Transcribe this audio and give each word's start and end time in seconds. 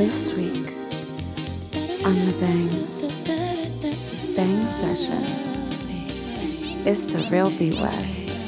This 0.00 0.32
week 0.34 0.66
on 2.06 2.14
the 2.14 2.34
Bangs 2.40 3.22
Bang 4.34 4.66
Session, 4.66 5.20
it's 6.88 7.04
the 7.04 7.18
real 7.30 7.50
B 7.50 7.72
West. 7.82 8.39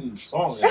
Really 0.00 0.02
He 0.02 0.02
like- 0.02 0.02
invested 0.02 0.02
in 0.02 0.16
song. 0.16 0.58
at 0.62 0.70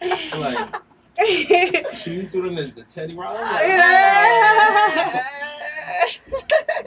this 0.00 0.30
point. 0.30 0.40
like, 0.40 0.72
she 1.98 2.26
threw 2.26 2.42
them 2.42 2.54
the, 2.56 2.62
the 2.74 2.82
Teddy 2.82 3.14
Riley. 3.14 3.40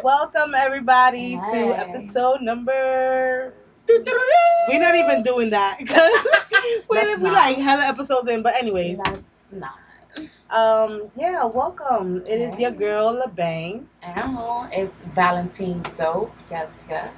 Welcome 0.03 0.53
everybody 0.55 1.35
to 1.35 1.57
episode 1.77 2.41
number. 2.41 3.53
We're 4.67 4.79
not 4.79 4.95
even 4.95 5.23
doing 5.23 5.49
that 5.49 5.79
because 5.79 6.11
we 6.89 6.97
That's 6.97 7.17
we 7.17 7.23
not. 7.23 7.33
like 7.33 7.57
hella 7.57 7.85
episodes 7.88 8.29
in. 8.29 8.43
But 8.43 8.55
anyways, 8.55 8.99
That's 9.03 9.19
not. 9.51 9.79
um, 10.51 11.09
yeah, 11.17 11.43
welcome. 11.45 12.17
It 12.27 12.39
is 12.39 12.59
your 12.59 12.69
girl 12.71 13.19
LaBang, 13.25 13.85
Animal 14.03 14.69
is 14.75 14.89
Valentine 15.16 15.81
Dope. 15.97 16.31
Yes, 16.51 16.69
yes. 16.88 17.11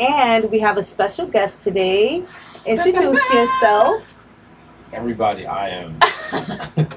and 0.00 0.50
we 0.50 0.58
have 0.58 0.76
a 0.76 0.84
special 0.84 1.26
guest 1.26 1.62
today. 1.62 2.24
Introduce 2.66 3.20
yourself. 3.32 4.14
Everybody, 4.92 5.46
I 5.46 5.68
am 5.70 5.98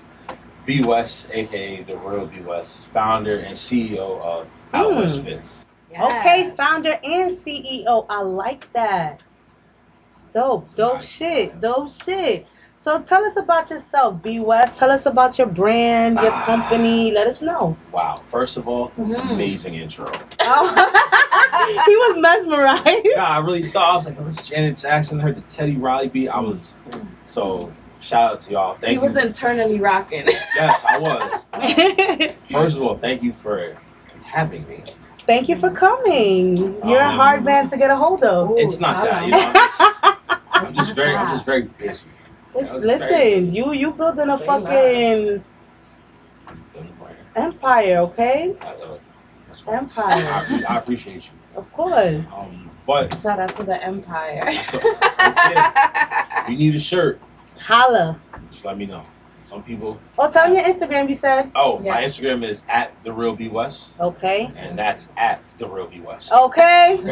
B 0.65 0.83
West, 0.83 1.27
aka 1.31 1.83
the 1.83 1.97
real 1.97 2.25
B 2.27 2.41
West, 2.41 2.85
founder 2.87 3.39
and 3.39 3.55
CEO 3.55 4.21
of 4.21 4.47
Out 4.73 4.93
Hmm. 4.93 4.99
West 4.99 5.21
Fits. 5.23 5.53
Okay, 5.99 6.53
founder 6.55 6.99
and 7.03 7.31
CEO. 7.31 8.05
I 8.09 8.21
like 8.21 8.71
that. 8.73 9.23
Dope, 10.31 10.73
dope 10.75 10.95
Nice. 10.95 11.09
shit, 11.09 11.59
dope 11.59 11.91
shit. 11.91 12.47
So 12.81 13.01
tell 13.01 13.25
us 13.25 13.35
about 13.35 13.69
yourself, 13.69 14.21
B 14.23 14.39
West. 14.39 14.79
Tell 14.79 14.89
us 14.89 15.05
about 15.05 15.37
your 15.37 15.47
brand, 15.47 16.17
your 16.21 16.31
Ah. 16.31 16.45
company. 16.45 17.11
Let 17.11 17.27
us 17.27 17.41
know. 17.41 17.75
Wow! 17.91 18.15
First 18.29 18.55
of 18.55 18.69
all, 18.69 18.91
Mhm. 18.97 19.31
amazing 19.31 19.75
intro. 19.75 20.05
Oh. 20.39 20.65
he 21.85 21.95
was 21.97 22.17
mesmerized. 22.17 23.01
Yeah, 23.03 23.25
I 23.25 23.39
really 23.39 23.63
thought 23.69 23.91
I 23.91 23.95
was 23.95 24.05
like, 24.05 24.15
oh, 24.19 24.23
this 24.23 24.39
is 24.39 24.47
Janet 24.47 24.77
Jackson. 24.77 25.19
I 25.19 25.23
Heard 25.23 25.35
the 25.35 25.41
Teddy 25.41 25.75
Riley 25.75 26.07
beat. 26.07 26.29
I 26.29 26.39
was 26.39 26.73
so 27.25 27.69
shout 27.99 28.31
out 28.31 28.39
to 28.41 28.51
y'all. 28.51 28.73
Thank 28.75 28.85
He 28.87 28.93
you. 28.93 29.01
was 29.01 29.17
internally 29.17 29.77
rocking. 29.79 30.25
yes, 30.55 30.81
I 30.87 30.97
was. 30.97 31.45
Uh, 31.53 32.27
First 32.49 32.77
of 32.77 32.81
all, 32.83 32.97
thank 32.97 33.21
you 33.21 33.33
for 33.33 33.75
having 34.23 34.65
me. 34.69 34.83
Thank 35.27 35.49
you 35.49 35.57
for 35.57 35.69
coming. 35.69 36.55
You're 36.87 37.01
a 37.01 37.09
Um, 37.09 37.11
hard 37.11 37.43
man 37.43 37.67
to 37.69 37.77
get 37.77 37.91
a 37.91 37.95
hold 37.97 38.23
of. 38.23 38.51
Ooh, 38.51 38.57
It's 38.57 38.79
not 38.79 39.03
that, 39.03 39.25
you 39.25 39.31
know. 39.31 39.37
I'm 39.37 39.53
just, 39.53 39.81
I'm 40.53 40.73
just 40.85 40.93
very, 40.93 41.13
I'm 41.13 41.27
just 41.27 41.45
very 41.45 41.63
busy. 41.63 42.07
Listen, 42.55 43.45
was 43.45 43.55
you 43.55 43.73
you 43.73 43.91
building 43.91 44.29
a 44.29 44.37
fucking 44.37 45.43
empire, 47.35 47.97
okay? 47.97 48.55
I, 48.61 48.67
uh. 48.67 48.97
Empire. 49.67 50.03
I, 50.05 50.63
I 50.69 50.77
appreciate 50.77 51.25
you. 51.25 51.31
Of 51.55 51.71
course. 51.73 52.25
Um, 52.35 52.69
but 52.85 53.17
Shout 53.17 53.39
out 53.39 53.55
to 53.55 53.63
the 53.63 53.83
Empire. 53.83 54.41
that's 54.45 54.73
a, 54.73 56.51
you 56.51 56.57
need 56.57 56.75
a 56.75 56.79
shirt, 56.79 57.19
Holla. 57.59 58.19
just 58.49 58.65
let 58.65 58.77
me 58.77 58.85
know. 58.85 59.05
Some 59.43 59.63
people. 59.63 59.99
Oh, 60.19 60.29
tell 60.29 60.47
me 60.47 60.57
your 60.57 60.65
Instagram. 60.65 61.09
You 61.09 61.15
said 61.15 61.51
Oh, 61.55 61.79
my 61.79 62.03
Instagram 62.03 62.47
is 62.47 62.61
at 62.69 62.93
the 63.03 63.11
real 63.11 63.35
B 63.35 63.47
West, 63.47 63.87
okay. 63.99 64.51
and 64.55 64.77
that's 64.77 65.07
at 65.17 65.41
the 65.57 65.67
real 65.67 65.87
B 65.87 66.01
West. 66.01 66.31
Okay. 66.31 66.99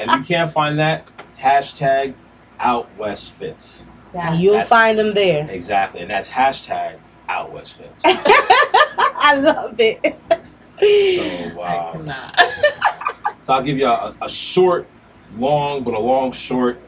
And 0.00 0.10
you 0.12 0.22
can't 0.22 0.50
find 0.50 0.78
that 0.78 1.06
hashtag 1.38 2.14
out 2.60 2.88
west 2.96 3.32
fits. 3.32 3.84
Yeah. 4.14 4.32
and 4.32 4.40
you'll 4.40 4.52
That's- 4.54 4.68
find 4.68 4.98
them 4.98 5.14
there. 5.14 5.46
Exactly, 5.50 6.00
and 6.00 6.10
that's 6.10 6.28
hashtag 6.28 6.98
out 7.28 7.52
west 7.52 7.74
fits. 7.74 8.02
I 8.04 9.34
love 9.38 9.74
it. 9.78 10.16
So, 10.80 11.60
I 11.60 11.76
uh, 11.76 11.92
cannot. 11.92 12.42
so 13.42 13.52
I'll 13.52 13.62
give 13.62 13.76
you 13.78 13.86
a, 13.86 14.14
a 14.22 14.28
short, 14.28 14.88
long, 15.36 15.82
but 15.82 15.94
a 15.94 15.98
long 15.98 16.32
short. 16.32 16.80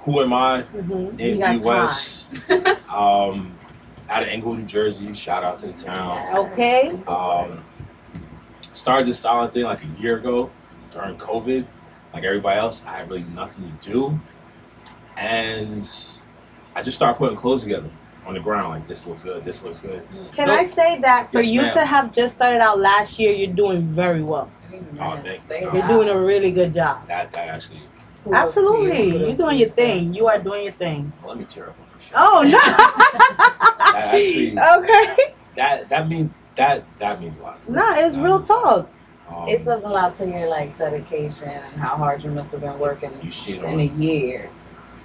Who 0.00 0.20
am 0.20 0.32
I? 0.32 0.64
Mhm. 0.74 1.14
Name 1.14 1.58
B 1.58 1.64
West. 1.64 2.28
um, 2.90 3.54
out 4.08 4.22
of 4.22 4.28
Englewood, 4.28 4.60
New 4.60 4.66
Jersey. 4.66 5.14
Shout 5.14 5.44
out 5.44 5.58
to 5.58 5.68
the 5.68 5.72
town. 5.72 6.36
Okay. 6.36 7.00
Um, 7.06 7.64
started 8.72 9.06
this 9.06 9.18
styling 9.20 9.50
thing 9.50 9.64
like 9.64 9.82
a 9.84 10.00
year 10.00 10.16
ago 10.16 10.50
during 10.92 11.16
COVID. 11.16 11.66
Like 12.12 12.24
everybody 12.24 12.58
else, 12.58 12.82
I 12.86 12.96
had 12.98 13.08
really 13.08 13.22
nothing 13.24 13.76
to 13.80 13.88
do, 13.88 14.20
and 15.16 15.88
I 16.74 16.82
just 16.82 16.96
started 16.96 17.18
putting 17.18 17.36
clothes 17.36 17.62
together 17.62 17.90
on 18.26 18.34
the 18.34 18.40
ground. 18.40 18.70
Like 18.70 18.88
this 18.88 19.06
looks 19.06 19.22
good. 19.22 19.44
This 19.44 19.62
looks 19.64 19.80
good. 19.80 20.06
Can 20.32 20.48
Nope. 20.48 20.60
I 20.60 20.64
say 20.64 20.98
that 21.00 21.30
for 21.32 21.40
Yes, 21.40 21.50
you 21.50 21.62
ma'am. 21.62 21.72
to 21.74 21.84
have 21.84 22.12
just 22.12 22.36
started 22.36 22.60
out 22.60 22.78
last 22.78 23.18
year, 23.18 23.32
you're 23.32 23.52
doing 23.54 23.82
very 23.82 24.22
well. 24.22 24.50
Oh, 25.00 25.18
thank 25.22 25.42
you. 25.50 25.56
You're 25.60 25.72
that. 25.72 25.88
doing 25.88 26.08
a 26.08 26.18
really 26.20 26.52
good 26.52 26.72
job. 26.72 27.06
That 27.08 27.32
that 27.32 27.48
actually. 27.48 27.80
Kudos 28.24 28.38
Absolutely. 28.38 29.08
you. 29.08 29.18
You're 29.26 29.32
doing 29.32 29.58
your 29.58 29.68
thing. 29.68 30.12
You 30.14 30.28
are 30.28 30.38
doing 30.38 30.64
your 30.64 30.72
thing. 30.74 31.10
Let 31.26 31.38
me 31.38 31.44
tear 31.44 31.70
up 31.70 31.76
on 31.80 31.86
this 31.94 32.04
shit. 32.04 32.12
Oh 32.16 32.44
That 32.44 34.10
actually- 34.14 34.50
no. 34.52 34.78
okay. 34.82 35.34
That 35.56 35.88
that 35.88 36.08
means 36.08 36.32
that 36.56 36.84
that 36.98 37.20
means 37.20 37.36
a 37.36 37.42
lot. 37.42 37.60
for 37.62 37.70
me. 37.72 37.76
No, 37.78 37.94
it's 37.94 38.16
real 38.16 38.40
talk. 38.40 38.88
Um, 39.28 39.48
It 39.48 39.60
says 39.60 39.84
a 39.84 39.88
lot 39.88 40.16
to 40.16 40.26
your 40.26 40.48
like 40.48 40.76
dedication 40.76 41.48
and 41.48 41.74
how 41.80 41.96
hard 41.96 42.22
you 42.24 42.30
must 42.30 42.50
have 42.52 42.60
been 42.60 42.78
working 42.78 43.12
You 43.22 43.30
see 43.30 43.52
it 43.52 43.62
in 43.64 43.80
a 43.80 43.84
year. 43.84 44.50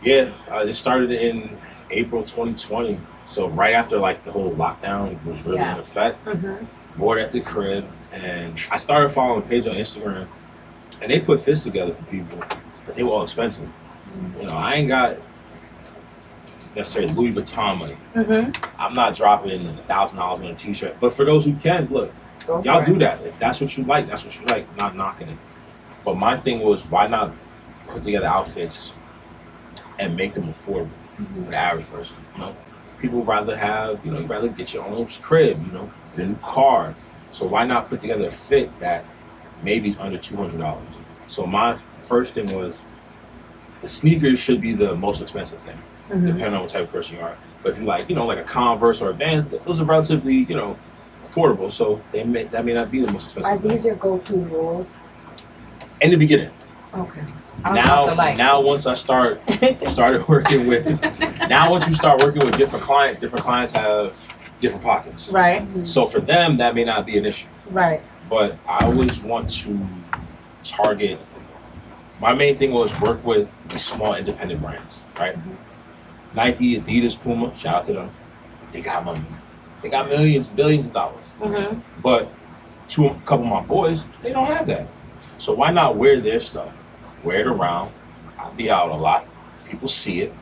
Yeah, 0.06 0.32
uh, 0.52 0.60
it 0.68 0.74
started 0.74 1.12
in 1.12 1.58
April 1.90 2.22
2020. 2.24 3.00
So 3.26 3.50
right 3.50 3.74
after 3.74 3.98
like 3.98 4.24
the 4.24 4.32
whole 4.32 4.52
lockdown 4.52 5.22
was 5.26 5.42
really 5.44 5.58
Yeah. 5.58 5.74
in 5.74 5.80
effect, 5.80 6.26
Mm-hmm. 6.26 6.66
bored 7.00 7.20
at 7.20 7.32
the 7.32 7.42
crib, 7.42 7.86
and 8.14 8.56
I 8.72 8.78
started 8.78 9.10
following 9.10 9.42
a 9.42 9.46
page 9.46 9.66
on 9.68 9.76
Instagram, 9.76 10.28
and 11.02 11.12
they 11.12 11.20
put 11.20 11.42
fits 11.42 11.64
together 11.64 11.94
for 11.94 12.04
people, 12.04 12.38
but 12.86 12.94
they 12.96 13.02
were 13.04 13.12
all 13.12 13.24
expensive. 13.24 13.68
You 14.40 14.46
know, 14.46 14.54
I 14.56 14.76
ain't 14.76 14.88
got 14.88 15.18
necessarily 16.76 17.12
Louis 17.14 17.34
Vuitton 17.34 17.78
money. 17.78 17.98
Mm-hmm. 18.14 18.52
I'm 18.80 18.94
not 18.94 19.16
dropping 19.16 19.66
a 19.68 19.74
thousand 19.88 20.20
dollars 20.20 20.42
on 20.42 20.48
a 20.48 20.56
t-shirt. 20.56 20.98
But 21.00 21.14
for 21.14 21.26
those 21.26 21.46
who 21.46 21.54
can, 21.56 21.88
look, 21.90 22.14
Go 22.46 22.62
y'all 22.64 22.86
do 22.86 22.96
it. 22.96 23.00
that. 23.00 23.22
If 23.24 23.40
that's 23.40 23.60
what 23.60 23.76
you 23.76 23.84
like, 23.86 24.08
that's 24.08 24.24
what 24.24 24.40
you 24.40 24.46
like. 24.46 24.74
Not 24.78 24.96
knocking 24.96 25.30
it. 25.30 25.38
But 26.06 26.16
my 26.18 26.38
thing 26.38 26.60
was, 26.60 26.86
why 26.86 27.08
not 27.08 27.34
put 27.88 28.04
together 28.04 28.28
outfits 28.28 28.94
and 30.00 30.16
make 30.16 30.34
them 30.34 30.46
affordable 30.54 30.90
Mhm. 31.20 31.46
for 31.46 31.52
the 31.52 31.58
average 31.58 31.90
person? 31.92 32.18
You 32.36 32.42
know, 32.42 32.56
people 33.00 33.24
rather 33.24 33.56
have, 33.56 34.00
you 34.06 34.12
know, 34.12 34.20
you 34.20 34.26
rather 34.26 34.48
get 34.48 34.74
your 34.74 34.86
own 34.86 35.06
crib, 35.22 35.64
you 35.66 35.72
know, 35.72 35.90
get 36.16 36.26
a 36.26 36.30
new 36.30 36.36
car. 36.42 36.94
So 37.32 37.46
why 37.46 37.66
not 37.66 37.90
put 37.90 38.00
together 38.00 38.28
a 38.28 38.32
fit 38.32 38.78
that 38.80 39.04
maybe 39.64 39.90
is 39.90 39.98
under 40.00 40.18
two 40.18 40.36
hundred 40.38 40.60
dollars? 40.60 40.84
So 41.28 41.46
my 41.46 41.76
first 42.02 42.34
thing 42.34 42.46
was, 42.56 42.82
the 43.82 43.88
sneakers 43.88 44.40
should 44.40 44.62
be 44.62 44.74
the 44.74 44.96
most 44.96 45.22
expensive 45.22 45.60
thing 45.60 45.78
Mm-hmm. 46.10 46.28
depending 46.28 46.54
on 46.54 46.62
what 46.62 46.70
type 46.70 46.84
of 46.84 46.92
person 46.92 47.16
you 47.18 47.22
are. 47.24 47.36
But 47.64 47.72
if 47.72 47.80
you 47.80 47.86
like, 47.86 48.08
you 48.08 48.16
know, 48.16 48.28
like 48.28 48.38
a 48.38 48.44
Converse 48.44 49.02
or 49.02 49.10
a 49.10 49.14
Vans, 49.14 49.48
those 49.48 49.82
are 49.82 49.86
relatively, 49.86 50.36
you 50.36 50.56
know, 50.56 50.78
affordable. 51.26 51.72
So 51.72 52.00
they 52.12 52.24
may 52.24 52.44
that 52.44 52.64
may 52.64 52.74
not 52.74 52.92
be 52.92 53.02
the 53.04 53.12
most 53.12 53.26
expensive. 53.26 53.52
Are 53.52 53.58
these 53.58 53.82
thing. 53.82 53.88
your 53.88 53.96
go-to 53.96 54.38
rules? 54.38 54.90
In 56.02 56.12
the 56.12 56.16
beginning. 56.16 56.52
Okay. 56.96 57.22
I 57.64 57.72
was 57.74 57.86
Now, 57.86 58.16
like- 58.16 58.38
now 58.38 58.62
once 58.62 58.86
I 58.86 58.94
start 58.94 59.42
started 59.88 60.28
working 60.28 60.68
with, 60.68 60.86
now 61.50 61.72
once 61.72 61.88
you 61.88 61.94
start 61.94 62.22
working 62.22 62.46
with 62.46 62.58
different 62.58 62.84
clients, 62.86 63.22
different 63.22 63.44
clients 63.44 63.72
have 63.72 64.16
different 64.60 64.84
pockets. 64.84 65.32
right. 65.32 65.62
Mhm. 65.74 65.86
So 65.88 66.06
for 66.06 66.20
them, 66.20 66.58
that 66.58 66.76
may 66.76 66.84
not 66.84 67.06
be 67.06 67.18
an 67.18 67.26
issue. 67.26 67.48
Right. 67.70 68.02
But 68.30 68.58
I 68.68 68.86
always 68.86 69.20
want 69.22 69.50
to 69.62 69.80
target. 70.64 71.20
My 72.20 72.34
main 72.34 72.58
thing 72.58 72.72
was 72.72 72.98
work 73.02 73.24
with 73.26 73.52
these 73.70 73.84
small 73.84 74.16
independent 74.16 74.62
brands, 74.62 75.04
right? 75.20 75.36
Mhm. 75.36 75.56
Nike, 76.34 76.80
Adidas, 76.80 77.20
Puma, 77.20 77.56
shout 77.56 77.76
out 77.76 77.84
to 77.86 77.94
them. 77.94 78.12
They 78.72 78.82
got 78.82 79.06
money. 79.06 79.22
They 79.82 79.90
got 79.90 80.08
millions, 80.08 80.48
billions 80.48 80.86
of 80.88 80.94
dollars. 80.94 81.34
Mm-hmm. 81.42 81.80
But 82.02 82.30
to 82.90 83.08
a 83.08 83.14
couple 83.26 83.46
of 83.46 83.52
my 83.52 83.62
boys, 83.62 84.06
they 84.22 84.32
don't 84.32 84.48
have 84.48 84.68
that. 84.68 84.88
So 85.38 85.54
why 85.54 85.72
not 85.72 85.96
wear 85.98 86.20
their 86.20 86.40
stuff? 86.40 86.70
Wear 87.26 87.42
it 87.42 87.48
around. 87.48 87.92
I'll 88.38 88.54
be 88.54 88.70
out 88.70 88.90
a 88.92 88.96
lot. 88.96 89.26
People 89.68 89.88
see 89.88 90.22
it. 90.22 90.34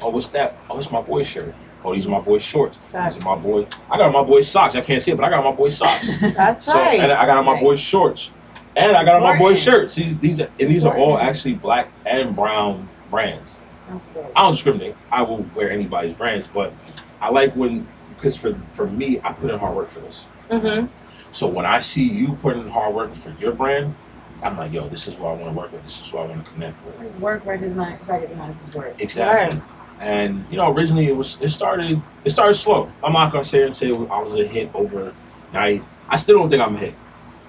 Oh, 0.00 0.08
what's 0.10 0.28
that? 0.28 0.56
Oh, 0.70 0.78
it's 0.78 0.90
my 0.90 1.02
boy's 1.02 1.26
shirt. 1.26 1.54
Oh, 1.84 1.92
these 1.94 2.06
are 2.06 2.10
my 2.10 2.20
boy's 2.20 2.42
shorts. 2.42 2.78
These 2.92 2.94
are 3.18 3.20
my 3.24 3.34
boy. 3.34 3.66
I 3.90 3.98
got 3.98 4.12
my 4.12 4.22
boy's 4.22 4.46
socks. 4.46 4.74
I 4.76 4.82
can't 4.82 5.02
see 5.02 5.10
it, 5.10 5.16
but 5.16 5.24
I 5.24 5.30
got 5.30 5.42
my 5.44 5.50
boy's 5.52 5.76
socks. 5.76 6.08
That's 6.20 6.64
So 6.64 6.74
right. 6.74 7.00
and 7.00 7.10
I 7.10 7.26
got 7.26 7.38
on 7.38 7.44
my 7.44 7.52
Right. 7.54 7.62
boy's 7.62 7.80
shorts. 7.80 8.30
And 8.76 8.96
I 8.96 9.02
got 9.04 9.16
on 9.16 9.22
my 9.22 9.36
boy's 9.36 9.60
shirts. 9.60 9.96
These 9.96 10.18
these 10.20 10.40
are 10.40 10.48
and 10.60 10.70
these 10.70 10.84
are 10.84 10.96
all 10.96 11.18
actually 11.18 11.54
black 11.54 11.88
and 12.06 12.36
brown 12.36 12.88
brands. 13.10 13.56
That's. 13.90 14.06
I 14.36 14.42
don't 14.42 14.52
discriminate. 14.52 14.94
I 15.10 15.22
will 15.22 15.44
wear 15.56 15.70
anybody's 15.70 16.12
brands, 16.14 16.46
but 16.46 16.72
I 17.20 17.30
like 17.30 17.54
when 17.56 17.88
because 18.14 18.36
for 18.36 18.56
for 18.70 18.86
me, 18.86 19.20
I 19.24 19.32
put 19.32 19.50
in 19.50 19.58
hard 19.58 19.74
work 19.74 19.90
for 19.90 20.00
this. 20.00 20.26
Mm-hmm. 20.50 20.86
So 21.32 21.46
when 21.48 21.66
I 21.66 21.80
see 21.80 22.04
you 22.04 22.34
putting 22.42 22.62
in 22.62 22.70
hard 22.70 22.94
work 22.94 23.14
for 23.16 23.30
your 23.40 23.52
brand, 23.52 23.94
I'm 24.42 24.56
like, 24.56 24.72
yo, 24.72 24.88
this 24.88 25.06
is 25.06 25.16
what 25.16 25.30
I 25.30 25.32
want 25.34 25.52
to 25.54 25.58
work 25.58 25.72
with. 25.72 25.82
This 25.82 26.00
is 26.06 26.12
what 26.12 26.24
I 26.26 26.28
want 26.30 26.44
to 26.46 26.52
connect 26.52 26.84
with. 26.86 26.96
Work 27.20 27.44
recognize 27.44 27.98
recognizes 28.06 28.74
work. 28.74 28.94
Exactly. 29.00 29.58
Right. 29.58 29.68
And 30.00 30.44
you 30.50 30.56
know, 30.56 30.72
originally 30.72 31.08
it 31.08 31.16
was 31.16 31.36
it 31.40 31.48
started 31.48 32.00
it 32.24 32.30
started 32.30 32.54
slow. 32.54 32.90
I'm 33.04 33.12
not 33.12 33.32
gonna 33.32 33.44
sit 33.44 33.66
and 33.66 33.76
say 33.76 33.88
I 33.90 34.20
was 34.22 34.34
a 34.34 34.46
hit 34.46 34.70
overnight. 34.74 35.82
I 36.08 36.16
still 36.16 36.38
don't 36.38 36.48
think 36.50 36.62
I'm 36.62 36.74
a 36.74 36.78
hit. 36.78 36.94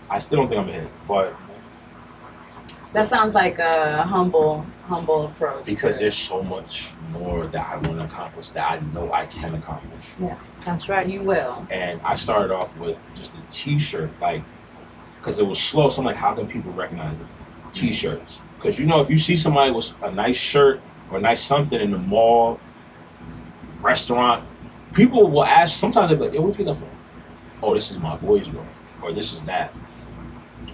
I 0.09 0.19
still 0.19 0.39
don't 0.39 0.49
think 0.49 0.59
I'm 0.59 0.67
a 0.69 0.73
hit, 0.73 0.89
but 1.07 1.33
That 2.91 3.05
sounds 3.07 3.33
like 3.33 3.57
a 3.59 4.03
humble, 4.03 4.65
humble 4.87 5.27
approach. 5.27 5.63
because 5.63 5.97
there's 5.99 6.17
so 6.17 6.43
much 6.43 6.91
more 7.13 7.47
that 7.47 7.65
I 7.65 7.75
want 7.87 7.99
to 7.99 8.03
accomplish 8.03 8.49
that 8.49 8.69
I 8.69 8.79
know 8.93 9.13
I 9.13 9.25
can 9.27 9.55
accomplish. 9.55 10.07
Yeah, 10.19 10.35
that's 10.65 10.89
right. 10.89 11.07
you 11.07 11.21
will. 11.23 11.65
And 11.71 12.01
I 12.03 12.15
started 12.15 12.53
off 12.53 12.75
with 12.77 12.97
just 13.15 13.37
a 13.37 13.41
T-shirt, 13.49 14.09
like 14.19 14.43
because 15.21 15.37
it 15.37 15.45
was 15.45 15.59
slow. 15.59 15.87
So 15.87 16.01
I'm 16.01 16.05
like, 16.05 16.15
how 16.15 16.33
can 16.33 16.47
people 16.47 16.73
recognize 16.73 17.19
it? 17.19 17.27
T-shirts, 17.71 18.41
because 18.57 18.77
you 18.77 18.85
know 18.85 18.99
if 18.99 19.09
you 19.09 19.17
see 19.17 19.37
somebody 19.37 19.71
with 19.71 19.93
a 20.03 20.11
nice 20.11 20.35
shirt 20.35 20.81
or 21.09 21.19
nice 21.21 21.41
something 21.41 21.79
in 21.79 21.91
the 21.91 21.97
mall, 21.97 22.59
restaurant, 23.79 24.43
people 24.91 25.29
will 25.29 25.45
ask. 25.45 25.79
Sometimes 25.79 26.09
they're 26.09 26.19
like, 26.19 26.33
"Yo, 26.33 26.41
what 26.41 26.59
you 26.59 26.65
from?" 26.65 26.89
Oh, 27.63 27.73
this 27.73 27.89
is 27.89 27.97
my 27.97 28.17
boy's 28.17 28.49
room, 28.49 28.67
or 29.01 29.13
this 29.13 29.31
is 29.31 29.41
that. 29.43 29.73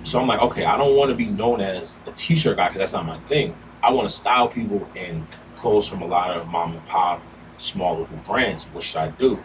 So 0.03 0.19
I'm 0.19 0.27
like, 0.27 0.41
okay, 0.41 0.65
I 0.65 0.77
don't 0.77 0.95
want 0.95 1.11
to 1.11 1.15
be 1.15 1.25
known 1.25 1.61
as 1.61 1.97
a 2.07 2.11
T-shirt 2.13 2.57
guy 2.57 2.69
because 2.69 2.79
that's 2.79 2.93
not 2.93 3.05
my 3.05 3.19
thing. 3.19 3.55
I 3.83 3.91
want 3.91 4.07
to 4.07 4.13
style 4.13 4.47
people 4.47 4.87
in 4.95 5.27
clothes 5.55 5.87
from 5.87 6.01
a 6.01 6.07
lot 6.07 6.31
of 6.31 6.47
mom 6.47 6.73
and 6.73 6.85
pop, 6.87 7.21
small 7.57 7.99
local 7.99 8.17
brands. 8.17 8.63
What 8.65 8.83
should 8.83 8.97
I 8.97 9.09
do? 9.09 9.37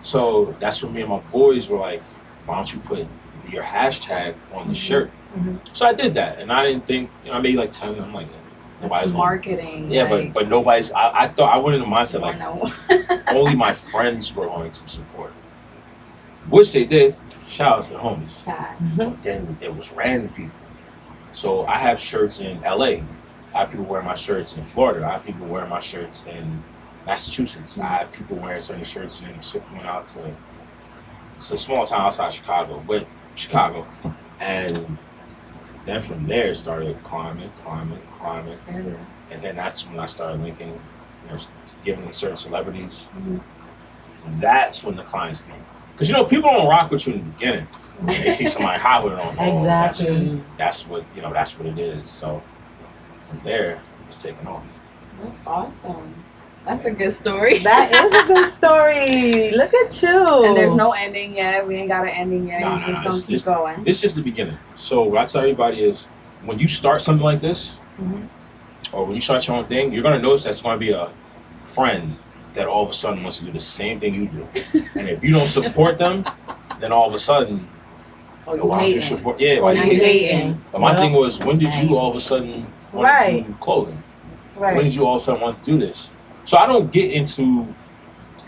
So 0.00 0.56
that's 0.58 0.82
when 0.82 0.94
me 0.94 1.02
and 1.02 1.10
my 1.10 1.20
boys 1.30 1.68
were 1.68 1.78
like, 1.78 2.02
why 2.46 2.56
don't 2.56 2.72
you 2.72 2.80
put 2.80 3.06
your 3.50 3.62
hashtag 3.62 4.34
on 4.54 4.68
the 4.68 4.74
Mhm. 4.74 4.76
shirt? 4.76 5.10
Mhm. 5.36 5.58
So 5.72 5.86
I 5.86 5.92
did 5.92 6.14
that, 6.14 6.38
and 6.38 6.52
I 6.52 6.66
didn't 6.66 6.86
think, 6.86 7.10
you 7.24 7.30
know, 7.30 7.38
I 7.38 7.40
made 7.40 7.56
like 7.56 7.70
ten. 7.70 7.98
I'm 8.00 8.12
like, 8.12 8.28
That's 8.28 8.82
nobody's 8.82 9.10
gonna- 9.12 9.18
marketing. 9.24 9.90
Yeah, 9.92 10.02
like, 10.04 10.32
but 10.32 10.40
but 10.42 10.48
nobody's. 10.48 10.90
I, 10.92 11.22
I 11.24 11.28
thought 11.28 11.54
I 11.54 11.58
went 11.58 11.76
in 11.76 11.80
the 11.80 11.86
mindset 11.86 12.20
like 12.20 12.38
know. 12.38 12.70
only 13.28 13.54
my 13.54 13.72
friends 13.72 14.34
were 14.34 14.46
going 14.46 14.70
to 14.70 14.88
support, 14.88 15.32
which 16.48 16.72
they 16.72 16.84
did. 16.84 17.16
Shout 17.46 17.78
out 17.78 17.82
to 17.84 17.90
the 17.92 17.98
homies. 17.98 18.42
Mm-hmm. 18.44 18.96
But 18.96 19.22
then 19.22 19.58
it 19.60 19.74
was 19.76 19.92
random 19.92 20.28
people. 20.34 20.52
So 21.32 21.64
I 21.66 21.76
have 21.78 21.98
shirts 22.00 22.40
in 22.40 22.60
LA. 22.62 23.00
I 23.54 23.58
have 23.60 23.70
people 23.70 23.84
wearing 23.84 24.06
my 24.06 24.14
shirts 24.14 24.54
in 24.56 24.64
Florida. 24.64 25.04
I 25.06 25.12
have 25.12 25.24
people 25.26 25.46
wearing 25.46 25.68
my 25.68 25.80
shirts 25.80 26.24
in 26.26 26.62
Massachusetts. 27.06 27.76
I 27.78 27.86
have 27.86 28.12
people 28.12 28.36
wearing 28.36 28.60
certain 28.60 28.84
shirts 28.84 29.20
and 29.22 29.42
shipping 29.42 29.76
them 29.76 29.86
out 29.86 30.06
to 30.08 30.20
it's 31.36 31.50
a 31.50 31.58
small 31.58 31.84
town 31.84 32.02
outside 32.02 32.32
Chicago, 32.32 32.82
but 32.86 33.06
Chicago. 33.34 33.86
And 34.40 34.98
then 35.86 36.02
from 36.02 36.26
there 36.26 36.48
it 36.50 36.56
started 36.56 37.02
climbing, 37.02 37.50
climbing, 37.62 37.98
climbing. 38.18 38.58
And 39.30 39.40
then 39.42 39.56
that's 39.56 39.86
when 39.86 39.98
I 39.98 40.06
started 40.06 40.42
linking, 40.42 40.68
you 40.70 41.30
know, 41.30 41.38
giving 41.84 42.04
them 42.04 42.12
certain 42.12 42.36
celebrities. 42.36 43.06
Mhm. 43.16 43.40
That's 44.40 44.84
when 44.84 44.96
the 44.96 45.02
clients 45.02 45.40
came. 45.42 45.64
Because 45.92 46.08
you 46.08 46.14
know, 46.14 46.24
people 46.24 46.50
don't 46.50 46.68
rock 46.68 46.90
with 46.90 47.06
you 47.06 47.14
in 47.14 47.18
the 47.20 47.30
beginning. 47.32 47.66
They 48.02 48.30
see 48.30 48.46
somebody 48.46 48.80
hot 48.80 49.04
with 49.04 49.12
it 49.14 49.18
on. 49.18 49.34
That's- 49.64 50.00
Exactly. 50.00 50.16
Mm, 50.28 50.42
that's 50.56 50.86
what 50.86 51.04
you 51.14 51.22
know 51.22 51.32
that's 51.32 51.56
what 51.58 51.66
it 51.66 51.78
is 51.78 52.08
so 52.08 52.42
from 53.28 53.40
there 53.44 53.80
it's 54.08 54.20
taking 54.22 54.46
off 54.46 54.62
that's 55.22 55.36
awesome. 55.46 56.21
That's 56.64 56.84
a 56.84 56.90
good 56.92 57.12
story. 57.12 57.58
That 57.64 57.90
is 57.92 58.14
a 58.14 58.26
good 58.26 58.48
story. 58.58 59.50
Look 59.50 59.74
at 59.74 60.02
you. 60.02 60.44
and 60.46 60.56
there's 60.56 60.74
no 60.74 60.92
ending 60.92 61.34
yet. 61.34 61.66
We 61.66 61.76
ain't 61.76 61.88
got 61.88 62.04
an 62.04 62.10
ending 62.10 62.48
yet. 62.48 62.60
Nah, 62.60 62.78
He's 62.78 62.86
nah, 62.86 62.92
just 62.92 63.02
gonna 63.04 63.16
it's 63.16 63.26
keep 63.26 63.34
just- 63.34 63.44
going. 63.46 63.82
it's 63.86 64.00
just 64.00 64.16
the 64.16 64.22
beginning 64.22 64.56
so 64.76 65.02
what 65.02 65.20
i 65.20 65.24
tell 65.24 65.40
everybody 65.42 65.82
is 65.82 66.04
when 66.44 66.58
you 66.58 66.68
start 66.68 67.00
something 67.00 67.24
like 67.24 67.40
this 67.40 67.72
Mhm. 68.00 68.26
or 68.92 69.04
when 69.06 69.14
you 69.14 69.20
start 69.20 69.46
your 69.46 69.56
own 69.56 69.66
thing 69.66 69.92
you're 69.92 70.02
going 70.02 70.14
to 70.16 70.22
notice 70.22 70.44
that's 70.44 70.60
going 70.62 70.74
to 70.76 70.80
be 70.80 70.90
a 70.92 71.08
friend 71.64 72.16
that 72.54 72.66
all 72.66 72.82
of 72.84 72.88
a 72.90 72.92
sudden 72.92 73.22
wants 73.22 73.38
to 73.38 73.44
do 73.44 73.52
the 73.52 73.58
same 73.58 73.98
thing 74.00 74.14
you 74.14 74.26
do 74.26 74.46
and 74.98 75.08
if 75.08 75.22
you 75.24 75.32
don't 75.32 75.46
support 75.46 75.98
them 75.98 76.24
then 76.80 76.92
all 76.92 77.06
of 77.08 77.14
a 77.14 77.18
sudden 77.18 77.68
Oh, 78.46 78.54
yo, 78.54 78.62
you 78.64 78.68
why 78.68 78.80
don't 78.82 78.90
you 78.90 79.00
support 79.00 79.38
yeah 79.40 79.56
Oh, 79.58 79.62
why 79.64 79.72
you 79.72 79.82
you 79.92 80.00
hating. 80.04 80.64
but 80.72 80.80
my 80.80 80.90
Yep. 80.90 80.98
thing 80.98 81.12
was 81.12 81.38
when 81.40 81.58
did 81.58 81.74
you 81.74 81.96
all 81.98 82.10
of 82.10 82.16
a 82.16 82.20
sudden 82.20 82.66
want 82.92 83.04
Right. 83.06 83.44
to 83.46 83.50
do 83.52 83.56
clothing 83.60 84.02
when 84.56 84.84
did 84.84 84.94
you 84.94 85.06
all 85.06 85.16
of 85.16 85.22
a 85.22 85.24
sudden 85.24 85.40
want 85.40 85.58
to 85.58 85.64
do 85.64 85.78
this 85.78 86.10
so 86.52 86.58
i 86.58 86.66
don't 86.66 86.92
get 86.92 87.10
into 87.12 87.66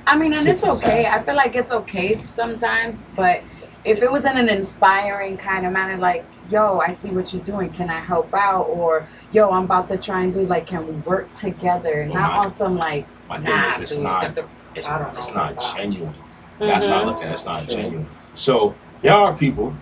I 0.07 0.19
mean, 0.19 0.35
and 0.35 0.47
it's 0.47 0.63
okay. 0.65 1.07
I 1.07 1.23
feel 1.23 1.35
like 1.35 1.57
it's 1.57 1.73
okay 1.73 2.21
sometimes, 2.27 3.05
but 3.17 3.43
if 3.87 4.03
it 4.03 4.13
was 4.13 4.27
in 4.27 4.37
an 4.37 4.51
inspiring 4.51 5.39
kind 5.39 5.65
of 5.65 5.73
manner, 5.73 5.97
like, 5.97 6.27
yo, 6.51 6.79
I 6.79 6.91
see 6.91 7.09
what 7.09 7.33
you're 7.33 7.43
doing. 7.43 7.71
Can 7.73 7.89
I 7.89 8.01
help 8.01 8.29
out? 8.35 8.65
Or, 8.65 9.09
yo, 9.33 9.49
I'm 9.49 9.65
about 9.65 9.89
to 9.89 9.97
try 9.97 10.21
and 10.25 10.35
do, 10.35 10.43
like, 10.45 10.67
can 10.67 10.87
we 10.87 10.93
work 11.13 11.33
together? 11.33 12.05
Well, 12.07 12.21
Not 12.21 12.33
my- 12.33 12.39
on 12.45 12.51
some, 12.51 12.77
like, 12.77 13.07
my 13.31 13.37
thing 13.37 13.45
nah, 13.47 13.71
is 13.71 13.79
it's 13.79 13.93
dude, 13.95 14.03
not 14.03 14.35
the- 14.35 14.45
it's, 14.75 14.91
I 14.91 14.99
don't 14.99 15.17
it's 15.17 15.33
not 15.35 15.53
about- 15.53 15.75
genuine 15.75 16.15
That's 16.59 16.87
how 16.87 16.99
I 16.99 17.03
Mhm. 17.03 17.07
look 17.07 17.21
at 17.23 17.29
it. 17.29 17.33
It's 17.33 17.47
not 17.47 17.61
That's 17.61 17.73
true. 17.73 17.83
genuine. 17.83 18.09
So 18.35 18.75
there 19.01 19.15
are 19.15 19.33
people, 19.33 19.73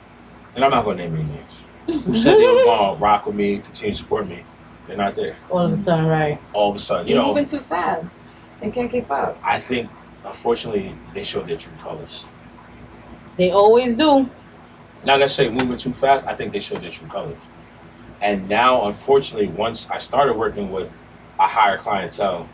and 0.54 0.64
I'm 0.64 0.70
not 0.70 0.84
going 0.84 0.98
to 0.98 1.02
name 1.08 1.16
any 1.16 1.24
names, 1.24 2.04
who 2.06 2.14
said 2.14 2.38
they 2.38 2.46
was 2.58 2.62
going 2.62 2.94
to 2.94 3.02
rock 3.02 3.26
with 3.26 3.34
me, 3.34 3.58
continue 3.58 3.90
to 3.90 3.98
support 3.98 4.28
me. 4.28 4.44
They're 4.86 4.96
not 4.96 5.14
there. 5.14 5.36
All 5.50 5.66
of 5.66 5.72
a 5.72 5.78
sudden, 5.78 6.06
right. 6.06 6.40
All 6.52 6.70
of 6.70 6.76
a 6.76 6.78
sudden, 6.78 7.06
you 7.06 7.14
you're 7.14 7.22
know, 7.22 7.28
moving 7.28 7.46
too 7.46 7.60
fast. 7.60 8.30
They 8.60 8.70
can't 8.70 8.90
keep 8.90 9.10
up. 9.10 9.38
I 9.42 9.58
think, 9.58 9.90
unfortunately, 10.24 10.94
they 11.14 11.24
show 11.24 11.42
their 11.42 11.56
true 11.56 11.72
colors. 11.80 12.24
They 13.36 13.50
always 13.50 13.94
do. 13.94 14.28
Not 15.04 15.18
necessarily 15.20 15.54
moving 15.54 15.76
too 15.76 15.92
fast. 15.92 16.26
I 16.26 16.34
think 16.34 16.52
they 16.52 16.60
show 16.60 16.76
their 16.76 16.90
true 16.90 17.08
colors. 17.08 17.38
And 18.20 18.48
now, 18.48 18.86
unfortunately, 18.86 19.48
once 19.48 19.88
I 19.90 19.98
started 19.98 20.34
working 20.36 20.70
with 20.70 20.90
a 21.40 21.46
higher 21.46 21.76
clientele, 21.78 22.48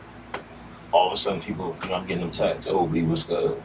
all 0.92 1.08
of 1.08 1.12
a 1.12 1.16
sudden 1.16 1.42
people, 1.42 1.76
you 1.82 1.88
know, 1.90 1.96
I'm 1.96 2.06
getting 2.06 2.20
them 2.22 2.31
texts. 2.31 2.66
Oh, 2.70 2.86
B, 2.86 3.02
what's 3.02 3.22
good? 3.22 3.62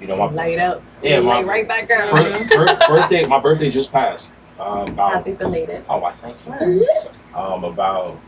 You 0.00 0.06
know, 0.06 0.16
my 0.16 0.30
Light 0.30 0.58
up. 0.58 0.82
Yeah, 1.02 1.20
my- 1.20 1.36
Light 1.40 1.46
right 1.46 1.68
back 1.68 1.90
up. 1.90 2.10
bir- 2.48 2.66
bir- 2.66 2.86
birthday, 2.86 3.26
my 3.26 3.38
birthday 3.38 3.70
just 3.70 3.90
passed. 3.90 4.34
Um, 4.60 4.82
about 4.88 5.12
Happy 5.14 5.32
belated. 5.32 5.84
Oh, 5.88 6.04
I 6.04 6.12
thank 6.12 6.36
you. 6.46 6.86
Um, 7.38 7.62
about 7.62 8.18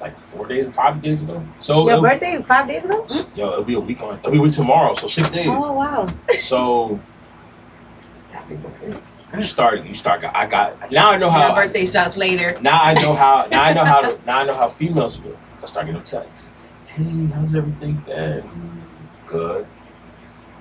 like 0.00 0.16
four 0.16 0.46
days, 0.46 0.72
five 0.72 1.02
days 1.02 1.22
ago. 1.22 1.44
So 1.58 1.88
Your 1.88 2.00
birthday 2.00 2.40
five 2.40 2.68
days 2.68 2.84
ago? 2.84 3.04
yo, 3.34 3.50
it'll 3.52 3.64
be 3.64 3.74
a 3.74 3.80
week 3.80 4.00
on. 4.00 4.18
It'll 4.20 4.30
be 4.30 4.38
a 4.38 4.40
week 4.40 4.52
tomorrow. 4.52 4.94
So 4.94 5.08
six 5.08 5.28
days. 5.28 5.48
Oh 5.50 5.72
wow. 5.72 6.06
So 6.38 7.00
Happy 8.30 8.54
belated. 8.54 9.02
you 9.34 9.42
start. 9.42 9.84
You 9.84 9.92
start. 9.92 10.22
I 10.24 10.46
got 10.46 10.92
now. 10.92 11.10
I 11.10 11.16
know 11.16 11.30
Got 11.30 11.50
how. 11.50 11.54
birthday 11.56 11.84
shots 11.84 12.16
later. 12.16 12.56
Now 12.60 12.80
I 12.80 12.94
know 12.94 13.12
how. 13.12 13.48
Now 13.50 13.64
I 13.64 13.72
know 13.72 13.84
how. 13.84 14.00
To, 14.02 14.20
now 14.26 14.38
I 14.38 14.44
know 14.44 14.54
how 14.54 14.68
females 14.68 15.16
feel. 15.16 15.36
I 15.60 15.66
start 15.66 15.86
getting 15.86 16.02
texts. 16.02 16.50
Hey, 16.86 17.26
how's 17.34 17.52
everything 17.56 17.96
been? 18.06 18.48
Good. 19.26 19.66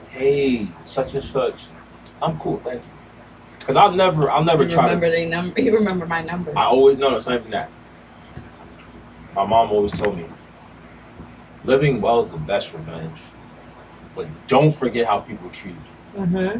Hey, 0.09 0.67
such 0.83 1.13
and 1.13 1.23
such. 1.23 1.65
I'm 2.23 2.39
cool. 2.39 2.59
Thank 2.63 2.81
you. 2.83 2.89
Because 3.59 3.75
I'll 3.75 3.91
never. 3.91 4.31
I'll 4.31 4.43
never 4.43 4.63
You 4.63 4.69
try 4.69 4.89
to 4.89 4.95
remember 4.95 5.11
they 5.11 5.27
number. 5.27 5.61
You 5.61 5.75
remember 5.75 6.07
my 6.07 6.23
number. 6.23 6.57
I 6.57 6.65
always 6.65 6.97
no, 6.97 7.15
it's 7.15 7.27
not 7.27 7.39
even 7.41 7.51
that. 7.51 7.69
My 9.35 9.45
mom 9.45 9.71
always 9.71 9.97
told 9.97 10.17
me, 10.17 10.25
living 11.63 12.01
well 12.01 12.19
is 12.19 12.31
the 12.31 12.37
best 12.37 12.73
revenge, 12.73 13.19
but 14.15 14.27
don't 14.47 14.71
forget 14.73 15.05
how 15.05 15.19
people 15.19 15.49
treat 15.49 15.75
you. 16.15 16.21
Mm-hmm. 16.21 16.59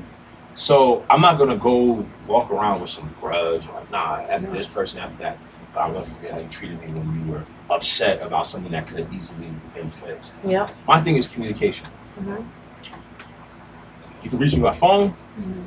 So 0.56 1.06
I'm 1.10 1.22
not 1.22 1.38
gonna 1.38 1.56
go 1.58 2.06
walk 2.28 2.52
around 2.52 2.82
with 2.82 2.90
some 2.90 3.14
grudge, 3.20 3.68
like 3.68 3.90
nah, 3.92 4.18
after 4.22 4.48
No. 4.48 4.54
this 4.54 4.68
person, 4.68 5.00
after 5.00 5.18
that. 5.24 5.38
But 5.74 5.82
I'm 5.82 5.94
gonna 5.94 6.06
forget 6.06 6.32
how 6.34 6.40
you 6.40 6.48
treated 6.50 6.80
me 6.82 7.00
when 7.00 7.26
you 7.26 7.32
were 7.32 7.46
upset 7.70 8.22
about 8.22 8.46
something 8.48 8.72
that 8.72 8.88
could 8.88 9.00
have 9.00 9.14
easily 9.14 9.52
been 9.74 9.90
fixed. 9.90 10.32
Yep. 10.46 10.72
My 10.88 11.02
thing 11.02 11.18
is 11.18 11.28
communication. 11.28 11.88
Mhm. 12.20 12.46
You 14.24 14.30
can 14.30 14.38
reach 14.40 14.54
me 14.56 14.62
by 14.62 14.74
phone, 14.74 15.16
Mhm. 15.40 15.64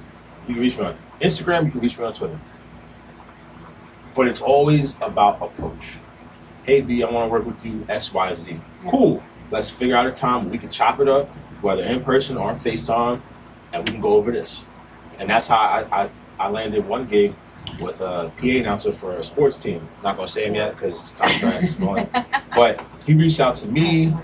you 0.46 0.54
can 0.54 0.62
reach 0.62 0.76
me 0.78 0.84
on 0.84 0.96
Instagram, 1.20 1.64
you 1.64 1.70
can 1.70 1.80
reach 1.80 1.98
me 1.98 2.04
on 2.04 2.12
Twitter. 2.12 2.38
But 4.14 4.28
it's 4.28 4.40
always 4.42 4.94
about 5.00 5.40
approach. 5.40 5.96
Hey 6.64 6.80
B, 6.80 7.02
I 7.02 7.10
want 7.10 7.26
to 7.26 7.32
work 7.32 7.44
with 7.44 7.66
you, 7.66 7.84
X, 7.88 8.14
Y, 8.14 8.34
Z. 8.34 8.56
Cool. 8.86 9.20
Let's 9.50 9.68
figure 9.68 9.96
out 9.96 10.06
a 10.06 10.12
time 10.12 10.48
we 10.48 10.58
can 10.58 10.70
chop 10.70 11.00
it 11.00 11.08
up, 11.08 11.28
whether 11.60 11.82
in 11.82 12.04
person 12.04 12.36
or 12.36 12.50
on 12.50 12.60
FaceTime, 12.60 13.20
and 13.72 13.84
we 13.84 13.92
can 13.92 14.00
go 14.00 14.14
over 14.14 14.30
this. 14.30 14.64
And 15.18 15.28
that's 15.28 15.48
how 15.48 15.56
I, 15.56 16.04
I, 16.04 16.10
I 16.38 16.48
landed 16.48 16.86
one 16.86 17.04
gig 17.06 17.34
with 17.80 18.00
a 18.00 18.30
PA 18.36 18.46
announcer 18.46 18.92
for 18.92 19.16
a 19.16 19.24
sports 19.24 19.60
team. 19.60 19.88
Not 20.04 20.14
gonna 20.14 20.28
say 20.28 20.46
him 20.46 20.54
yet 20.54 20.76
because 20.76 21.00
it's 21.00 21.10
contracts. 21.10 21.74
going. 21.80 22.08
but 22.54 22.86
he 23.04 23.14
reached 23.14 23.40
out 23.40 23.56
to 23.56 23.66
me, 23.66 24.14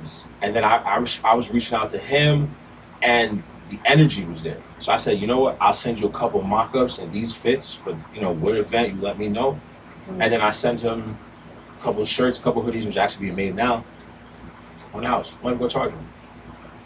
and 0.41 0.55
then 0.55 0.63
I, 0.63 0.77
I, 0.77 0.99
was, 1.01 1.21
I 1.25 1.35
was 1.35 1.51
reaching 1.51 1.77
out 1.77 1.91
to 1.91 1.99
him, 1.99 2.55
and 3.03 3.43
the 3.69 3.81
energy 3.85 4.25
was 4.25 4.45
there. 4.45 4.63
So 4.79 4.93
I 4.93 4.97
said, 4.97 5.19
you 5.19 5.27
know 5.27 5.41
what? 5.41 5.59
I'll 5.61 5.73
send 5.73 5.99
you 5.99 6.07
a 6.07 6.13
couple 6.13 6.41
mock-ups 6.43 6.99
and 6.99 7.13
these 7.13 7.33
fits 7.33 7.75
for 7.75 7.99
you 8.15 8.21
know 8.21 8.31
what 8.31 8.57
event 8.57 8.95
you 8.95 9.01
let 9.01 9.19
me 9.19 9.27
know, 9.27 9.61
and 10.07 10.33
then 10.33 10.41
I 10.41 10.51
sent 10.51 10.81
him 10.83 11.19
a 11.79 11.83
couple 11.83 12.05
shirts, 12.05 12.39
a 12.39 12.43
couple 12.43 12.63
hoodies, 12.63 12.85
which 12.85 12.97
are 12.97 13.01
actually 13.01 13.27
being 13.27 13.37
made 13.37 13.55
now. 13.55 13.85
On 14.95 15.03
the 15.03 15.09
house, 15.09 15.37
I'm 15.45 15.59
go 15.59 15.69
charge 15.69 15.91
him. 15.91 16.09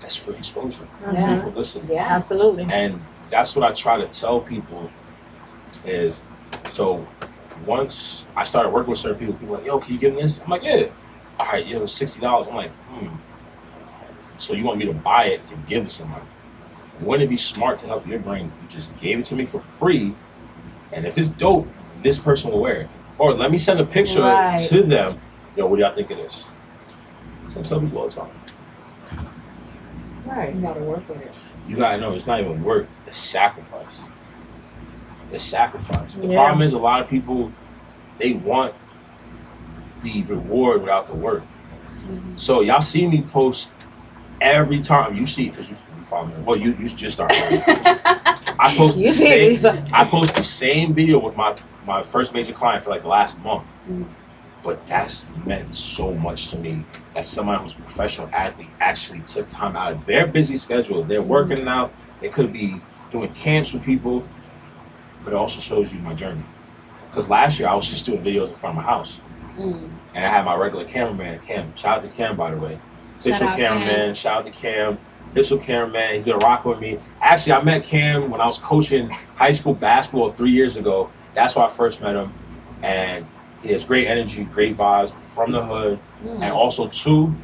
That's 0.01 0.17
free 0.17 0.37
exposure. 0.37 0.87
Yeah. 1.13 1.37
People 1.37 1.53
listen. 1.53 1.87
Yeah. 1.89 2.07
Absolutely. 2.09 2.67
And 2.71 3.01
that's 3.31 3.55
what 3.55 3.69
I 3.69 3.73
try 3.73 3.97
to 3.97 4.07
tell 4.09 4.41
people 4.41 4.91
is 5.85 6.21
so 6.73 7.07
once 7.65 8.27
I 8.37 8.45
started 8.45 8.71
working 8.71 8.91
with 8.91 8.99
certain 8.99 9.19
people, 9.19 9.35
people 9.35 9.55
are 9.55 9.59
like, 9.59 9.67
yo, 9.67 9.79
can 9.79 9.95
you 9.95 10.01
give 10.01 10.15
me 10.15 10.23
this? 10.23 10.41
I'm 10.41 10.51
like, 10.51 10.65
yeah. 10.65 10.89
All 11.39 11.47
right, 11.47 11.65
you 11.65 11.79
yo, 11.79 11.87
sixty 11.87 12.21
dollars. 12.21 12.49
I'm 12.49 12.57
like, 12.57 12.71
hmm. 12.71 13.09
So 14.37 14.55
you 14.55 14.65
want 14.65 14.79
me 14.79 14.87
to 14.87 14.93
buy 14.93 15.27
it 15.27 15.45
to 15.47 15.57
give 15.69 15.85
to 15.85 15.91
somebody? 15.91 16.25
Wouldn't 17.01 17.25
it 17.25 17.31
be 17.31 17.37
smart 17.37 17.79
to 17.81 17.87
help 17.87 18.07
your 18.07 18.19
brain 18.19 18.51
if 18.55 18.63
you 18.63 18.69
just 18.69 18.97
gave 18.99 19.19
it 19.19 19.25
to 19.27 19.37
me 19.37 19.47
for 19.47 19.61
free? 19.79 20.15
And 20.93 21.07
if 21.07 21.17
it's 21.17 21.29
dope, 21.29 21.69
this 22.03 22.19
person 22.19 22.51
will 22.51 22.61
wear 22.61 22.83
it. 22.83 22.89
Or 23.23 23.33
let 23.35 23.53
me 23.53 23.59
send 23.59 23.79
a 23.79 23.85
picture 23.87 24.21
Right. 24.21 24.59
to 24.69 24.83
them. 24.83 25.21
Yo, 25.55 25.65
what 25.69 25.77
do 25.77 25.83
y'all 25.83 25.95
think 25.95 26.11
it 26.11 26.19
is? 26.19 26.49
So 27.51 27.61
I 27.61 27.63
tell 27.63 27.81
people 27.81 27.99
all 27.99 28.09
the 28.09 28.15
time. 28.15 28.31
Right. 30.27 30.53
You 30.53 30.61
gotta 30.61 30.81
work 30.81 31.09
with 31.09 31.23
it. 31.23 31.33
you 31.69 31.77
gotta 31.77 31.99
know 31.99 32.15
it's 32.15 32.27
not 32.27 32.41
even 32.41 32.65
work, 32.65 32.89
it's 33.07 33.17
sacrifice. 33.17 34.01
It's 35.31 35.45
sacrifice. 35.45 36.17
The 36.17 36.27
Yeah. 36.27 36.35
problem 36.35 36.63
is 36.63 36.73
a 36.73 36.81
lot 36.81 37.01
of 37.01 37.09
people 37.09 37.53
they 38.19 38.33
want 38.33 38.75
the 40.03 40.23
reward 40.25 40.81
without 40.81 41.07
the 41.07 41.15
work. 41.15 41.45
Mm-hmm. 41.45 42.37
So 42.37 42.63
y'all 42.63 42.81
see 42.81 43.07
me 43.07 43.23
post 43.23 43.71
every 44.41 44.81
time 44.81 45.15
you 45.15 45.27
see 45.27 45.49
because 45.51 45.71
you, 45.71 45.77
you 45.97 46.05
follow 46.07 46.27
me. 46.27 46.35
Well, 46.45 46.57
you 46.57 46.73
you 46.81 46.89
just 46.89 47.15
started. 47.15 47.39
I 48.59 48.75
post 48.77 48.99
the 48.99 49.13
same. 49.13 49.65
I 49.93 50.05
post 50.07 50.35
the 50.35 50.43
same 50.43 50.93
video 50.93 51.21
with 51.21 51.37
my 51.37 51.55
my 51.87 52.03
first 52.03 52.33
major 52.35 52.53
client 52.53 52.83
for 52.83 52.91
like 52.91 53.03
the 53.03 53.09
last 53.09 53.39
month. 53.41 53.65
Mhm. 53.89 54.07
But 54.63 54.87
that's 54.87 55.27
meant 55.45 55.75
so 55.75 56.13
much 56.15 56.49
to 56.51 56.57
me 56.59 56.85
as 57.17 57.27
someone 57.29 57.59
who's 57.59 57.73
a 57.73 57.77
professional 57.77 58.29
athlete 58.33 58.71
actually 58.81 59.21
took 59.21 59.49
time 59.49 59.75
out 59.77 59.93
of 59.93 60.07
their 60.07 60.27
busy 60.27 60.57
schedule. 60.57 61.03
They're 61.03 61.21
working 61.23 61.67
out. 61.67 61.93
They 62.21 62.29
could 62.29 62.53
be 62.53 62.81
doing 63.11 63.33
camps 63.33 63.73
with 63.73 63.83
people, 63.83 64.23
but 65.25 65.33
it 65.33 65.37
also 65.37 65.59
shows 65.61 65.93
you 65.93 65.99
my 66.01 66.15
journey. 66.15 66.43
Because 67.11 67.29
last 67.29 67.59
year 67.59 67.69
I 67.69 67.75
was 67.75 67.89
just 67.91 68.07
doing 68.07 68.23
videos 68.23 68.49
in 68.49 68.55
front 68.55 68.79
of 68.79 68.85
my 68.85 68.89
house, 68.89 69.21
Mm. 69.59 69.89
and 70.15 70.25
I 70.25 70.29
had 70.29 70.45
my 70.45 70.55
regular 70.55 70.85
cameraman 70.85 71.41
Cam. 71.41 71.73
Shout 71.77 71.99
out 71.99 72.05
to 72.05 72.17
Cam 72.17 72.37
by 72.37 72.53
the 72.53 72.57
way, 72.57 72.79
official 73.19 73.49
out, 73.49 73.57
Cam. 73.57 73.81
cameraman. 73.83 74.15
Shout 74.15 74.39
out 74.39 74.45
to 74.45 74.51
Cam, 74.53 74.97
official 75.29 75.59
cameraman. 75.59 76.15
He's 76.15 76.25
been 76.25 76.39
rocking 76.39 76.71
with 76.71 76.81
me. 76.81 76.99
Actually, 77.21 77.55
I 77.55 77.63
met 77.63 77.83
Cam 77.83 78.31
when 78.31 78.41
I 78.41 78.47
was 78.47 78.59
coaching 78.59 79.11
high 79.37 79.53
school 79.53 79.75
basketball 79.75 80.31
three 80.33 80.51
years 80.53 80.77
ago. 80.77 81.11
That's 81.35 81.57
where 81.57 81.65
I 81.65 81.69
first 81.69 82.01
met 82.01 82.15
him, 82.15 82.33
and 82.83 83.27
he 83.63 83.71
has 83.73 83.85
great 83.85 84.07
energy, 84.07 84.45
great 84.45 84.77
vibes 84.77 85.13
from 85.13 85.53
the 85.53 85.65
hood, 85.65 85.99
Mm. 86.25 86.43
and 86.43 86.53
also 86.53 86.89
two, 86.89 87.35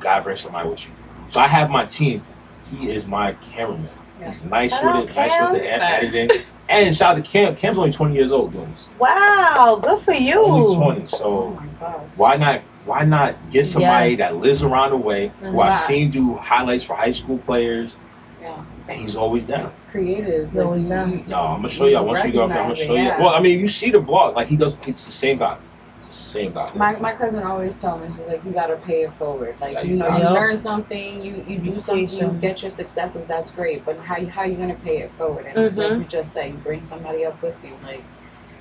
gotta 0.00 0.22
bring 0.22 0.36
somebody 0.36 0.68
with 0.68 0.86
you. 0.86 0.92
So 1.28 1.40
I 1.40 1.46
have 1.46 1.70
my 1.70 1.84
team. 1.84 2.22
He 2.70 2.90
is 2.90 3.06
my 3.06 3.32
cameraman. 3.34 3.88
He's 4.22 4.42
nice 4.44 4.78
Shout 4.78 5.00
with 5.02 5.10
it, 5.10 5.16
nice 5.16 5.34
Cam. 5.34 5.52
with 5.52 5.62
the 5.62 5.72
ed- 5.72 5.80
editing. 5.82 6.30
And 6.68 6.94
shout 6.94 7.16
out 7.16 7.24
to 7.24 7.28
Cam. 7.30 7.56
Cam's 7.56 7.78
only 7.78 7.90
20 7.90 8.14
years 8.14 8.30
old 8.32 8.52
doing 8.52 8.70
this. 8.70 8.88
Wow. 8.98 9.78
Good 9.82 9.98
for 10.00 10.12
you. 10.12 10.40
Only 10.44 10.76
20. 10.76 11.02
Oh 11.02 11.06
So 11.06 11.62
gosh. 11.80 11.94
why 12.16 12.36
not 12.36 12.60
why 12.86 13.04
not 13.04 13.34
get 13.50 13.66
somebody 13.66 14.10
Yes. 14.10 14.18
that 14.18 14.36
lives 14.36 14.62
around 14.62 14.90
the 14.90 14.96
way 14.96 15.32
who 15.40 15.60
I've 15.60 15.74
seen 15.74 16.10
do 16.10 16.34
highlights 16.34 16.82
for 16.82 16.94
high 16.96 17.10
school 17.10 17.38
players 17.38 17.96
Yeah. 18.40 18.54
and 18.88 18.98
he's 19.00 19.16
always 19.16 19.46
down. 19.46 19.68
It's 19.90 19.92
creative. 19.92 20.48
He's 20.50 20.58
always 20.58 20.84
down. 20.84 21.24
No, 21.26 21.40
I'm 21.40 21.56
gonna 21.58 21.68
show 21.68 21.86
y'all 21.86 22.06
once 22.06 22.22
we 22.24 22.30
go 22.30 22.42
off 22.42 22.50
I'm 22.50 22.56
gonna 22.56 22.74
show 22.74 22.94
it, 22.94 22.98
you. 22.98 23.04
yeah. 23.04 23.20
Well, 23.20 23.30
I 23.30 23.40
mean 23.40 23.58
you 23.58 23.68
see 23.68 23.90
the 23.90 23.98
vlog, 24.00 24.34
like 24.36 24.46
he 24.48 24.56
does 24.56 24.74
it's 24.86 25.04
the 25.04 25.12
same 25.12 25.38
guy. 25.38 25.58
It's 25.96 26.06
the 26.06 26.14
same 26.14 26.52
guy. 26.52 26.70
My, 26.74 26.96
my 26.98 27.12
cousin 27.12 27.42
always 27.42 27.80
told 27.80 28.00
me 28.02 28.06
she's 28.08 28.26
like 28.26 28.42
you 28.44 28.52
gotta 28.52 28.76
pay 28.76 29.02
it 29.02 29.12
forward 29.14 29.56
like 29.60 29.74
Yeah, 29.74 29.82
you 29.82 29.90
you 29.90 29.96
know 29.96 30.16
you 30.16 30.24
learn 30.24 30.56
something 30.56 31.22
you 31.22 31.44
you 31.46 31.58
do 31.58 31.78
something 31.78 32.08
you 32.08 32.30
get 32.40 32.62
your 32.62 32.70
successes 32.70 33.26
that's 33.26 33.50
great 33.50 33.84
but 33.84 33.98
how 33.98 34.16
you 34.16 34.28
how 34.28 34.44
you 34.44 34.54
gonna 34.56 34.74
pay 34.76 34.98
it 34.98 35.10
forward 35.18 35.44
and 35.46 35.76
like 35.76 35.92
Mhm. 35.92 35.98
you 35.98 36.04
just 36.06 36.32
said 36.32 36.46
you 36.52 36.56
bring 36.58 36.80
somebody 36.82 37.26
up 37.26 37.40
with 37.42 37.56
you 37.62 37.76
like 37.82 38.02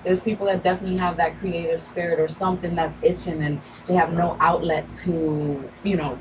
there's 0.03 0.21
people 0.21 0.45
that 0.47 0.63
definitely 0.63 0.97
have 0.97 1.15
that 1.15 1.39
creative 1.39 1.79
spirit 1.79 2.19
or 2.19 2.27
something 2.27 2.75
that's 2.75 2.97
itching 3.01 3.41
and 3.43 3.61
they 3.85 3.93
have 3.93 4.11
no 4.11 4.35
outlets 4.41 4.99
who 4.99 5.63
you 5.83 5.95
know 5.95 6.17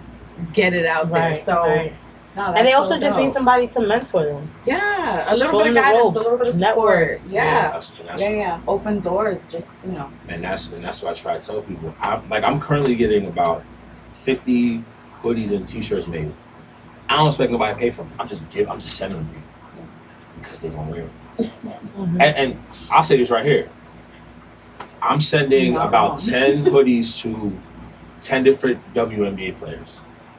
get 0.53 0.73
it 0.73 0.87
out 0.87 1.09
there 1.09 1.35
so 1.35 1.67
right. 1.67 1.93
No, 2.39 2.55
And 2.55 2.67
they 2.67 2.73
also 2.73 2.95
so 2.95 3.01
just 3.01 3.17
need 3.17 3.31
somebody 3.31 3.67
to 3.75 3.81
mentor 3.81 4.25
them. 4.27 4.51
yeah 4.65 5.33
a 5.33 5.37
little 5.37 5.53
show 5.59 5.65
bit 5.65 5.77
of 5.77 5.83
guidance 5.83 6.17
a 6.17 6.19
little 6.21 6.39
bit 6.39 6.49
of 6.55 6.57
network. 6.61 7.19
support 7.19 7.33
yeah 7.33 7.71
That's, 7.73 7.91
that's, 7.91 8.23
yeah 8.23 8.31
yeah 8.31 8.61
open 8.69 9.01
doors 9.01 9.47
just 9.51 9.85
you 9.85 9.93
know 9.93 10.09
and 10.29 10.43
that's 10.45 10.69
and 10.69 10.85
that's 10.85 11.03
what 11.03 11.11
I 11.17 11.21
try 11.21 11.39
to 11.39 11.47
tell 11.47 11.63
people. 11.63 11.95
I'm 12.01 12.29
like 12.29 12.45
I'm 12.45 12.61
currently 12.61 12.95
getting 12.95 13.27
about 13.27 13.63
50 14.15 14.85
hoodies 15.23 15.51
and 15.57 15.67
t-shirts 15.67 16.07
made. 16.07 16.33
I 17.09 17.17
don't 17.17 17.27
expect 17.27 17.51
nobody 17.51 17.75
to 17.75 17.81
pay 17.81 17.91
for 17.91 18.03
them. 18.03 18.13
I'm 18.21 18.29
just 18.29 18.49
give 18.51 18.69
I'm 18.71 18.79
just 18.79 18.97
sending 18.97 19.19
them 19.19 19.29
to 19.29 19.35
you 19.35 19.43
because 20.41 20.61
they 20.61 20.69
gonna 20.69 20.91
wear 20.91 21.03
them. 21.03 21.15
Mhm. 21.97 22.13
And, 22.25 22.37
and 22.43 22.59
I'll 22.91 23.03
say 23.03 23.17
this 23.17 23.31
right 23.31 23.45
here. 23.45 23.69
I'm 25.01 25.21
sending 25.21 25.77
about 25.77 26.11
wrong. 26.11 26.17
10 26.17 26.65
hoodies 26.65 27.21
to 27.23 27.57
10 28.21 28.43
different 28.45 28.79
WNBA 28.95 29.53
players. 29.59 29.97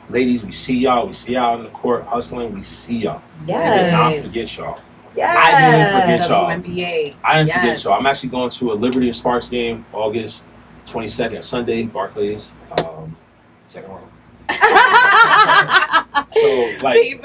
Ladies, 0.09 0.43
we 0.43 0.51
see 0.51 0.75
y'all. 0.75 1.05
We 1.05 1.13
see 1.13 1.33
y'all 1.33 1.57
in 1.57 1.63
the 1.63 1.69
court 1.69 2.03
hustling. 2.05 2.53
We 2.53 2.61
see 2.63 2.97
y'all. 2.97 3.21
Yeah. 3.45 3.57
I 3.59 3.83
did 3.83 3.91
not 3.91 4.15
forget 4.25 4.57
y'all. 4.57 4.79
Yes. 5.15 5.37
I 5.37 5.71
didn't 5.71 6.01
forget 6.01 6.29
y'all. 6.29 6.49
WNBA 6.49 7.15
I 7.23 7.37
didn't 7.37 7.53
forget 7.53 7.83
y'all. 7.83 7.93
I'm 7.93 8.05
actually 8.05 8.29
going 8.29 8.49
to 8.49 8.71
a 8.71 8.73
Liberty 8.73 9.07
and 9.07 9.15
Sparks 9.15 9.47
game 9.47 9.85
August 9.93 10.43
22nd, 10.87 11.43
Sunday, 11.43 11.83
Barclays, 11.83 12.51
um, 12.79 13.15
second 13.65 13.91
round. 13.91 14.09
So, 16.29 16.77
like, 16.83 17.21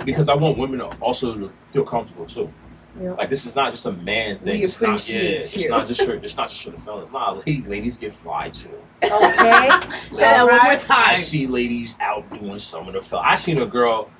because 0.04 0.28
I 0.28 0.34
want 0.34 0.56
women 0.56 0.78
to 0.78 0.86
also 0.98 1.34
to 1.34 1.52
feel 1.68 1.84
comfortable 1.84 2.24
too. 2.24 2.50
Yeah. 3.00 3.12
Like 3.12 3.28
this 3.28 3.44
is 3.46 3.54
not 3.54 3.70
just 3.70 3.84
a 3.86 3.92
man 3.92 4.38
thing. 4.38 4.58
We 4.58 4.64
it's 4.64 4.80
not, 4.80 5.08
yeah, 5.08 5.16
appreciate 5.18 5.40
it's 5.40 5.68
not 5.68 5.86
just 5.86 6.02
for 6.04 6.14
it's 6.14 6.36
not 6.36 6.48
just 6.48 6.62
for 6.62 6.70
the 6.70 6.80
fellas. 6.80 7.10
Nah, 7.10 7.32
ladies, 7.32 7.66
ladies 7.66 7.96
get 7.96 8.12
fly 8.12 8.50
too. 8.50 8.70
okay. 9.02 9.10
Say 10.10 10.20
that 10.20 10.46
one 10.46 10.62
more 10.62 10.76
time. 10.76 11.10
I 11.10 11.14
see 11.16 11.46
ladies 11.46 11.96
out 12.00 12.28
doing 12.30 12.58
some 12.58 12.88
of 12.88 12.94
the 12.94 13.02
fellas. 13.02 13.26
I 13.28 13.36
seen 13.36 13.58
a 13.60 13.66
girl. 13.66 14.10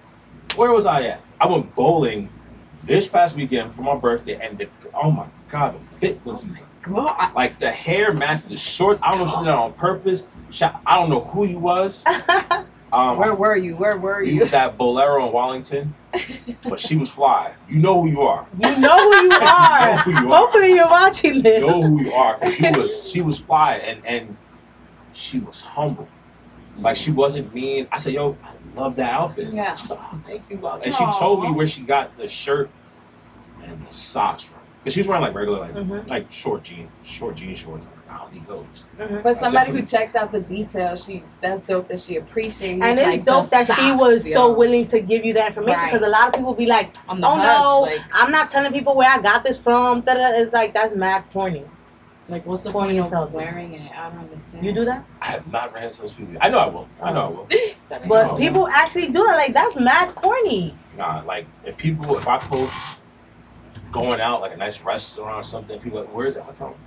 Where 0.56 0.72
was 0.72 0.86
I 0.86 1.02
at? 1.02 1.20
I 1.40 1.46
went 1.46 1.74
bowling 1.74 2.28
this 2.84 3.06
past 3.06 3.36
weekend 3.36 3.74
for 3.74 3.82
my 3.82 3.96
birthday, 3.96 4.38
and 4.40 4.58
the 4.58 4.68
oh 4.94 5.10
my 5.10 5.26
god, 5.50 5.78
the 5.78 5.84
fit 5.84 6.24
was 6.24 6.44
oh 6.44 6.56
God. 6.82 7.34
like 7.34 7.58
the 7.58 7.70
hair 7.70 8.12
matched 8.12 8.48
the 8.48 8.56
shorts. 8.56 9.00
I 9.02 9.10
don't 9.10 9.18
know 9.18 9.24
if 9.24 9.30
she 9.30 9.36
did 9.38 9.46
that 9.46 9.54
on 9.58 9.72
purpose. 9.74 10.22
She- 10.50 10.64
I 10.64 10.96
don't 10.96 11.10
know 11.10 11.20
who 11.20 11.44
he 11.44 11.54
was. 11.56 12.04
Um, 12.96 13.18
Where 13.18 13.34
were 13.34 13.56
you? 13.56 13.76
Where 13.76 13.98
were 13.98 14.22
you 14.22 14.34
you? 14.34 14.40
was 14.40 14.54
at 14.54 14.78
Bowlero 14.78 15.26
in 15.26 15.32
Wallington, 15.32 15.94
but 16.62 16.80
she 16.80 16.96
was 16.96 17.10
fly. 17.10 17.52
You 17.68 17.78
know 17.78 18.00
who 18.00 18.08
you 18.08 18.22
are. 18.22 18.46
You 18.58 18.74
know 18.78 18.96
who 19.12 19.22
you 19.26 19.32
are. 19.42 19.96
know 19.96 19.96
who 19.98 20.10
you 20.12 20.16
are. 20.32 20.36
Hopefully 20.38 20.72
you're 20.74 20.88
watching 20.88 21.42
this. 21.42 21.60
You 21.60 21.66
know 21.66 21.82
who 21.82 22.02
you 22.04 22.12
are. 22.12 22.38
She 22.52 22.70
was 22.70 23.10
she 23.12 23.20
was 23.20 23.38
fly 23.38 23.74
and 23.76 24.00
and 24.06 24.36
she 25.12 25.40
was 25.40 25.60
humble. 25.60 26.08
Like 26.78 26.96
she 26.96 27.10
wasn't 27.10 27.52
mean. 27.54 27.86
I 27.92 27.98
said, 27.98 28.14
"Yo, 28.14 28.34
I 28.42 28.52
love 28.74 28.96
that 28.96 29.12
outfit." 29.12 29.52
Yeah. 29.52 29.74
She's 29.74 29.90
like, 29.90 30.00
"Oh, 30.02 30.20
thank 30.26 30.42
you." 30.48 30.56
love." 30.56 30.80
And 30.82 30.94
she 30.94 31.04
told 31.18 31.42
me 31.42 31.50
where 31.50 31.66
she 31.66 31.82
got 31.82 32.16
the 32.16 32.26
shirt 32.26 32.70
and 33.62 33.86
the 33.86 33.92
socks 33.92 34.42
from. 34.42 34.56
Cause 34.84 34.92
she's 34.94 35.06
wearing 35.08 35.22
like 35.22 35.34
regular 35.34 35.58
like 35.58 35.74
Mhm, 35.74 36.08
like 36.08 36.30
short 36.32 36.62
jean 36.62 36.88
short 37.04 37.34
jean 37.36 37.54
shorts. 37.54 37.86
I 38.16 38.22
don't 38.22 38.32
need 38.32 38.46
those. 38.46 38.84
mhm. 38.98 39.22
But 39.22 39.36
somebody 39.36 39.72
who 39.72 39.82
checks 39.82 40.16
out 40.16 40.32
the 40.32 40.40
details, 40.40 41.04
she 41.04 41.22
that's 41.42 41.60
dope 41.60 41.86
that 41.88 42.00
she 42.00 42.16
appreciates. 42.16 42.82
And 42.82 42.98
it's 42.98 43.08
like, 43.08 43.24
dope 43.24 43.44
the 43.44 43.50
that 43.50 43.66
she 43.66 43.72
socks, 43.74 44.00
was 44.00 44.32
so 44.32 44.52
willing 44.54 44.86
to 44.86 45.00
give 45.00 45.24
you 45.24 45.34
that 45.34 45.48
information 45.48 45.82
Right. 45.82 45.92
because 45.92 46.06
a 46.06 46.10
lot 46.10 46.28
of 46.28 46.34
people 46.34 46.54
be 46.54 46.66
like, 46.66 46.94
on 47.08 47.20
the 47.20 47.26
oh 47.26 47.36
hush, 47.36 47.62
no, 47.62 47.80
like 47.82 48.00
I'm 48.12 48.30
not 48.30 48.48
telling 48.48 48.72
people 48.72 48.96
where 48.96 49.10
I 49.10 49.18
got 49.20 49.44
this 49.44 49.58
from. 49.58 50.00
Da-da. 50.00 50.40
It's 50.40 50.52
like, 50.52 50.72
that's 50.72 50.94
mad 50.94 51.24
corny. 51.32 51.64
like 52.28 52.44
what's 52.46 52.62
the 52.62 52.70
Corny 52.72 52.98
point 53.00 53.14
of 53.14 53.30
too. 53.30 53.36
wearing 53.36 53.74
it? 53.74 53.92
I 53.96 54.08
don't 54.08 54.18
understand. 54.20 54.64
You 54.64 54.72
do 54.72 54.84
that? 54.86 55.04
I 55.20 55.26
have 55.26 55.46
not 55.46 55.72
ran 55.74 55.84
into 55.84 56.00
those 56.00 56.12
people. 56.12 56.34
I 56.40 56.48
know 56.48 56.58
I 56.58 56.66
will. 56.66 56.88
I 57.02 57.12
know 57.12 57.20
I 57.20 57.28
will. 57.28 57.48
Setting 57.76 58.08
But 58.08 58.30
Oh. 58.30 58.36
people 58.36 58.66
actually 58.68 59.06
do 59.08 59.22
that. 59.26 59.36
Like, 59.36 59.52
that's 59.54 59.76
mad 59.76 60.14
corny. 60.16 60.74
Nah, 60.96 61.22
like 61.26 61.46
if 61.64 61.76
people 61.76 62.16
if 62.18 62.26
I 62.26 62.38
post 62.38 62.74
going 63.92 64.20
out 64.20 64.40
like 64.40 64.52
a 64.54 64.56
nice 64.56 64.80
restaurant 64.82 65.36
or 65.36 65.42
something, 65.44 65.78
people 65.78 65.98
are 65.98 66.04
like, 66.04 66.14
where 66.14 66.26
is 66.26 66.36
it? 66.36 66.44
I 66.48 66.52
tell 66.52 66.70
them. 66.70 66.78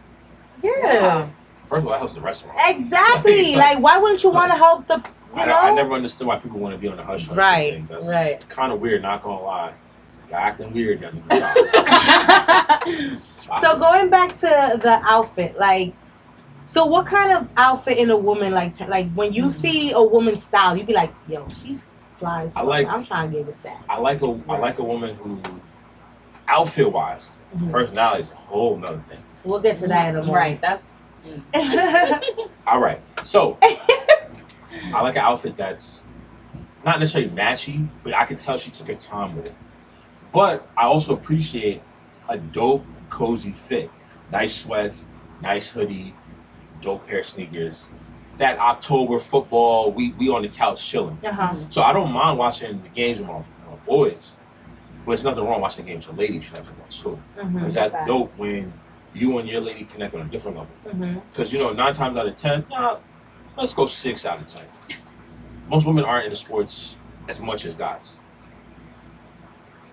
Yeah. 0.62 1.30
First 1.68 1.82
of 1.84 1.88
all, 1.88 1.92
that 1.94 2.00
helps 2.00 2.13
the 2.16 2.22
restaurant. 2.22 2.58
Exactly. 2.68 3.56
like, 3.56 3.80
why 3.80 3.98
wouldn't 4.00 4.24
you 4.24 4.30
want 4.32 4.51
to 4.51 4.58
help 4.58 4.88
the, 4.88 4.96
you 5.36 5.42
I, 5.42 5.46
know? 5.46 5.54
I 5.56 5.72
never 5.74 5.94
understood 5.94 6.25
why 6.28 6.39
people 6.39 6.60
want 6.60 6.74
to 6.74 6.80
be 6.80 6.88
on 6.88 6.98
the 6.98 7.04
hush 7.04 7.28
hush. 7.28 7.38
Right, 7.38 7.74
Things. 7.74 7.89
That's 7.89 8.08
right. 8.08 8.48
kind 8.50 8.72
of 8.74 8.80
weird, 8.82 9.01
not 9.04 9.22
gonna 9.24 9.42
lie. 9.42 9.74
You're 10.30 10.39
acting 10.39 10.74
weird. 10.74 11.01
Y'all 11.01 11.12
need 11.12 11.28
to 11.30 13.18
stop. 13.18 13.62
so 13.62 13.78
going 13.80 14.10
back 14.10 14.36
to 14.38 14.80
the 14.82 15.00
outfit, 15.04 15.58
like, 15.60 15.94
so 16.62 16.86
what 16.86 17.06
kind 17.06 17.32
of 17.32 17.48
outfit 17.58 17.98
in 17.98 18.10
a 18.10 18.18
woman 18.18 18.54
like? 18.54 18.80
Like 18.82 19.12
when 19.13 19.32
you 19.34 19.46
Mhm. 19.46 19.51
see 19.51 19.92
a 19.92 20.01
woman's 20.01 20.44
style, 20.44 20.75
you'd 20.75 20.88
be 20.88 20.94
like, 20.94 21.13
yo, 21.28 21.48
she 21.50 21.78
flies. 22.18 22.54
I 22.56 22.62
like- 22.62 22.88
I'm 22.88 23.04
trying 23.06 23.32
to 23.32 23.38
get 23.38 23.48
with 23.48 23.62
that. 23.63 23.78
I 23.88 23.98
like 23.98 24.22
a 24.22 24.39
I 24.50 24.58
like 24.58 24.78
a 24.80 24.84
woman 24.84 25.16
who, 25.16 25.39
outfit 26.48 26.92
wise, 26.92 27.30
Mhm. 27.56 27.72
personality 27.72 28.24
is 28.24 28.32
a 28.32 28.36
whole 28.36 28.78
nother 28.78 29.01
thing. 29.08 29.20
We'll 29.43 29.60
get 29.60 29.77
to 29.79 29.88
that 29.88 30.10
in 30.10 30.15
a 30.15 30.19
moment. 30.19 30.36
Right. 30.36 30.62
That's 30.62 30.98
All 32.67 32.79
right, 32.79 33.01
so 33.24 33.58
I 33.62 35.01
like 35.01 35.15
an 35.15 35.22
outfit 35.22 35.58
that's 35.58 36.03
not 36.86 37.00
necessarily 37.00 37.29
matchy, 37.31 37.88
but 38.03 38.13
I 38.13 38.25
can 38.25 38.38
tell 38.38 38.58
she 38.58 38.72
took 38.72 38.88
her 38.88 38.96
time 38.96 39.36
with 39.36 39.48
it. 39.48 39.53
But 40.31 40.67
I 40.77 40.84
also 40.86 41.13
appreciate 41.13 41.81
a 42.29 42.38
dope, 42.38 42.86
cozy 43.10 43.51
fit. 43.51 43.91
Nice 44.31 44.55
sweats, 44.55 45.08
nice 45.41 45.69
hoodie, 45.69 46.13
dope 46.81 47.05
pair 47.08 47.19
of 47.19 47.25
sneakers. 47.25 47.88
That 48.38 48.58
October 48.58 49.19
football, 49.19 49.91
we 49.91 50.13
we 50.13 50.29
on 50.29 50.43
the 50.43 50.50
couch 50.50 50.86
chilling. 50.86 51.17
uh-huh. 51.25 51.55
So 51.69 51.81
I 51.81 51.91
don't 51.91 52.12
mind 52.12 52.38
watching 52.38 52.81
the 52.81 52.89
games 52.89 53.19
with 53.19 53.27
my, 53.27 53.39
my 53.39 53.75
boys, 53.86 54.31
but 55.05 55.13
it's 55.13 55.24
nothing 55.24 55.43
wrong 55.43 55.60
watching 55.60 55.86
the 55.86 55.91
games 55.91 56.08
with 56.08 56.17
ladies. 56.17 56.50
You 56.50 56.55
have 56.55 56.67
to 56.67 56.74
watch 56.79 57.01
too, 57.01 57.19
because 57.36 57.74
that's 57.74 57.91
Facts. 57.91 58.08
dope 58.08 58.38
when 58.38 58.72
you 59.13 59.38
and 59.39 59.50
your 59.50 59.62
lady 59.62 59.84
connect 59.84 60.13
on 60.16 60.22
a 60.22 60.25
different 60.25 60.58
level. 60.58 60.72
Mhm. 60.88 61.22
Because 61.32 61.51
you 61.51 61.60
know, 61.60 61.72
nine 61.74 61.94
times 61.94 62.16
out 62.18 62.28
of 62.28 62.36
ten, 62.36 62.66
nah, 62.70 62.98
let's 63.58 63.74
go 63.74 63.86
six 63.86 64.25
out 64.25 64.39
of 64.39 64.46
ten. 64.46 64.63
Most 65.70 65.86
women 65.86 66.04
aren't 66.06 66.25
into 66.25 66.36
sports 66.36 66.96
as 67.28 67.39
much 67.39 67.66
as 67.66 67.74
guys. 67.75 68.18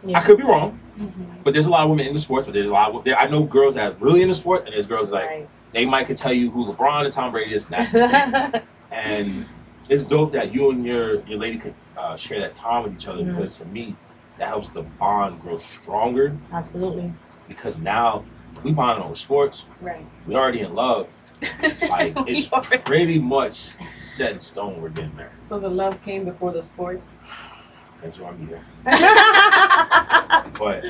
Yeah. 0.04 0.18
I 0.18 0.22
could 0.22 0.36
be 0.36 0.44
wrong, 0.44 0.78
Mhm. 0.98 1.42
but 1.42 1.52
there's 1.52 1.66
a 1.66 1.70
lot 1.70 1.82
of 1.84 1.90
women 1.90 2.06
into 2.06 2.18
sports. 2.20 2.46
But 2.46 2.54
there's 2.54 2.68
a 2.68 2.72
lot. 2.72 2.94
Of, 2.94 3.04
there, 3.04 3.18
I 3.18 3.26
know 3.26 3.42
girls 3.42 3.74
that 3.74 3.92
are 3.92 3.96
really 3.98 4.22
into 4.22 4.34
sports, 4.34 4.64
and 4.64 4.72
there's 4.72 4.86
girls 4.86 5.10
like 5.10 5.26
right. 5.26 5.48
they 5.72 5.84
might 5.84 6.06
could 6.06 6.16
tell 6.16 6.32
you 6.32 6.50
who 6.50 6.72
LeBron 6.72 7.04
and 7.04 7.12
Tom 7.12 7.32
Brady 7.32 7.54
is. 7.54 7.66
And 7.66 7.74
that's 7.74 7.94
it. 7.94 8.64
and 8.92 9.46
it's 9.88 10.04
dope 10.04 10.32
that 10.32 10.54
you 10.54 10.70
and 10.70 10.84
your 10.86 11.20
your 11.26 11.38
lady 11.38 11.58
could 11.58 11.74
uh, 11.96 12.14
share 12.14 12.40
that 12.40 12.54
time 12.54 12.82
with 12.84 12.92
each 12.92 13.08
other 13.08 13.22
Mhm. 13.22 13.26
because 13.34 13.58
to 13.58 13.64
me 13.66 13.96
that 14.38 14.48
helps 14.48 14.68
the 14.70 14.82
bond 14.82 15.40
grow 15.40 15.56
stronger 15.56 16.36
Absolutely. 16.52 17.10
because 17.48 17.78
now 17.78 18.22
we 18.66 18.72
bond 18.72 19.00
over 19.02 19.14
sports 19.14 19.64
Right. 19.80 20.04
we 20.26 20.34
already 20.34 20.60
in 20.60 20.74
love 20.74 21.08
like 21.88 22.12
it's 22.26 22.52
already- 22.52 22.78
pretty 22.78 23.18
much 23.20 23.76
set 23.92 24.32
in 24.32 24.40
stone 24.40 24.82
we're 24.82 24.88
getting 24.88 25.14
married 25.14 25.30
so 25.40 25.58
the 25.60 25.68
love 25.68 26.02
came 26.02 26.24
before 26.24 26.50
the 26.52 26.60
sports. 26.60 27.20
that's 28.02 28.18
why 28.18 28.28
I'm 28.30 28.46
here 28.46 28.64
but 30.58 30.84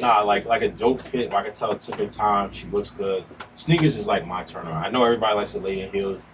nah 0.00 0.22
like 0.22 0.46
like 0.46 0.62
a 0.62 0.68
dope 0.70 1.00
fit 1.02 1.30
where 1.30 1.40
I 1.40 1.44
can 1.44 1.52
tell 1.52 1.70
it 1.72 1.80
took 1.80 1.96
her 1.96 2.06
time 2.06 2.50
she 2.52 2.66
looks 2.68 2.88
good 2.90 3.24
sneakers 3.54 3.96
is 3.98 4.06
like 4.06 4.26
my 4.26 4.42
turn 4.44 4.66
on 4.66 4.82
I 4.82 4.88
know 4.88 5.04
everybody 5.04 5.34
likes 5.34 5.52
to 5.52 5.58
lay 5.58 5.80
in 5.82 5.90
heels 5.92 6.24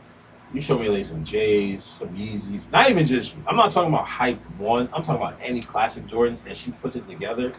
you 0.54 0.60
show 0.60 0.78
me 0.78 0.88
like 0.88 1.04
some 1.04 1.24
J's, 1.24 1.84
some 1.84 2.08
Yeezys. 2.10 2.70
Not 2.70 2.88
even 2.88 3.04
just. 3.04 3.34
I'm 3.48 3.56
not 3.56 3.72
talking 3.72 3.92
about 3.92 4.06
hype 4.06 4.38
ones. 4.60 4.90
I'm 4.94 5.02
talking 5.02 5.20
about 5.20 5.34
any 5.42 5.60
classic 5.60 6.06
Jordans, 6.06 6.40
and 6.46 6.56
she 6.56 6.70
puts 6.70 6.94
it 6.94 7.06
together. 7.08 7.52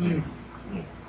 Mm. 0.00 0.24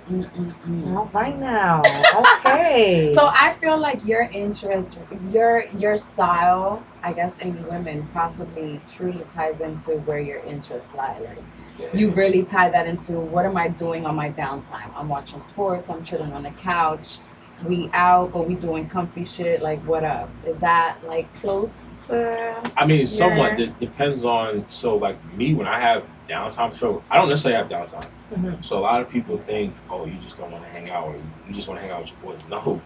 Mm-mm-mm. 0.10 0.96
All 0.96 1.10
right 1.14 1.38
now. 1.40 1.82
Okay. 2.16 3.10
So 3.16 3.28
I 3.28 3.54
feel 3.54 3.78
like 3.78 4.06
your 4.06 4.22
interest, 4.22 5.00
your 5.32 5.64
your 5.80 5.98
style, 5.98 6.84
I 7.02 7.14
guess, 7.14 7.38
in 7.40 7.66
women 7.68 8.08
possibly 8.14 8.82
truly 8.94 9.24
ties 9.34 9.62
into 9.62 9.98
where 10.06 10.20
your 10.20 10.40
interests 10.40 10.94
lie. 10.94 11.20
Like 11.20 11.94
you 11.94 12.10
really 12.12 12.44
tie 12.44 12.70
that 12.70 12.88
into 12.88 13.14
what 13.20 13.46
am 13.46 13.58
I 13.58 13.68
doing 13.70 14.06
on 14.06 14.16
my 14.16 14.30
downtime? 14.32 14.90
I'm 14.96 15.10
watching 15.10 15.40
sports. 15.40 15.90
I'm 15.90 16.04
chilling 16.04 16.34
on 16.34 16.44
the 16.44 16.52
couch. 16.52 17.18
We 17.66 17.90
out, 17.94 18.34
but 18.34 18.48
we 18.48 18.56
doing 18.56 18.88
comfy 18.90 19.24
shit. 19.26 19.62
Like 19.62 19.80
what 19.88 20.04
up? 20.04 20.30
Is 20.46 20.58
that 20.60 20.98
like 21.06 21.28
close 21.42 21.86
to? 22.08 22.62
I 22.78 22.86
mean, 22.86 23.08
somewhat 23.08 23.58
Yeah. 23.58 23.68
de- 23.68 23.86
depends 23.86 24.24
on. 24.26 24.68
So, 24.68 24.98
like 24.98 25.18
me, 25.36 25.54
when 25.54 25.68
I 25.68 25.80
have 25.80 26.04
downtime, 26.28 26.74
so 26.74 27.04
I 27.10 27.18
don't 27.18 27.30
necessarily 27.30 27.58
have 27.58 27.70
downtime. 27.70 28.06
Mhm. 28.34 28.64
So 28.66 28.78
a 28.78 28.82
lot 28.82 29.02
of 29.02 29.10
people 29.10 29.38
think, 29.46 29.74
oh, 29.90 30.06
you 30.06 30.14
just 30.16 30.38
don't 30.38 30.52
want 30.52 30.64
to 30.64 30.70
hang 30.70 30.90
out, 30.90 31.08
or 31.08 31.16
you 31.48 31.54
just 31.54 31.68
want 31.68 31.80
to 31.80 31.82
hang 31.82 31.92
out 31.92 32.02
with 32.02 32.12
your 32.12 32.34
boys. 32.34 32.42
No, 32.50 32.82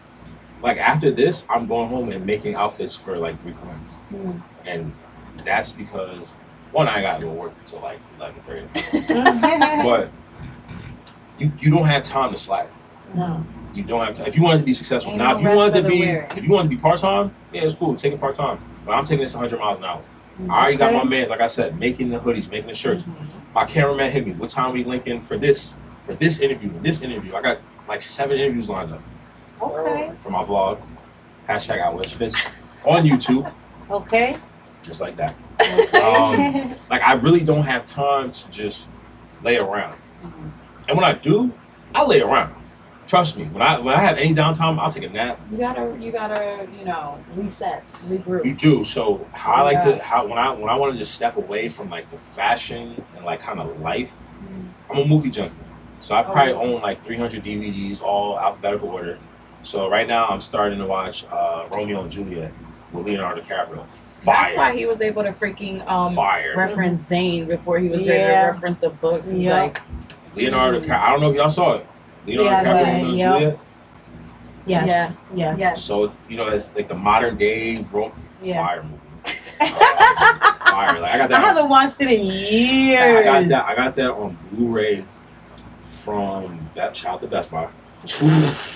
like 0.62 0.78
after 0.78 1.12
this, 1.12 1.46
I'm 1.50 1.68
going 1.68 1.90
home 1.90 2.12
and 2.12 2.26
making 2.26 2.56
outfits 2.56 2.96
for 2.96 3.18
like 3.18 3.42
three 3.42 3.54
clients, 3.54 3.94
Hmm. 4.10 4.32
and 4.66 4.92
that's 5.46 5.72
because 5.72 6.30
one, 6.72 6.88
I 6.88 7.02
got 7.02 7.20
to 7.20 7.26
go 7.26 7.32
work 7.32 7.54
until 7.60 7.80
like 7.80 8.00
eleven 8.18 8.42
thirty, 8.46 8.68
but 9.84 10.10
you 11.38 11.52
you 11.60 11.72
don't 11.72 11.86
have 11.86 12.04
time 12.04 12.32
to 12.32 12.38
slack. 12.38 12.70
no. 13.14 13.44
You 13.72 13.84
don't 13.84 14.04
have 14.04 14.16
to. 14.16 14.28
If 14.28 14.36
you 14.36 14.42
wanted 14.42 14.58
to 14.60 14.64
be 14.66 14.74
successful, 14.74 15.12
Ain't 15.12 15.20
now 15.20 15.34
no 15.34 15.38
if 15.38 15.44
you 15.44 15.50
wanted 15.56 15.84
to 15.84 15.88
be, 15.88 16.00
weary. 16.02 16.26
if 16.36 16.44
you 16.44 16.50
want 16.50 16.66
to 16.66 16.76
be 16.76 16.82
part 16.82 16.98
time, 17.00 17.34
yeah, 17.54 17.62
it's 17.62 17.76
cool. 17.76 17.96
Take 17.96 18.14
it 18.14 18.20
part 18.20 18.34
time. 18.34 18.60
But 18.84 18.94
I'm 18.94 19.04
taking 19.04 19.20
this 19.22 19.36
100 19.36 19.60
miles 19.60 19.78
an 19.78 19.84
hour. 19.86 20.02
I 20.50 20.60
already 20.62 20.78
got 20.78 20.92
my 20.92 21.04
mans, 21.04 21.30
like 21.30 21.40
I 21.40 21.46
said, 21.46 21.78
making 21.80 22.10
the 22.10 22.18
hoodies, 22.18 22.50
making 22.50 22.68
the 22.68 22.74
shirts. 22.74 23.04
Mhm. 23.04 23.16
My 23.54 23.66
cameraman 23.66 24.12
hit 24.12 24.26
me. 24.28 24.34
What 24.34 24.50
time 24.50 24.74
we 24.74 24.84
linking 24.84 25.22
for 25.22 25.38
this? 25.38 25.74
For 26.06 26.14
this 26.16 26.40
interview, 26.40 26.72
this 26.82 27.02
interview. 27.02 27.36
I 27.36 27.42
got 27.42 27.60
like 27.88 28.02
seven 28.02 28.38
interviews 28.40 28.70
lined 28.70 28.94
up 28.94 29.02
Okay. 29.62 30.12
for 30.22 30.30
my 30.30 30.44
vlog. 30.44 30.80
Hashtag 31.48 31.80
Outwest 31.80 32.14
Fits 32.16 32.36
on 32.86 33.04
YouTube, 33.06 33.52
Okay. 33.90 34.36
just 34.84 35.02
like 35.02 35.16
that. 35.18 35.36
Okay. 35.62 36.00
Um, 36.02 36.76
Like 36.90 37.02
I 37.02 37.14
really 37.14 37.42
don't 37.42 37.64
have 37.64 37.86
time 37.86 38.32
to 38.32 38.52
just 38.52 38.88
lay 39.44 39.58
around. 39.58 39.98
Mhm. 40.24 40.52
And 40.88 40.98
when 40.98 41.04
I 41.06 41.14
do, 41.14 41.52
I 41.94 42.04
lay 42.06 42.22
around. 42.22 42.56
Trust 43.10 43.38
me. 43.38 43.46
When 43.46 43.64
I 43.64 43.80
when 43.80 43.96
I 43.96 44.02
have 44.02 44.20
any 44.20 44.36
downtime, 44.36 44.78
I'll 44.80 44.92
take 44.92 45.02
a 45.04 45.10
nap. 45.10 45.40
You 45.52 45.58
gotta, 45.58 45.98
you 46.00 46.12
gotta, 46.12 46.68
you 46.78 46.86
know, 46.86 47.18
reset, 47.34 47.84
regroup. 48.08 48.46
You 48.46 48.54
do. 48.54 48.84
So 48.84 49.28
how 49.34 49.54
I 49.54 49.62
like 49.64 49.82
to 49.82 49.98
how 49.98 50.28
when 50.28 50.38
I 50.38 50.52
when 50.52 50.70
I 50.70 50.76
want 50.76 50.94
to 50.94 51.00
just 51.00 51.16
step 51.16 51.36
away 51.36 51.70
from 51.70 51.90
like 51.90 52.12
the 52.12 52.20
fashion 52.20 53.04
and 53.16 53.26
like 53.26 53.42
kind 53.42 53.60
of 53.60 53.82
life, 53.82 54.12
Mhm. 54.44 54.70
I'm 54.92 54.98
a 55.00 55.06
movie 55.06 55.32
junkie. 55.32 55.56
So 56.00 56.14
I 56.14 56.22
probably 56.22 56.54
Oh. 56.54 56.62
own 56.76 56.82
like 56.84 57.04
300 57.04 57.44
DVDs, 57.44 58.00
all 58.00 58.40
alphabetical 58.40 58.90
order. 58.90 59.18
So 59.64 59.90
right 59.90 60.08
now 60.08 60.28
I'm 60.28 60.40
starting 60.40 60.78
to 60.78 60.86
watch 60.86 61.26
uh, 61.32 61.66
Romeo 61.72 62.04
and 62.04 62.12
Juliet 62.12 62.54
with 62.94 63.08
Leonardo 63.08 63.42
DiCaprio. 63.42 63.88
Fire. 63.92 64.44
That's 64.44 64.56
why 64.58 64.76
he 64.76 64.86
was 64.86 65.02
able 65.02 65.24
to 65.24 65.32
freaking 65.32 65.84
um 65.90 66.14
Fire. 66.14 66.54
reference 66.56 67.08
Zane 67.08 67.48
before 67.48 67.80
he 67.80 67.90
was 67.90 68.06
ready 68.08 68.24
to 68.24 68.34
reference 68.46 68.78
the 68.78 68.90
books. 68.92 69.30
It's 69.30 69.42
Yeah. 69.42 69.64
like 69.64 69.82
Leonardo 70.36 70.80
Mm. 70.80 70.86
DiCaprio. 70.86 71.00
I 71.02 71.10
don't 71.10 71.22
know 71.22 71.32
if 71.32 71.36
y'all 71.36 71.50
saw 71.50 71.74
it. 71.78 71.88
Leonardo 72.30 72.44
Yeah, 72.50 72.64
DiCaprio, 72.64 72.84
but- 72.84 72.94
Romeo 72.94 73.10
and 73.10 73.18
yeah. 73.18 73.32
Juliet. 73.34 73.60
yes. 74.66 74.88
Yeah. 74.88 75.12
Yes. 75.36 75.60
yes. 75.60 75.84
So 75.84 76.04
it's, 76.06 76.30
you 76.30 76.38
know 76.38 76.48
it's 76.48 76.70
like 76.76 76.88
the 76.88 76.96
modern 76.96 77.38
day 77.38 77.86
ro- 77.92 78.12
Yeah. 78.42 78.66
fire 78.66 78.84
movie. 78.84 78.96
fire. 79.60 81.00
Like 81.00 81.12
I 81.14 81.18
got 81.18 81.24
I 81.24 81.28
that. 81.28 81.42
haven't 81.44 81.70
watched 81.70 82.00
it 82.02 82.12
in 82.12 82.26
years. 82.26 83.18
I 83.20 83.24
got 83.24 83.48
that. 83.50 83.66
I 83.66 83.76
got 83.76 83.96
that 83.96 84.12
on 84.12 84.38
Blu-ray 84.52 85.04
from 86.04 86.70
that 86.76 86.94
child 86.94 87.22
to 87.22 87.28
Best 87.28 87.52
Buy. 87.52 87.68
Two 88.06 88.30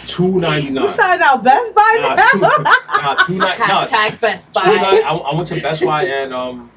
two 0.06 0.40
ninety 0.40 0.68
You 0.68 0.74
nine. 0.74 0.92
shouting 0.92 1.22
out 1.24 1.44
Best 1.44 1.74
Buy 1.74 1.98
Nah, 2.02 2.16
now? 2.16 2.30
two, 2.32 2.40
nah, 2.40 3.16
two. 3.26 3.34
Nah, 3.38 3.56
two 3.56 3.94
Hashtag 3.96 4.20
Best 4.20 4.52
Buy. 4.54 4.64
nine. 4.66 5.04
I, 5.06 5.16
I 5.16 5.34
went 5.36 5.48
to 5.48 5.62
Best 5.62 5.84
Buy 5.86 6.04
and 6.06 6.34
um, 6.34 6.70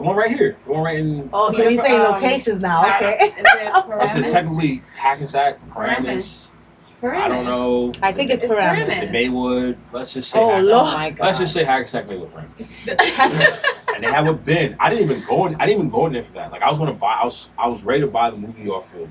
the 0.00 0.06
one 0.06 0.16
right 0.16 0.30
here, 0.30 0.56
the 0.64 0.72
one 0.72 0.82
right 0.82 0.98
in. 0.98 1.28
oh, 1.32 1.52
so 1.52 1.62
you're 1.68 1.82
saying 1.84 2.00
Um, 2.00 2.12
locations 2.12 2.62
now? 2.62 2.96
Okay. 2.96 3.18
Is 3.26 3.32
it 3.36 3.36
It's 3.44 3.80
Paramus? 3.86 4.30
technically 4.32 4.82
Hackensack, 4.94 5.58
Paramus. 5.70 6.56
Paramus. 7.02 7.22
I 7.24 7.28
don't 7.28 7.44
know. 7.44 7.92
I 8.02 8.10
think 8.10 8.30
it's 8.30 8.42
It's 8.42 8.50
Paramus. 8.50 8.88
Is 8.96 9.02
it 9.04 9.10
Maywood? 9.10 9.76
Let's 9.92 10.14
just 10.14 10.30
say. 10.30 10.38
Oh, 10.38 10.50
Hack- 10.52 10.64
Lord. 10.64 10.86
Oh 10.86 10.92
my 10.96 11.10
god. 11.10 11.24
Let's 11.26 11.38
just 11.38 11.52
say 11.52 11.64
Hackensack 11.64 12.08
Maywood 12.08 12.32
Paramus. 12.32 12.60
and 13.94 14.02
they 14.02 14.10
have 14.10 14.26
a 14.26 14.32
bin. 14.32 14.74
I 14.80 14.88
didn't 14.88 15.04
even 15.10 15.22
go 15.26 15.46
in. 15.46 15.54
I 15.56 15.66
didn't 15.66 15.80
even 15.80 15.90
go 15.90 16.06
in 16.06 16.14
there 16.14 16.22
for 16.22 16.32
that. 16.32 16.50
Like 16.50 16.62
I 16.62 16.70
was 16.70 16.78
gonna 16.78 16.94
buy. 16.94 17.18
I 17.20 17.24
was 17.24 17.50
I 17.58 17.68
was 17.68 17.82
ready 17.82 18.00
to 18.00 18.06
buy 18.06 18.30
the 18.30 18.38
movie 18.38 18.68
off 18.70 18.94
of 18.94 19.06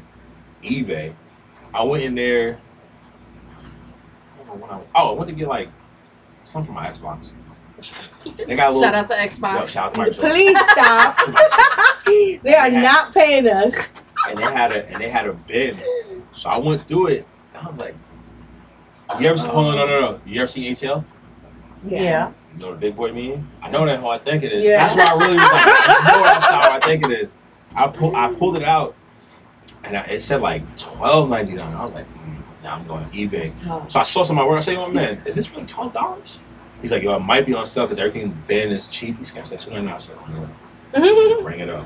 eBay. 0.64 1.14
I 1.72 1.84
went 1.84 2.04
in 2.04 2.16
there. 2.16 2.60
I 3.60 4.38
don't 4.38 4.48
know 4.48 4.56
when 4.56 4.72
I, 4.72 4.82
oh, 4.96 5.10
I 5.10 5.14
went 5.14 5.30
to 5.30 5.36
get 5.36 5.48
like 5.48 5.70
something 6.46 6.74
for 6.74 6.74
my 6.74 6.88
Xbox. 6.90 7.28
They 8.38 8.56
got 8.56 8.72
a 8.72 8.74
little. 8.74 8.82
Shout 8.82 8.96
out 8.96 9.08
to 9.08 9.14
Yo, 9.16 9.28
Xbox. 9.28 9.68
shout 9.68 9.88
out 9.88 9.94
to 9.96 10.00
Microsoft. 10.12 10.20
Please 10.32 10.60
stop. 10.72 11.18
they 12.44 12.56
are 12.56 12.70
Yeah. 12.70 12.82
not 12.82 13.14
paying 13.14 13.48
us. 13.48 13.76
And 14.28 14.38
they 14.38 14.44
had 14.44 14.72
a 14.72 14.86
and 14.90 15.02
they 15.02 15.10
had 15.10 15.28
a 15.28 15.34
bin. 15.34 15.78
So 16.34 16.50
I 16.50 16.58
went 16.58 16.88
through 16.88 17.08
it. 17.08 17.28
And 17.54 17.68
I 17.68 17.70
was 17.72 17.80
like, 17.80 17.96
you 19.20 19.28
ever? 19.28 19.40
Hold 19.48 19.68
on, 19.68 19.76
no, 19.78 19.86
no, 19.88 20.00
no. 20.02 20.22
You 20.26 20.42
ever 20.42 20.48
seen 20.48 20.72
ATL? 20.72 21.04
Yeah. 21.88 22.32
You 22.54 22.60
know 22.60 22.72
the 22.74 22.78
big 22.80 22.96
boy 22.96 23.12
meme? 23.14 23.50
I 23.62 23.70
know 23.70 23.86
that 23.86 24.00
how 24.00 24.10
I 24.10 24.18
think 24.18 24.44
it 24.44 24.52
is. 24.52 24.64
Yeah. 24.64 24.86
That's 24.88 24.96
why 24.96 25.06
I 25.06 25.14
really 25.14 25.36
was 25.38 25.52
like, 25.52 25.66
I 25.66 26.12
know 26.18 26.24
that's 26.24 26.46
how 26.46 26.72
I 26.72 26.80
think 26.80 27.04
it 27.06 27.12
is. 27.12 27.34
I 27.76 27.88
pull, 27.88 28.16
I 28.16 28.34
pulled 28.34 28.58
it 28.58 28.64
out, 28.64 28.96
and 29.84 29.96
I, 29.96 30.02
it 30.06 30.22
said 30.22 30.42
like 30.42 30.64
twelve 30.78 31.30
ninety 31.30 31.54
nine. 31.54 31.74
I 31.76 31.82
was 31.82 31.94
like, 31.94 32.06
mm, 32.16 32.42
now 32.64 32.76
I'm 32.76 32.86
going 32.88 33.10
to 33.10 33.16
eBay. 33.16 33.90
So 33.90 34.00
I 34.00 34.04
saw 34.04 34.24
some 34.24 34.38
of 34.38 34.44
my 34.44 34.50
work. 34.50 34.58
I 34.58 34.62
said, 34.62 34.76
"Oh 34.78 34.90
man, 34.92 35.22
is 35.26 35.36
this 35.36 35.50
really 35.52 35.66
twelve 35.66 35.94
dollars?" 35.94 36.40
He's 36.82 36.92
like, 36.92 37.04
"Yo, 37.04 37.16
it 37.16 37.20
might 37.20 37.46
be 37.46 37.54
on 37.54 37.66
sale 37.66 37.86
because 37.86 38.00
everything 38.00 38.22
in 38.24 38.44
Ben 38.48 38.72
is 38.72 38.88
cheap." 38.88 39.18
He's 39.18 39.36
I 39.36 39.44
said 39.44 39.60
two 39.60 39.72
ninety 39.72 39.88
nine. 39.88 40.00
So 40.00 40.14
I'm 40.26 41.44
bring 41.44 41.60
it 41.60 41.70
up. 41.70 41.86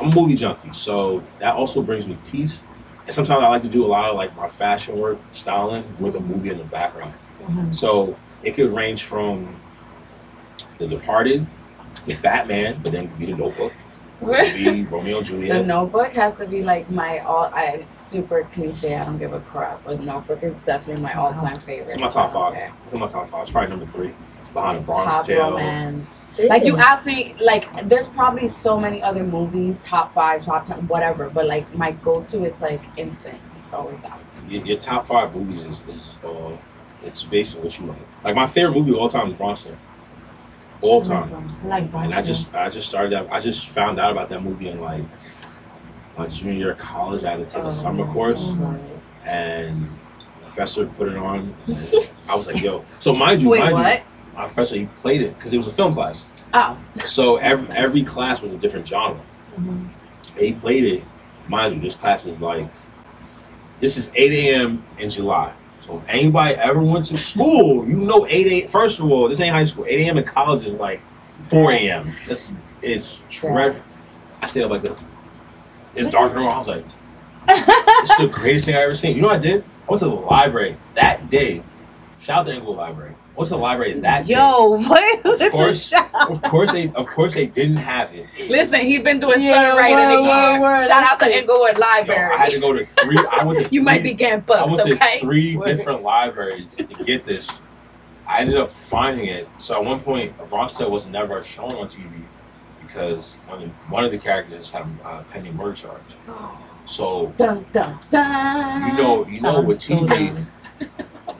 I'm 0.00 0.12
a 0.12 0.14
movie 0.14 0.34
junkie, 0.34 0.72
so 0.72 1.22
that 1.40 1.54
also 1.54 1.82
brings 1.82 2.06
me 2.06 2.16
peace. 2.30 2.62
And 3.06 3.14
sometimes 3.14 3.42
I 3.42 3.48
like 3.48 3.62
to 3.62 3.68
do 3.68 3.84
a 3.84 3.88
lot 3.88 4.10
of 4.10 4.16
like 4.16 4.36
my 4.36 4.48
fashion 4.48 4.98
work, 4.98 5.18
styling 5.32 5.84
with 5.98 6.14
a 6.16 6.20
movie 6.20 6.50
in 6.50 6.58
the 6.58 6.64
background. 6.64 7.14
Mhm. 7.48 7.74
So 7.74 8.16
it 8.42 8.52
could 8.52 8.72
range 8.74 9.04
from 9.04 9.56
The 10.78 10.86
Departed 10.86 11.46
to 12.04 12.14
Batman, 12.16 12.80
but 12.82 12.92
then 12.92 13.04
it 13.04 13.18
be 13.18 13.26
the 13.26 13.34
Notebook. 13.34 13.72
It 14.20 14.26
could 14.26 14.54
be 14.54 14.84
Romeo 14.84 15.18
and 15.18 15.26
The 15.26 15.62
Notebook 15.62 16.12
has 16.12 16.34
to 16.34 16.46
be 16.46 16.62
like 16.62 16.90
my 16.90 17.20
all. 17.20 17.50
I 17.54 17.86
super 17.92 18.46
cliche. 18.52 18.96
I 18.96 19.04
don't 19.04 19.18
give 19.18 19.32
a 19.32 19.40
crap. 19.40 19.84
But 19.84 20.00
Notebook 20.00 20.42
is 20.42 20.56
definitely 20.56 21.02
my 21.02 21.14
all-time 21.14 21.54
favorite. 21.54 21.84
It's 21.84 21.94
in 21.94 22.00
my 22.00 22.08
top 22.08 22.32
five. 22.32 22.54
care. 22.54 22.72
It's 22.84 22.92
in 22.92 23.00
my 23.00 23.06
top 23.06 23.30
five. 23.30 23.42
It's 23.42 23.50
probably 23.50 23.70
number 23.70 23.86
three, 23.86 24.12
behind 24.52 24.78
the 24.78 24.82
Bronx 24.82 25.14
Top 25.14 25.26
Tale. 25.26 25.50
romance. 25.52 26.14
Like 26.38 26.64
you 26.64 26.76
asked 26.76 27.04
me, 27.04 27.34
like 27.40 27.88
there's 27.88 28.08
probably 28.08 28.46
so 28.46 28.78
many 28.78 29.02
other 29.02 29.24
movies, 29.24 29.78
top 29.80 30.14
five, 30.14 30.44
top 30.44 30.64
ten, 30.64 30.86
whatever. 30.86 31.28
But 31.30 31.46
like 31.46 31.72
my 31.74 31.90
go-to 31.92 32.44
is 32.44 32.60
like 32.60 32.80
instant. 32.98 33.38
It's 33.58 33.72
always 33.72 34.04
out. 34.04 34.22
Your, 34.48 34.64
your 34.64 34.78
top 34.78 35.08
five 35.08 35.34
movies 35.34 35.82
is, 35.88 35.96
is 35.96 36.18
uh, 36.24 36.56
it's 37.02 37.24
based 37.24 37.56
on 37.56 37.64
what 37.64 37.78
you 37.80 37.86
like. 37.86 37.98
Like 38.22 38.36
my 38.36 38.46
favorite 38.46 38.74
movie 38.76 38.92
of 38.92 38.98
all 38.98 39.08
time 39.08 39.26
is 39.28 39.34
Bronx 39.34 39.64
Tale. 39.64 39.76
All 40.80 41.02
time. 41.02 41.48
I 41.64 41.66
like 41.66 41.92
And 41.92 42.14
I 42.14 42.22
just 42.22 42.54
I 42.54 42.68
just 42.68 42.88
started 42.88 43.10
that 43.12 43.32
I 43.32 43.40
just 43.40 43.70
found 43.70 43.98
out 43.98 44.12
about 44.12 44.28
that 44.28 44.40
movie 44.42 44.68
in 44.68 44.80
like 44.80 45.02
my 46.16 46.28
junior 46.28 46.52
year 46.56 46.70
of 46.70 46.78
college. 46.78 47.24
I 47.24 47.32
had 47.32 47.38
to 47.48 47.52
take 47.52 47.64
Oh, 47.64 47.66
a 47.66 47.70
summer 47.70 48.06
course 48.12 48.52
and 49.24 49.88
professor 50.44 50.86
put 50.86 51.08
it 51.08 51.16
on. 51.16 51.52
and 51.66 52.10
I 52.28 52.36
was 52.36 52.46
like, 52.46 52.62
yo. 52.62 52.84
So 53.00 53.12
mind 53.12 53.42
you, 53.42 53.48
Wait, 53.50 53.58
mind 53.60 53.72
what? 53.74 53.98
you, 53.98 54.04
my 54.38 54.46
professor 54.46 54.76
he 54.76 54.86
played 54.96 55.20
it 55.20 55.36
because 55.36 55.52
it 55.52 55.56
was 55.56 55.66
a 55.66 55.72
film 55.72 55.92
class. 55.92 56.24
Oh, 56.54 56.78
So 57.04 57.36
every 57.50 57.76
every 57.76 58.02
class 58.04 58.40
was 58.40 58.52
a 58.52 58.58
different 58.58 58.86
genre. 58.86 59.20
Mhm. 59.58 59.88
He 60.38 60.52
played 60.52 60.84
it. 60.84 61.04
Mind 61.48 61.74
you, 61.74 61.80
this 61.80 61.94
class 61.96 62.24
is 62.26 62.40
like 62.40 62.68
this 63.80 63.96
is 63.96 64.10
8 64.14 64.32
a.m. 64.32 64.84
in 64.98 65.10
July. 65.10 65.52
So 65.86 65.98
if 65.98 66.08
anybody 66.08 66.54
ever 66.54 66.80
went 66.82 67.06
to 67.06 67.18
school, 67.18 67.88
you 67.88 67.96
know 67.96 68.26
8 68.28 68.46
a.m. 68.46 68.68
First 68.68 68.98
of 68.98 69.10
all, 69.10 69.28
this 69.28 69.40
ain't 69.40 69.54
high 69.54 69.64
school. 69.64 69.84
8 69.86 70.00
a.m. 70.06 70.18
in 70.18 70.24
college 70.24 70.64
is 70.64 70.74
like 70.74 71.00
4 71.48 71.72
a.m. 71.72 72.14
This 72.26 72.52
is 72.82 73.18
dreadful. 73.30 73.82
I 74.42 74.46
stayed 74.46 74.64
up 74.64 74.70
like 74.70 74.82
this. 74.82 74.98
It's 75.94 76.08
dark 76.08 76.30
in 76.30 76.36
the 76.38 76.42
room. 76.44 76.52
I 76.52 76.58
was 76.58 76.68
like, 76.68 76.84
it's 77.48 78.16
the 78.18 78.28
greatest 78.28 78.66
thing 78.66 78.76
I 78.76 78.82
ever 78.82 78.94
seen. 78.94 79.16
You 79.16 79.22
know 79.22 79.28
what 79.28 79.36
I 79.38 79.40
did? 79.40 79.62
I 79.62 79.90
went 79.90 79.98
to 80.00 80.04
the 80.08 80.14
library 80.14 80.76
that 80.94 81.30
day. 81.30 81.62
Shout 82.20 82.40
out 82.40 82.46
to 82.46 82.52
Englewood 82.52 82.76
Library. 82.76 83.14
I 83.38 83.40
went 83.40 83.48
to 83.50 83.54
the 83.54 83.60
library 83.60 83.92
that 84.00 84.26
day. 84.26 84.34
Yo, 84.34 84.70
what? 84.88 85.40
Of 85.40 85.52
course, 85.52 85.92
of 86.28 86.42
course 86.42 86.72
they, 86.72 86.88
of 86.94 87.06
course 87.06 87.34
they 87.34 87.46
didn't 87.46 87.76
have 87.76 88.12
it. 88.12 88.26
listen, 88.50 88.80
he's 88.80 89.00
been 89.00 89.20
doing 89.20 89.40
Yeah, 89.40 89.62
sun 89.68 89.76
right 89.76 89.92
in 89.92 89.96
word, 89.96 90.18
a 90.18 90.22
year. 90.22 90.60
word, 90.60 90.60
word, 90.80 90.88
Shout 90.88 91.04
out 91.04 91.18
to 91.20 91.24
that's 91.26 91.36
it. 91.36 91.42
Englewood 91.42 91.74
Yo, 91.74 91.78
Library. 91.78 92.34
I 92.34 92.36
had 92.36 92.50
to 92.50 92.58
go 92.58 92.72
to 92.72 92.84
three. 92.84 93.16
I 93.30 93.44
went 93.44 93.58
to. 93.58 93.62
you 93.62 93.68
three, 93.68 93.80
might 93.80 94.02
be 94.02 94.12
getting 94.12 94.38
I 94.38 94.40
books, 94.40 94.72
went 94.72 94.88
to 94.88 94.94
okay? 94.94 95.20
three 95.20 95.56
Word. 95.56 95.66
different 95.66 96.02
libraries 96.02 96.74
to 96.74 96.84
get 97.04 97.24
this. 97.24 97.48
I 98.26 98.40
ended 98.40 98.56
up 98.56 98.72
finding 98.72 99.26
it. 99.28 99.46
So 99.58 99.74
at 99.76 99.84
one 99.84 100.00
point, 100.00 100.34
Bronx 100.50 100.76
Tale 100.76 100.90
was 100.90 101.06
never 101.06 101.40
shown 101.40 101.70
on 101.76 101.86
TV 101.86 102.10
because 102.80 103.36
one 103.46 103.62
of, 103.62 103.68
one 103.88 104.04
of 104.04 104.10
the 104.10 104.18
characters 104.18 104.68
had 104.68 104.82
a 105.04 105.06
uh, 105.06 105.22
pending 105.30 105.54
murder 105.56 105.74
charge. 105.74 106.02
So 106.86 107.32
Dun 107.36 107.64
dun 107.72 108.00
dun. 108.10 108.88
you 108.90 109.00
know, 109.00 109.26
you 109.28 109.40
know, 109.40 109.60
with 109.60 109.80
So 109.80 109.94
TV, 109.94 110.44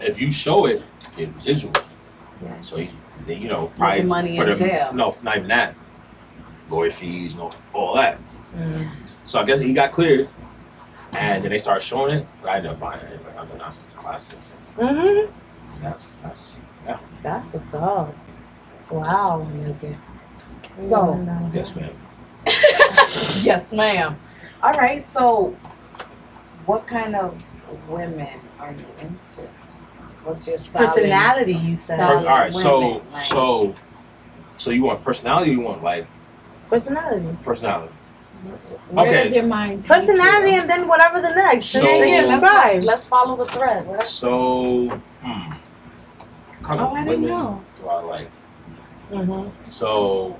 if 0.00 0.20
you 0.20 0.30
show 0.30 0.66
it, 0.66 0.80
it's 1.16 1.32
residuals. 1.44 1.82
Yeah. 2.42 2.61
So 2.61 2.77
he, 2.77 2.90
they, 3.27 3.35
you 3.35 3.48
know, 3.48 3.72
probably 3.77 4.03
money 4.03 4.37
for 4.37 4.44
in 4.44 4.51
the 4.51 4.55
jail. 4.59 4.92
no, 4.94 5.14
not 5.22 5.37
even 5.37 5.48
that, 5.48 5.74
lawyer 6.70 6.90
fees, 6.90 7.35
no, 7.37 7.51
all 7.72 7.94
that. 7.94 8.18
Mm. 8.57 8.90
So 9.24 9.40
I 9.40 9.44
guess 9.44 9.61
he 9.61 9.72
got 9.72 9.90
cleared, 9.92 10.29
and 11.12 11.42
then 11.42 11.51
they 11.51 11.59
started 11.59 11.83
showing 11.85 12.18
it. 12.18 12.27
But 12.42 12.51
I 12.51 12.57
ended 12.57 12.72
up 12.72 12.81
buying 12.81 13.01
it. 13.05 13.20
I 13.37 13.40
was 13.40 13.51
like, 13.51 13.59
that's 13.59 13.87
classic. 13.96 14.38
Mhm. 14.77 15.31
That's 15.83 16.14
that's 16.22 16.57
yeah. 16.87 16.98
That's 17.22 17.53
what's 17.53 17.74
up. 17.74 18.14
Wow. 18.90 19.46
So 20.72 20.96
Mm. 20.96 21.55
yes, 21.55 21.74
ma'am. 21.77 21.92
yes, 23.44 23.72
ma'am. 23.72 24.18
All 24.62 24.72
right. 24.72 25.03
So, 25.03 25.55
what 26.66 26.87
kind 26.87 27.14
of 27.14 27.37
women 27.88 28.40
are 28.59 28.72
you 28.72 28.85
into? 29.01 29.48
What's 30.28 30.46
your 30.46 30.58
style? 30.58 30.86
personality, 30.86 31.52
you 31.54 31.76
said. 31.78 31.96
Style. 31.96 32.12
Pers- 32.18 32.22
all 32.22 32.28
right, 32.28 32.52
so 32.52 32.80
women, 32.80 33.12
like- 33.12 33.22
so 33.22 33.74
so 34.58 34.70
you 34.70 34.82
want 34.82 35.02
personality? 35.02 35.50
Or 35.52 35.54
you 35.54 35.60
want 35.60 35.82
like 35.82 36.06
Personality. 36.68 37.36
personality? 37.44 37.92
Where 38.90 39.06
Okay. 39.08 39.24
does 39.24 39.34
your 39.34 39.46
mind 39.46 39.80
take 39.82 39.88
Personality, 39.88 40.52
you? 40.52 40.60
and 40.60 40.68
then 40.70 40.86
whatever 40.86 41.20
the 41.22 41.30
next. 41.34 41.66
So- 41.66 41.80
Just 41.80 42.08
yeah, 42.08 42.22
let's, 42.26 42.42
let's, 42.42 42.84
let's 42.86 43.08
follow 43.08 43.36
the 43.36 43.46
thread. 43.46 43.86
What- 43.86 44.02
So 44.02 44.88
hmm, 45.22 45.50
what 45.50 46.62
kind 46.62 46.80
Oh, 46.80 46.84
of 46.88 46.92
I 46.92 47.04
didn't 47.04 47.22
women 47.22 47.28
know. 47.30 47.62
do 47.80 47.88
I 47.88 48.00
like? 48.02 48.30
Mhm. 49.10 49.50
So 49.66 50.36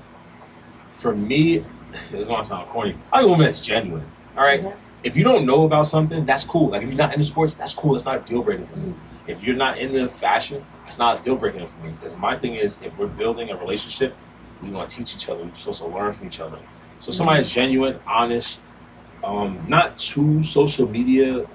for 0.97 1.15
me, 1.15 1.65
it's 2.13 2.27
gonna 2.27 2.45
sound 2.45 2.69
corny. 2.69 2.95
I 3.11 3.17
like 3.21 3.25
a 3.25 3.29
woman 3.29 3.47
that's 3.47 3.61
genuine. 3.61 4.05
All 4.37 4.43
right? 4.43 4.63
Mhm. 4.63 4.73
If 5.01 5.17
you 5.17 5.23
don't 5.23 5.45
know 5.45 5.63
about 5.63 5.87
something, 5.87 6.25
that's 6.25 6.43
cool. 6.43 6.69
Like 6.69 6.83
if 6.83 6.89
you're 6.89 6.97
not 6.97 7.13
into 7.13 7.25
sports, 7.25 7.55
that's 7.55 7.73
cool. 7.73 7.93
That's 7.93 8.05
not 8.05 8.17
a 8.17 8.19
deal 8.19 8.43
breaker 8.43 8.65
for 8.71 8.77
me. 8.79 8.93
If 9.29 9.43
you're 9.43 9.55
not 9.55 9.77
into 9.77 10.07
fashion, 10.09 10.65
it's 10.87 10.97
not 10.97 11.19
a 11.19 11.23
deal 11.23 11.35
breaker 11.35 11.65
for 11.67 11.85
me. 11.85 11.91
Because 11.91 12.17
my 12.17 12.35
thing 12.35 12.55
is, 12.55 12.79
if 12.81 12.97
we're 12.97 13.05
building 13.05 13.51
a 13.51 13.55
relationship, 13.55 14.15
we 14.63 14.71
want 14.71 14.89
to 14.89 14.95
teach 14.95 15.15
each 15.15 15.29
other. 15.29 15.43
We're 15.43 15.55
supposed 15.55 15.81
to 15.81 15.87
learn 15.87 16.13
from 16.13 16.25
each 16.27 16.39
other. 16.39 16.57
So 16.99 17.11
somebody 17.11 17.41
that's 17.41 17.53
genuine, 17.53 17.99
honest, 18.07 18.73
um, 19.23 19.63
not 19.67 19.99
too 19.99 20.41
social 20.41 20.89
media. 20.89 21.39
And 21.39 21.47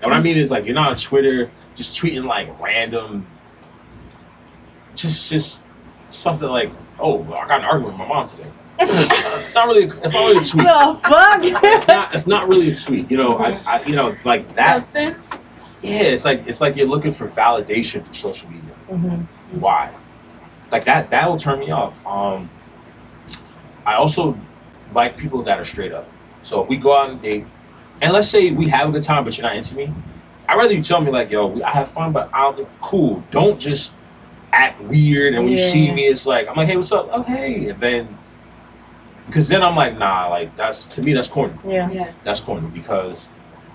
what 0.00 0.14
I 0.14 0.20
mean 0.20 0.38
is 0.38 0.50
like 0.50 0.64
you're 0.64 0.74
not 0.74 0.90
on 0.90 0.96
Twitter 0.96 1.50
just 1.74 2.00
tweeting 2.00 2.24
like 2.24 2.48
random, 2.58 3.26
just 4.94 5.30
just 5.30 5.62
something 6.08 6.48
like, 6.48 6.70
oh, 6.98 7.22
I 7.34 7.46
got 7.46 7.60
an 7.60 7.66
argument 7.66 7.98
with 7.98 7.98
my 7.98 8.08
mom 8.08 8.26
today. 8.26 8.50
it's 8.80 9.54
not 9.54 9.66
really. 9.66 9.84
It's 10.02 10.14
not 10.14 10.28
really 10.28 10.38
a 10.38 10.44
tweet. 10.44 10.66
the 10.66 10.98
fuck? 11.02 11.62
It's 11.64 11.88
not. 11.88 12.14
It's 12.14 12.26
not 12.26 12.48
really 12.48 12.72
a 12.72 12.76
tweet. 12.76 13.10
You 13.10 13.18
know. 13.18 13.36
I, 13.36 13.60
I. 13.66 13.84
You 13.84 13.94
know. 13.94 14.16
Like 14.24 14.48
that. 14.54 14.82
Substance? 14.82 15.28
Yeah. 15.82 16.02
It's 16.02 16.24
like. 16.24 16.46
It's 16.46 16.60
like 16.60 16.76
you're 16.76 16.86
looking 16.86 17.12
for 17.12 17.28
validation 17.28 18.04
through 18.04 18.14
social 18.14 18.48
media. 18.50 18.74
Mhm. 18.90 19.26
Why? 19.52 19.90
Like 20.70 20.84
that. 20.84 21.10
That 21.10 21.28
will 21.28 21.36
turn 21.38 21.58
me 21.58 21.70
off. 21.70 21.98
Um. 22.06 22.48
I 23.84 23.94
also 23.94 24.38
like 24.94 25.16
people 25.16 25.42
that 25.42 25.58
are 25.58 25.64
straight 25.64 25.92
up. 25.92 26.08
So 26.42 26.62
if 26.62 26.68
we 26.68 26.76
go 26.76 26.96
out 26.96 27.10
and 27.10 27.20
date, 27.22 27.46
and 28.00 28.12
let's 28.12 28.28
say 28.28 28.50
we 28.52 28.68
have 28.68 28.88
a 28.88 28.92
good 28.92 29.02
time, 29.02 29.24
but 29.24 29.36
you're 29.36 29.46
not 29.46 29.56
into 29.56 29.74
me, 29.74 29.92
I'd 30.48 30.56
rather 30.56 30.72
you 30.74 30.82
tell 30.82 31.00
me 31.00 31.10
like, 31.10 31.30
yo, 31.30 31.46
we, 31.46 31.62
I 31.62 31.70
have 31.70 31.90
fun, 31.90 32.12
but 32.12 32.30
I 32.32 32.52
don't 32.52 32.68
cool. 32.80 33.24
Don't 33.30 33.58
just 33.58 33.92
act 34.52 34.80
weird, 34.82 35.34
and 35.34 35.44
when 35.44 35.52
you 35.52 35.58
see 35.58 35.90
me, 35.90 36.02
it's 36.06 36.26
like 36.26 36.46
I'm 36.48 36.54
like, 36.56 36.68
hey, 36.68 36.76
what's 36.76 36.92
up? 36.92 37.08
Oh, 37.12 37.22
hey, 37.22 37.70
and 37.70 37.80
then. 37.80 38.18
Because 39.26 39.48
then 39.48 39.62
I'm 39.62 39.76
like, 39.76 39.96
nah, 39.98 40.28
like 40.28 40.54
that's 40.56 40.86
to 40.88 41.02
me 41.02 41.12
that's 41.14 41.28
corny. 41.28 41.54
Yeah. 41.66 41.90
Yeah. 41.90 42.12
That's 42.24 42.40
corny 42.40 42.68
because 42.68 43.28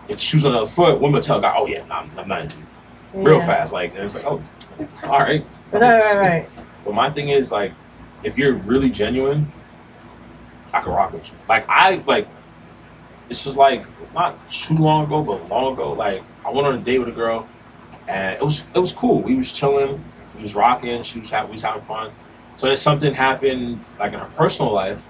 if 0.08 0.20
shoes 0.20 0.46
on 0.46 0.54
the 0.54 0.60
other 0.60 0.67
foot, 0.70 1.00
women 1.02 1.22
tell 1.22 1.39
guy, 1.39 1.54
oh 1.58 1.65
yeah, 1.67 1.86
nah, 1.86 2.00
I'm, 2.02 2.20
I'm 2.20 2.28
not 2.28 2.41
into 2.41 2.58
you. 2.60 2.65
Real 3.13 3.38
Yeah. 3.39 3.46
fast, 3.46 3.74
like 3.74 3.91
and 3.96 4.04
it's 4.04 4.15
like, 4.15 4.26
oh, 4.26 4.41
all 5.04 5.20
right. 5.20 5.46
Right, 5.72 5.82
right, 5.82 6.17
right. 6.17 6.50
But 6.86 6.93
my 6.93 7.10
thing 7.10 7.30
is 7.30 7.52
like, 7.52 7.72
if 8.24 8.38
you're 8.38 8.54
really 8.54 8.89
genuine, 8.89 9.52
I 10.74 10.82
can 10.82 10.91
rock 10.91 11.13
with 11.13 11.28
you. 11.28 11.38
Like 11.48 11.65
I 11.70 12.04
like, 12.06 12.28
this 13.28 13.46
was 13.46 13.58
like 13.58 13.86
not 14.13 14.38
too 14.50 14.76
long 14.76 15.06
ago, 15.06 15.22
but 15.24 15.48
long 15.50 15.74
ago. 15.74 15.93
Like 15.93 16.22
I 16.46 16.52
went 16.52 16.67
on 16.67 16.76
a 16.76 16.80
date 16.82 17.00
with 17.00 17.10
a 17.10 17.13
girl, 17.13 17.48
and 18.08 18.36
it 18.36 18.43
was 18.43 18.67
it 18.74 18.80
was 18.80 18.91
cool. 18.91 19.22
We 19.22 19.36
was 19.36 19.52
chilling, 19.52 20.04
we 20.36 20.41
was 20.43 20.56
rocking. 20.56 21.04
She 21.04 21.20
was 21.20 21.30
having, 21.30 21.50
we 21.50 21.54
was 21.54 21.62
having 21.62 21.84
fun. 21.84 22.12
So 22.58 22.67
then 22.67 22.76
something 22.76 23.13
happened, 23.13 23.80
like 24.00 24.13
in 24.13 24.20
her 24.20 24.30
personal 24.36 24.74
life, 24.74 25.04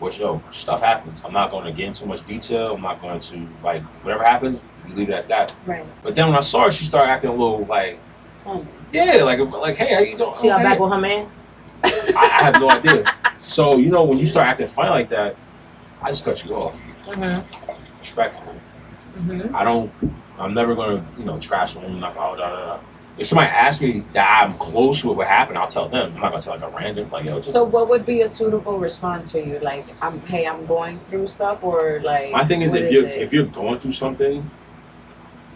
which 0.00 0.18
yo 0.18 0.42
stuff 0.50 0.80
happens. 0.82 1.22
I'm 1.24 1.32
not 1.32 1.50
going 1.50 1.64
to 1.64 1.72
get 1.72 1.86
into 1.86 2.06
much 2.06 2.24
detail. 2.24 2.74
I'm 2.74 2.82
not 2.82 3.00
going 3.00 3.18
to 3.18 3.48
like 3.62 3.82
whatever 4.02 4.24
happens. 4.24 4.64
You 4.88 4.94
leave 4.94 5.08
it 5.08 5.14
at 5.14 5.28
that. 5.28 5.54
Right. 5.66 5.84
But 6.02 6.14
then 6.14 6.26
when 6.28 6.36
I 6.36 6.40
saw 6.40 6.64
her, 6.64 6.70
she 6.70 6.84
started 6.84 7.10
acting 7.10 7.30
a 7.30 7.32
little 7.34 7.64
like, 7.66 7.98
Fun. 8.42 8.66
yeah, 8.92 9.22
like 9.24 9.38
like 9.38 9.76
hey, 9.76 9.94
how 9.94 10.00
you 10.00 10.16
doing? 10.18 10.34
She 10.40 10.48
got 10.48 10.60
Okay. 10.60 10.64
back 10.64 10.78
with 10.80 10.92
her 10.92 11.00
man. 11.00 11.28
I, 11.84 12.12
I 12.16 12.44
have 12.44 12.60
no 12.60 12.68
idea. 12.70 13.04
So 13.40 13.76
you 13.76 13.90
know, 13.90 14.04
when 14.04 14.18
you 14.18 14.26
start 14.26 14.46
acting 14.48 14.66
funny 14.66 14.90
like 14.90 15.08
that, 15.10 15.36
I 16.02 16.08
just 16.10 16.24
cut 16.24 16.44
you 16.44 16.54
off 16.54 16.78
Mm-hmm. 17.06 17.98
respectfully. 17.98 18.56
Mm-hmm. 19.18 19.54
I 19.54 19.64
don't. 19.64 19.92
I'm 20.38 20.52
never 20.54 20.74
gonna 20.74 21.04
you 21.18 21.24
know 21.24 21.38
trash 21.38 21.76
a 21.76 21.78
woman 21.78 22.00
like 22.00 22.16
oh 22.16 22.36
da 22.36 22.48
da 22.50 22.66
da. 22.74 22.80
If 23.16 23.28
somebody 23.28 23.48
asks 23.48 23.80
me 23.80 24.00
that 24.12 24.42
I'm 24.42 24.54
close 24.58 25.02
to 25.02 25.12
what 25.12 25.26
happened, 25.28 25.56
I'll 25.56 25.68
tell 25.68 25.88
them. 25.88 26.14
I'm 26.14 26.20
not 26.20 26.30
gonna 26.30 26.42
tell 26.42 26.54
like 26.54 26.62
a 26.62 26.76
random 26.76 27.10
like 27.10 27.26
yo. 27.26 27.38
Just 27.38 27.52
So, 27.52 27.62
what 27.62 27.88
would 27.88 28.04
be 28.04 28.22
a 28.22 28.28
suitable 28.28 28.78
response 28.78 29.30
for 29.30 29.38
you? 29.38 29.60
Like, 29.60 29.86
I'm 30.02 30.20
hey, 30.22 30.46
I'm 30.46 30.66
going 30.66 30.98
through 31.00 31.28
stuff, 31.28 31.62
or 31.62 32.00
like. 32.02 32.32
my 32.32 32.44
thing 32.44 32.62
is 32.62 32.74
if 32.74 32.90
you're 32.90 33.06
it? 33.06 33.20
if 33.20 33.32
you're 33.32 33.46
going 33.46 33.78
through 33.78 33.92
something, 33.92 34.48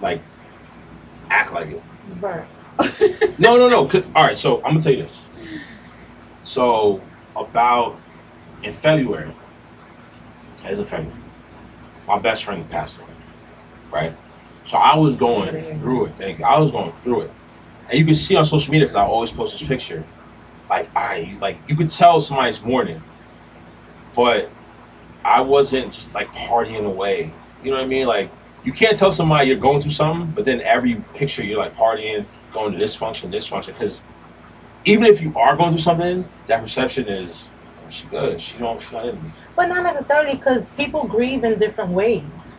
like 0.01 0.21
act 1.31 1.53
like 1.53 1.68
it. 1.68 1.83
Right. 2.21 2.47
No, 3.40 3.57
no, 3.57 3.68
no. 3.68 4.03
All 4.16 4.25
right, 4.25 4.37
so 4.37 4.57
I'm 4.59 4.73
gonna 4.73 4.81
tell 4.81 4.92
you 4.92 5.03
this. 5.03 5.25
So 6.42 7.01
about 7.37 7.99
in 8.62 8.73
February, 8.73 9.33
as 10.64 10.79
of 10.79 10.88
February, 10.88 11.16
my 12.07 12.18
best 12.18 12.44
friend 12.44 12.68
passed 12.68 12.99
away. 12.99 13.09
Right. 13.92 14.16
So 14.64 14.77
I 14.77 14.97
was 14.97 15.16
going 15.16 15.79
through 15.79 16.07
it. 16.07 16.16
Thank 16.16 16.40
you. 16.40 16.44
I 16.44 16.59
was 16.59 16.71
going 16.71 16.92
through 16.92 17.23
it, 17.23 17.31
and 17.88 17.98
you 17.98 18.05
can 18.05 18.14
see 18.14 18.37
on 18.37 18.44
social 18.44 18.70
media 18.72 18.87
because 18.87 18.96
I 18.96 19.05
always 19.05 19.31
post 19.31 19.59
this 19.59 19.66
picture. 19.66 20.05
like 20.70 20.90
I 20.96 21.37
like 21.40 21.59
you 21.68 21.77
could 21.77 21.90
tell 21.90 22.20
somebody's 22.20 22.62
mourning, 22.62 23.03
but 24.14 24.51
I 25.24 25.40
wasn't 25.40 25.92
just 25.92 26.14
like 26.14 26.29
partying 26.33 26.87
away. 26.87 27.33
You 27.62 27.70
know 27.70 27.77
what 27.79 27.85
I 27.85 27.88
mean? 27.88 28.07
Like 28.07 28.31
you 28.64 28.72
can't 28.72 28.96
tell 28.96 29.11
somebody 29.11 29.48
you're 29.48 29.57
going 29.57 29.81
through 29.81 29.92
something, 29.92 30.31
but 30.35 30.44
then 30.44 30.61
every 30.62 30.96
picture 31.14 31.42
you're 31.42 31.59
like 31.59 31.74
partying, 31.74 32.27
going 32.53 32.72
to 32.72 32.79
this 32.79 32.94
function, 32.94 33.31
this 33.31 33.46
function. 33.46 33.72
Because 33.72 34.01
even 34.85 35.05
if 35.05 35.20
you 35.20 35.35
are 35.37 35.57
going 35.57 35.70
through 35.70 35.79
something, 35.83 36.29
that 36.46 36.61
perception 36.61 37.09
is 37.09 37.51
oh, 37.87 37.90
she 37.90 38.07
good. 38.09 38.40
She 38.40 38.59
don't. 38.59 38.81
She 38.81 38.92
not 38.94 39.07
in. 39.07 39.33
But 39.57 39.66
not 39.66 39.83
necessarily 39.83 40.35
because 40.37 40.68
people 40.70 41.07
grieve 41.07 41.44
in 41.44 41.59
different 41.59 41.90
ways. 41.90 42.55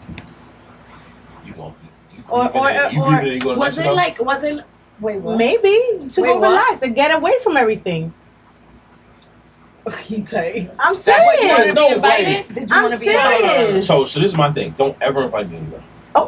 You 1.45 1.53
going 1.53 1.75
you 2.15 2.23
Or- 2.29 2.49
grieving 2.49 2.61
or- 2.61 2.69
it, 2.71 2.93
you 2.93 3.01
or- 3.03 3.09
grieving 3.09 3.37
it, 3.37 3.43
you 3.43 3.55
Was 3.55 3.77
it 3.77 3.93
like? 3.93 4.19
Was 4.19 4.43
it? 4.43 4.65
Wait, 5.01 5.19
what? 5.21 5.37
Maybe 5.37 5.59
to 6.09 6.21
Wait, 6.21 6.27
go 6.27 6.39
what? 6.39 6.49
relax 6.49 6.81
and 6.81 6.95
get 6.95 7.11
away 7.15 7.33
from 7.43 7.57
everything. 7.57 8.13
He 10.01 10.21
tell. 10.21 10.43
I'm 10.79 10.93
That's 10.93 11.07
what 11.07 11.41
you 11.41 11.47
serious. 11.47 11.73
No 11.73 11.95
be 11.95 11.99
way. 12.01 12.45
Did 12.53 12.69
you 12.69 12.75
I'm 12.75 12.83
want 12.83 12.93
to 12.93 12.99
be 12.99 13.05
serious. 13.07 13.41
invited? 13.41 13.83
so 13.83 14.05
so 14.05 14.19
this 14.19 14.31
is 14.31 14.37
my 14.37 14.51
thing. 14.51 14.75
Don't 14.77 14.95
ever 15.01 15.23
invite 15.23 15.49
me 15.49 15.57
anywhere. 15.57 15.81
Oh. 16.13 16.27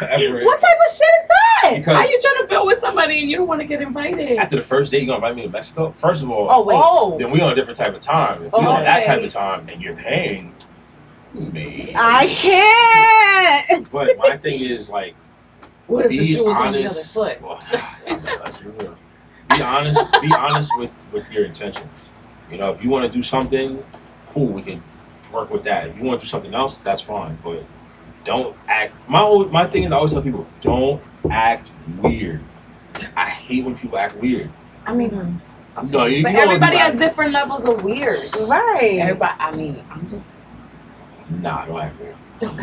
Ever. 0.00 0.40
what 0.44 0.60
type 0.60 0.78
of 0.88 0.92
shit 0.92 1.12
is 1.20 1.26
that? 1.28 1.62
How 1.64 1.74
Because 1.76 2.10
you 2.10 2.20
trying 2.20 2.38
to 2.42 2.46
build 2.48 2.66
with 2.66 2.78
somebody 2.78 3.20
and 3.20 3.30
you 3.30 3.36
don't 3.36 3.46
want 3.46 3.60
to 3.60 3.66
get 3.66 3.80
invited? 3.82 4.38
after 4.38 4.56
the 4.56 4.62
first 4.62 4.90
date, 4.90 4.98
you're 5.04 5.06
gonna 5.06 5.16
invite 5.26 5.36
me 5.36 5.42
to 5.42 5.48
Mexico? 5.50 5.92
First 5.92 6.22
of 6.22 6.30
all, 6.30 6.48
Oh 6.50 6.64
wait. 6.64 6.80
Oh, 6.82 7.16
then 7.18 7.30
we 7.30 7.40
on 7.40 7.52
a 7.52 7.54
different 7.54 7.76
type 7.78 7.94
of 7.94 8.00
time. 8.00 8.42
If 8.44 8.52
we 8.52 8.58
on 8.60 8.82
that 8.82 8.98
Okay. 9.04 9.06
type 9.14 9.22
of 9.24 9.32
time 9.32 9.68
and 9.68 9.80
you're 9.80 9.94
paying, 9.96 10.52
me. 11.34 11.92
I 11.96 12.26
can't. 12.26 13.88
But 13.92 14.16
my 14.18 14.36
thing 14.36 14.60
is 14.62 14.88
like, 14.90 15.14
what 15.88 16.04
if 16.04 16.10
be 16.10 16.18
the 16.18 16.26
shoe 16.26 16.44
was 16.44 16.56
honest. 16.56 16.66
on 16.66 16.72
the 16.72 16.86
other 16.86 17.02
foot? 17.02 17.42
Well, 17.42 17.60
I 18.06 18.16
know, 18.16 18.36
let's 18.44 18.56
be 18.56 18.68
real. 18.68 18.96
Be 19.50 19.62
honest. 19.62 20.00
Be 20.22 20.32
honest 20.32 20.70
with 20.76 20.90
with 21.12 21.30
your 21.32 21.44
intentions. 21.44 22.08
You 22.50 22.58
know, 22.58 22.70
if 22.72 22.82
you 22.82 22.90
want 22.90 23.10
to 23.10 23.18
do 23.18 23.22
something, 23.22 23.82
cool, 24.32 24.46
we 24.46 24.62
can 24.62 24.82
work 25.32 25.50
with 25.50 25.64
that. 25.64 25.88
If 25.88 25.96
you 25.96 26.04
want 26.04 26.20
to 26.20 26.24
do 26.26 26.28
something 26.28 26.54
else, 26.54 26.78
that's 26.78 27.00
fine. 27.00 27.38
But 27.42 27.64
don't 28.24 28.56
act. 28.68 28.94
My 29.08 29.20
old, 29.20 29.52
my 29.52 29.66
thing 29.66 29.82
is, 29.82 29.92
I 29.92 29.96
always 29.96 30.12
tell 30.12 30.22
people, 30.22 30.46
don't 30.60 31.02
act 31.30 31.70
weird. 31.98 32.40
I 33.16 33.28
hate 33.28 33.64
when 33.64 33.76
people 33.76 33.98
act 33.98 34.16
weird. 34.16 34.50
I 34.86 34.94
mean, 34.94 35.10
hmm. 35.10 35.36
No, 35.90 36.06
you, 36.06 36.22
but 36.24 36.32
you 36.32 36.38
everybody 36.38 36.76
has 36.76 36.94
different 36.96 37.32
levels 37.32 37.66
of 37.66 37.84
weird. 37.84 38.34
Right. 38.36 38.98
Everybody, 39.00 39.34
I 39.38 39.54
mean, 39.54 39.84
I'm 39.90 40.08
just 40.08 40.28
Nah, 41.30 41.66
don't 41.66 41.80
act 41.80 42.00
weird. 42.00 42.16
don't 42.38 42.56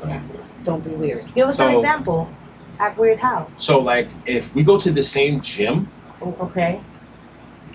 Don't 0.00 0.10
act 0.10 0.30
weird. 0.32 0.44
don't 0.64 0.84
be 0.84 0.90
weird. 0.90 1.24
Give 1.34 1.48
us 1.48 1.58
an 1.58 1.74
example. 1.76 2.28
Act 2.78 2.98
weird 2.98 3.18
how? 3.18 3.48
So 3.56 3.78
like, 3.80 4.08
if 4.26 4.54
we 4.54 4.62
go 4.62 4.78
to 4.78 4.90
the 4.90 5.02
same 5.02 5.40
gym, 5.40 5.88
Oh, 6.20 6.34
Okay. 6.40 6.80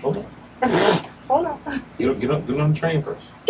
hold 0.02 0.18
on. 0.18 0.26
Hold 1.28 1.46
on. 1.46 1.58
Get 1.98 2.08
on, 2.10 2.18
get 2.18 2.30
on, 2.30 2.46
get 2.46 2.60
on 2.60 2.72
the 2.74 2.78
train 2.78 3.00
first. 3.00 3.32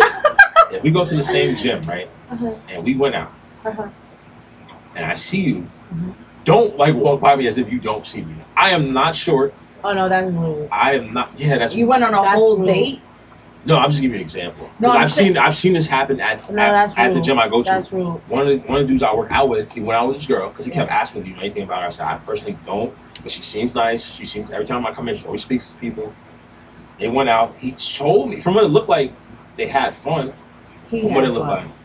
if 0.71 0.81
we 0.81 0.91
go 0.91 1.03
to 1.03 1.15
the 1.15 1.21
same 1.23 1.55
gym, 1.57 1.81
right, 1.81 2.07
Uh-huh. 2.31 2.53
and 2.69 2.83
we 2.85 2.95
went 2.95 3.15
out, 3.15 3.31
Uh-huh. 3.65 3.87
and 4.95 5.05
I 5.05 5.13
see 5.15 5.41
you, 5.41 5.67
Mhm. 5.93 6.13
don't 6.45 6.77
like 6.77 6.95
walk 6.95 7.19
by 7.19 7.35
me 7.35 7.47
as 7.47 7.57
if 7.57 7.69
you 7.71 7.79
don't 7.79 8.07
see 8.07 8.21
me. 8.21 8.35
I 8.55 8.69
am 8.69 8.93
not 8.93 9.13
short. 9.15 9.53
Oh 9.83 9.91
no, 9.93 10.07
that's 10.07 10.31
rude. 10.31 10.69
I 10.71 10.95
am 10.95 11.13
not. 11.13 11.31
Yeah, 11.37 11.57
that's. 11.57 11.75
You 11.75 11.85
went 11.87 12.03
on 12.05 12.13
a 12.13 12.23
whole 12.29 12.57
rude. 12.57 12.67
date. 12.67 13.01
No, 13.65 13.77
I'm 13.77 13.89
just 13.89 14.01
giving 14.01 14.13
you 14.15 14.19
an 14.19 14.21
example. 14.23 14.69
No, 14.79 14.89
I've 14.89 15.11
saying- 15.11 15.29
seen 15.33 15.37
I've 15.37 15.55
seen 15.55 15.73
this 15.73 15.87
happen 15.87 16.19
at 16.21 16.49
No, 16.51 16.61
at, 16.61 16.97
at 16.97 17.13
the 17.13 17.21
gym 17.21 17.39
I 17.39 17.47
go 17.47 17.63
to. 17.63 17.69
That's. 17.69 17.91
One 17.91 18.17
of 18.41 18.47
the 18.47 18.57
one 18.67 18.79
of 18.81 18.87
the 18.87 18.93
dudes 18.93 19.03
I 19.03 19.13
work 19.13 19.31
out 19.31 19.49
with, 19.49 19.71
he 19.71 19.81
went 19.81 19.97
out 19.97 20.07
with 20.07 20.17
this 20.17 20.25
girl 20.25 20.49
because 20.49 20.65
he 20.65 20.71
kept 20.71 20.91
asking, 20.91 21.23
"Do 21.23 21.29
you 21.29 21.35
know 21.35 21.41
anything 21.41 21.63
about 21.63 21.81
her?" 21.81 21.87
I 21.87 21.89
said, 21.89 22.05
"I 22.05 22.17
personally 22.17 22.57
don't, 22.65 22.93
but 23.23 23.31
she 23.31 23.41
seems 23.41 23.73
nice. 23.73 24.13
She 24.13 24.25
seems 24.25 24.51
every 24.51 24.65
time 24.65 24.85
I 24.85 24.91
come 24.93 25.09
in, 25.09 25.15
she 25.15 25.25
always 25.25 25.41
speaks 25.41 25.69
to 25.71 25.75
people." 25.77 26.13
They 26.99 27.09
went 27.09 27.27
out. 27.29 27.55
He 27.57 27.71
told 27.73 28.29
me 28.29 28.39
from 28.39 28.53
what 28.55 28.63
it 28.63 28.67
looked 28.67 28.87
like, 28.89 29.11
they 29.57 29.67
had 29.67 29.95
fun. 29.95 30.33
He 30.89 31.01
from 31.01 31.13
what 31.13 31.23
had 31.23 31.31
it 31.31 31.33
looked 31.33 31.47
fun. 31.47 31.65
like. 31.65 31.75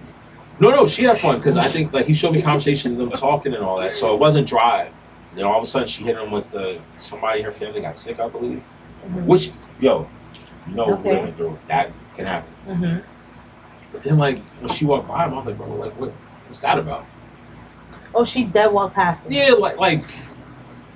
No, 0.60 0.70
no, 0.70 0.86
she 0.86 1.04
had 1.04 1.18
fun 1.18 1.38
because 1.38 1.56
I 1.56 1.64
think 1.64 1.92
like 1.92 2.04
he 2.06 2.12
showed 2.14 2.32
me 2.34 2.42
conversations 2.42 2.92
of 2.92 2.98
them 2.98 3.10
talking 3.12 3.54
and 3.54 3.64
all 3.64 3.78
that, 3.80 3.92
so 3.94 4.12
it 4.14 4.20
wasn't 4.20 4.46
dry. 4.46 4.90
Then 5.34 5.44
all 5.46 5.56
of 5.56 5.62
a 5.62 5.66
sudden 5.66 5.88
she 5.88 6.02
hit 6.04 6.16
him 6.16 6.30
with 6.30 6.50
the 6.50 6.78
somebody 6.98 7.38
in 7.38 7.44
her 7.46 7.52
family 7.52 7.80
got 7.80 7.96
sick, 7.96 8.20
I 8.20 8.28
believe. 8.28 8.62
Mhm. 9.08 9.24
Which 9.24 9.50
yo, 9.80 10.06
know 10.70 10.94
Okay. 10.94 11.16
women 11.16 11.34
through 11.34 11.58
that 11.68 11.92
can 12.14 12.26
happen. 12.26 12.52
Mm-hmm. 12.66 12.98
But 13.92 14.02
then 14.02 14.18
like 14.18 14.38
when 14.60 14.68
she 14.68 14.84
walked 14.84 15.08
by 15.08 15.24
him, 15.26 15.32
I 15.32 15.36
was 15.36 15.46
like, 15.46 15.56
bro, 15.56 15.68
like 15.74 15.92
what, 15.98 16.10
what's 16.46 16.60
that 16.60 16.78
about? 16.78 17.06
Oh, 18.14 18.24
she 18.24 18.44
dead 18.44 18.72
walked 18.72 18.94
past 18.94 19.24
him. 19.24 19.32
Yeah, 19.32 19.50
like 19.52 19.78
like 19.78 20.04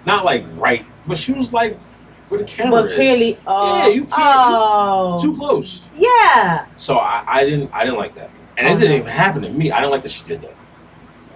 not 0.07 0.25
like 0.25 0.45
right, 0.57 0.85
but 1.07 1.17
she 1.17 1.33
was 1.33 1.53
like 1.53 1.79
where 2.29 2.41
the 2.41 2.47
camera 2.47 2.83
But 2.85 2.95
clearly, 2.95 3.39
oh, 3.47 3.79
Yeah, 3.79 3.87
you 3.89 4.05
can't- 4.05 4.13
Oh, 4.17 5.19
too 5.21 5.37
close. 5.37 5.89
yeah. 5.97 6.67
So 6.77 6.97
I, 6.99 7.25
I 7.27 7.45
didn't 7.45 7.71
I 7.73 7.85
didn't 7.85 7.99
like 7.99 8.15
that, 8.17 8.31
and 8.57 8.67
Oh, 8.67 8.73
it 8.73 8.79
didn't 8.79 8.97
even 8.97 9.09
happen 9.09 9.43
to 9.43 9.51
me. 9.51 9.71
I 9.71 9.79
didn't 9.81 9.91
like 9.93 10.03
that 10.03 10.11
she 10.11 10.25
did 10.25 10.43
that 10.43 10.55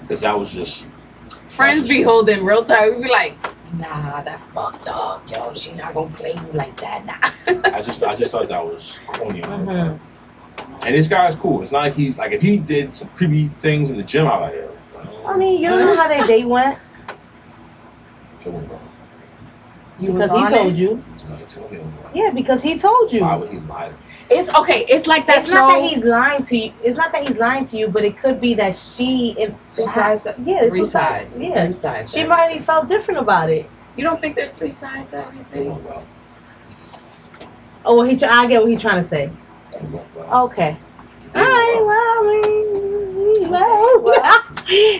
because 0.00 0.20
that 0.22 0.38
was 0.38 0.50
just 0.50 0.86
Friends 1.46 1.88
be 1.88 2.02
holding 2.02 2.44
real 2.44 2.62
tight. 2.64 2.90
We'd 2.94 3.02
be 3.04 3.10
like, 3.10 3.34
nah, 3.74 4.22
that's 4.22 4.44
fucked 4.46 4.88
up, 4.88 5.28
yo. 5.30 5.52
She 5.54 5.72
not 5.72 5.94
gonna 5.94 6.10
play 6.14 6.34
you 6.34 6.52
like 6.52 6.78
that, 6.80 7.04
nah. 7.06 7.60
I 7.72 7.80
just 7.82 8.02
I 8.02 8.14
just 8.14 8.30
thought 8.32 8.48
that 8.48 8.64
was 8.64 9.00
corny. 9.06 9.42
on 9.42 9.66
her 9.66 9.74
Mhm. 9.74 10.00
And 10.86 10.94
this 10.94 11.08
guy's 11.08 11.34
cool. 11.34 11.62
It's 11.62 11.72
not 11.72 11.80
like 11.80 11.94
he's 11.94 12.18
like 12.18 12.32
if 12.32 12.40
he 12.40 12.58
did 12.58 12.94
some 12.96 13.08
creepy 13.10 13.48
things 13.60 13.90
in 13.90 13.96
the 13.96 14.02
gym, 14.02 14.26
I'm 14.26 14.40
like, 14.40 14.54
yo, 14.54 14.70
I 15.26 15.36
mean, 15.36 15.60
you 15.60 15.68
don't 15.68 15.80
know 15.80 15.94
how 15.96 16.08
that 16.08 16.26
date 16.26 16.46
went 16.46 16.78
it 18.40 18.46
wouldn't 18.46 18.68
go. 18.68 18.80
You 19.98 20.12
because 20.12 20.30
he 20.30 20.56
told 20.56 20.72
it? 20.72 20.76
you. 20.78 21.04
No, 21.28 21.36
he 21.36 21.44
told 21.44 21.70
me 21.72 21.78
it 21.78 21.84
wouldn't 21.84 22.02
go. 22.02 22.10
Yeah, 22.14 22.30
because 22.30 22.62
he 22.62 22.78
told 22.78 23.12
you. 23.12 23.20
Why 23.22 23.36
would 23.36 23.50
he 23.50 23.58
lie? 23.60 23.92
It's 24.30 24.52
okay. 24.54 24.84
It's 24.88 25.06
like 25.06 25.26
that 25.26 25.38
It's 25.38 25.48
show. 25.50 25.54
not 25.54 25.68
that 25.80 25.88
he's 25.88 26.04
lying 26.04 26.42
to 26.44 26.56
you. 26.56 26.72
It's 26.84 26.96
not 26.96 27.12
that 27.12 27.26
he's 27.26 27.36
lying 27.38 27.64
to 27.66 27.76
you, 27.78 27.88
but 27.88 28.04
it 28.04 28.18
could 28.18 28.40
be 28.40 28.54
that 28.54 28.76
she. 28.76 29.34
It, 29.38 29.54
two 29.72 29.88
sides. 29.88 30.24
To, 30.24 30.34
Yeah, 30.44 30.62
it's 30.64 30.70
three 30.70 30.80
two 30.80 30.84
sides. 30.84 31.32
sides. 31.32 31.48
Yeah. 31.48 31.62
Three 31.62 31.72
sides. 31.72 32.12
She 32.12 32.24
might 32.24 32.52
have 32.52 32.64
felt 32.64 32.88
different 32.88 33.20
about 33.20 33.48
it. 33.50 33.68
You 33.96 34.04
don't 34.04 34.20
think 34.20 34.36
there's 34.36 34.50
three 34.50 34.70
sides 34.70 35.06
to 35.08 35.26
everything? 35.26 35.82
well. 35.84 36.04
Oh, 37.84 37.96
well, 37.96 38.04
he. 38.06 38.16
tr- 38.16 38.26
I 38.28 38.46
get 38.46 38.60
what 38.62 38.70
he's 38.70 38.80
trying 38.82 39.02
to 39.02 39.08
say. 39.08 39.30
Well. 40.14 40.44
Okay. 40.46 40.76
It 41.34 41.36
All 41.36 41.42
went 41.42 41.46
right. 41.46 41.82
well. 41.86 42.18
Well, 43.48 43.48
I 43.48 43.48
mean, 43.48 43.50
well, 43.50 44.14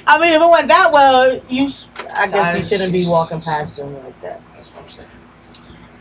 I 0.07 0.19
mean, 0.21 0.33
if 0.33 0.41
it 0.43 0.51
went 0.51 0.69
that 0.69 0.91
well, 0.93 1.41
you. 1.49 1.71
I 2.14 2.27
guess 2.27 2.59
you 2.59 2.64
shouldn't 2.64 2.93
be 2.93 3.07
walking 3.07 3.41
past 3.41 3.79
him 3.79 3.93
like 4.03 4.21
that. 4.23 4.41
That's 4.74 4.98
what 4.98 5.07
I'm 5.07 5.09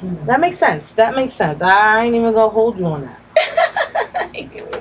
saying. 0.01 0.17
Mm. 0.21 0.25
That 0.25 0.39
makes 0.39 0.57
sense. 0.57 0.91
That 0.93 1.15
makes 1.15 1.33
sense. 1.33 1.61
I 1.61 2.05
ain't 2.05 2.15
even 2.15 2.33
gonna 2.33 2.49
hold 2.49 2.79
you 2.79 2.85
on 2.85 3.01
that. 3.03 3.21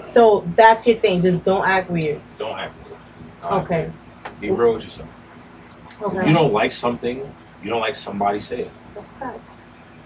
So 0.03 0.47
that's 0.55 0.87
your 0.87 0.97
thing. 0.97 1.21
Just 1.21 1.45
don't 1.45 1.67
act 1.67 1.91
weird. 1.91 2.21
Don't 2.39 2.59
act 2.59 2.75
weird. 2.85 2.99
Don't 3.43 3.53
act 3.53 3.65
Okay. 3.71 3.81
weird. 3.81 4.41
Be 4.41 4.51
real 4.51 4.75
with 4.75 4.85
yourself. 4.85 5.09
If 5.91 6.03
Okay. 6.03 6.27
you 6.29 6.33
don't 6.33 6.53
like 6.53 6.71
something, 6.71 7.19
you 7.63 7.71
don't 7.71 7.81
like 7.81 7.97
somebody, 7.97 8.41
say 8.41 8.61
it. 8.63 8.71
That's 8.95 9.11
right. 9.21 9.41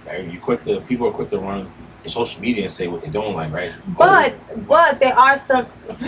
Right? 0.07 0.25
You 0.25 0.41
quick 0.41 0.63
to 0.65 0.81
people 0.83 1.09
are 1.09 1.13
quick 1.13 1.31
to 1.31 1.39
run 1.39 1.71
to 2.03 2.09
social 2.09 2.41
media 2.41 2.65
and 2.65 2.73
say 2.73 2.89
what 2.89 3.03
they 3.03 3.09
don't 3.09 3.35
like, 3.35 3.53
right? 3.53 3.73
But 3.99 4.35
but 4.69 4.99
there 4.99 5.17
are 5.17 5.37
some 5.37 5.67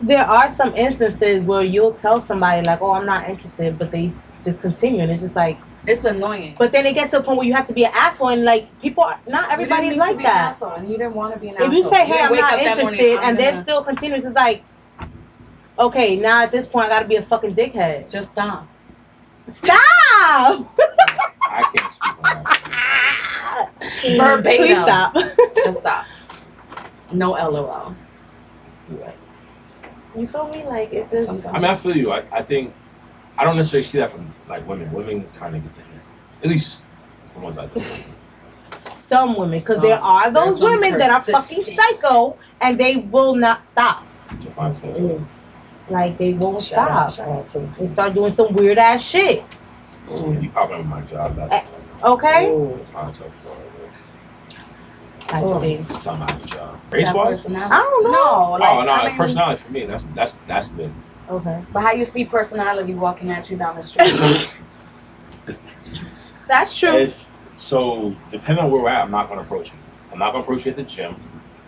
there 0.00 0.24
are 0.24 0.48
some 0.48 0.74
instances 0.74 1.44
where 1.44 1.62
you'll 1.62 1.92
tell 1.92 2.20
somebody 2.20 2.66
like, 2.66 2.80
"Oh, 2.80 2.92
I'm 2.92 3.06
not 3.06 3.28
interested," 3.28 3.78
but 3.78 3.90
they 3.90 4.12
just 4.42 4.60
continue, 4.60 5.00
and 5.00 5.10
it's 5.10 5.22
just 5.22 5.36
like. 5.36 5.58
It's 5.86 6.04
annoying. 6.04 6.56
But 6.58 6.72
then 6.72 6.84
it 6.84 6.92
gets 6.94 7.12
to 7.12 7.18
a 7.18 7.22
point 7.22 7.38
where 7.38 7.46
you 7.46 7.54
have 7.54 7.66
to 7.68 7.72
be 7.72 7.84
an 7.86 7.92
asshole, 7.94 8.28
and 8.28 8.44
like 8.44 8.68
people, 8.82 9.04
are, 9.04 9.18
not 9.26 9.50
everybody's 9.50 9.90
you 9.90 9.96
didn't 9.96 10.06
need 10.06 10.06
to 10.06 10.08
like 10.10 10.18
be 10.18 10.24
an 10.24 10.30
that. 10.30 10.54
asshole, 10.54 10.72
and 10.72 10.90
you 10.90 10.98
didn't 10.98 11.14
want 11.14 11.32
to 11.32 11.40
be 11.40 11.48
an 11.48 11.56
If 11.58 11.72
you 11.72 11.82
say, 11.84 12.04
"Hey, 12.04 12.12
didn't 12.18 12.32
I'm 12.32 12.36
not 12.36 12.52
up 12.52 12.60
that 12.60 12.76
morning, 12.82 13.00
interested," 13.00 13.18
I'm 13.18 13.28
and 13.30 13.38
they're 13.38 13.52
gonna- 13.52 13.62
still 13.62 13.82
continuous, 13.82 14.24
it's 14.26 14.34
like, 14.36 14.62
okay, 15.78 16.16
now 16.16 16.42
at 16.42 16.52
this 16.52 16.66
point, 16.66 16.86
I 16.86 16.88
gotta 16.90 17.08
be 17.08 17.16
a 17.16 17.22
fucking 17.22 17.54
dickhead. 17.54 18.10
just 18.10 18.32
stop. 18.32 18.66
Stop! 19.48 19.74
I 21.42 21.62
can't 21.74 21.92
speak 21.92 22.12
on 22.24 22.44
that. 22.44 23.70
Verbatim. 24.16 24.58
Please 24.58 24.78
stop. 24.78 25.14
Just 25.64 25.80
stop. 25.80 26.06
No 27.12 27.30
LOL. 27.32 27.94
you 30.16 30.26
feel 30.28 30.48
me? 30.48 30.64
Like 30.64 30.92
it 30.92 31.10
just. 31.10 31.26
Sometimes. 31.26 31.46
I 31.54 31.58
mean, 31.58 31.64
I 31.64 31.74
feel 31.74 31.96
you. 31.96 32.12
I, 32.12 32.22
I 32.30 32.42
think 32.42 32.72
I 33.40 33.44
don't 33.44 33.56
necessarily 33.56 33.84
see 33.84 33.98
that 33.98 34.10
from 34.10 34.32
like 34.48 34.68
women. 34.68 34.92
Women 34.92 35.26
kind 35.38 35.56
of 35.56 35.62
get 35.62 35.74
the 35.74 35.80
hint. 35.80 36.02
At 36.44 36.50
least 36.50 36.82
the 37.34 37.40
ones 37.40 37.56
I 37.56 37.66
do. 37.66 37.82
some 38.76 39.34
women, 39.36 39.58
because 39.60 39.76
Some. 39.76 39.82
there 39.86 39.98
are 39.98 40.30
There's 40.30 40.34
those 40.50 40.58
some 40.60 40.70
women 40.72 40.98
that 40.98 41.10
are 41.10 41.20
fucking 41.22 41.34
persistent. 41.58 41.80
psycho 41.80 42.36
and 42.60 42.78
they 42.78 42.98
will 42.98 43.34
not 43.34 43.66
stop. 43.66 44.04
To 44.42 44.50
find 44.50 44.74
someone. 44.74 45.00
Mm. 45.00 45.26
Like 45.88 46.18
they 46.18 46.34
won't 46.34 46.62
Shout 46.62 46.90
out, 46.90 47.12
stop. 47.14 47.26
shout 47.26 47.38
out 47.38 47.46
to 47.48 47.74
They 47.80 47.86
start 47.86 48.12
doing 48.14 48.32
some 48.32 48.52
weird 48.52 48.76
ass 48.78 49.02
shit. 49.02 49.42
You 50.10 50.50
popping 50.52 50.76
up 50.80 50.84
my 50.86 51.00
job. 51.02 51.34
That's 51.36 51.54
Eh. 51.54 51.64
Okay? 52.04 52.50
Ooh. 52.50 52.78
I'll 52.94 53.10
tell. 53.10 53.32
I 55.32 55.40
Oh. 55.42 55.60
see. 55.62 55.84
Just 55.88 56.02
tell 56.04 56.14
me 56.16 56.20
my 56.20 56.38
job. 56.44 56.80
Race 56.92 57.12
wise. 57.12 57.38
personality? 57.38 57.72
I 57.72 57.78
don't 57.78 58.04
know. 58.04 58.10
No, 58.12 58.50
like, 58.52 58.70
oh 58.70 58.82
no, 58.84 58.92
I 58.92 59.08
mean, 59.08 59.16
personality 59.16 59.62
for 59.62 59.72
me. 59.72 59.86
That's 59.86 60.04
that's 60.14 60.34
that's 60.46 60.68
good. 60.70 60.92
Okay. 61.30 61.64
But 61.72 61.80
how 61.82 61.92
you 61.92 62.04
see 62.04 62.24
personality 62.24 62.94
walking 62.94 63.30
at 63.30 63.48
you 63.50 63.56
down 63.56 63.76
the 63.76 63.82
street? 63.82 64.50
That's 66.48 66.76
true. 66.76 66.96
If 66.96 67.26
So 67.56 68.14
depending 68.30 68.64
on 68.64 68.70
where 68.70 68.82
we're 68.82 68.88
at, 68.88 69.02
I'm 69.04 69.10
not 69.10 69.28
gonna 69.28 69.42
approach 69.42 69.68
you. 69.70 69.78
I'm 70.12 70.18
not 70.18 70.32
gonna 70.32 70.42
approach 70.42 70.66
you 70.66 70.70
at 70.72 70.76
the 70.76 70.82
gym. 70.82 71.14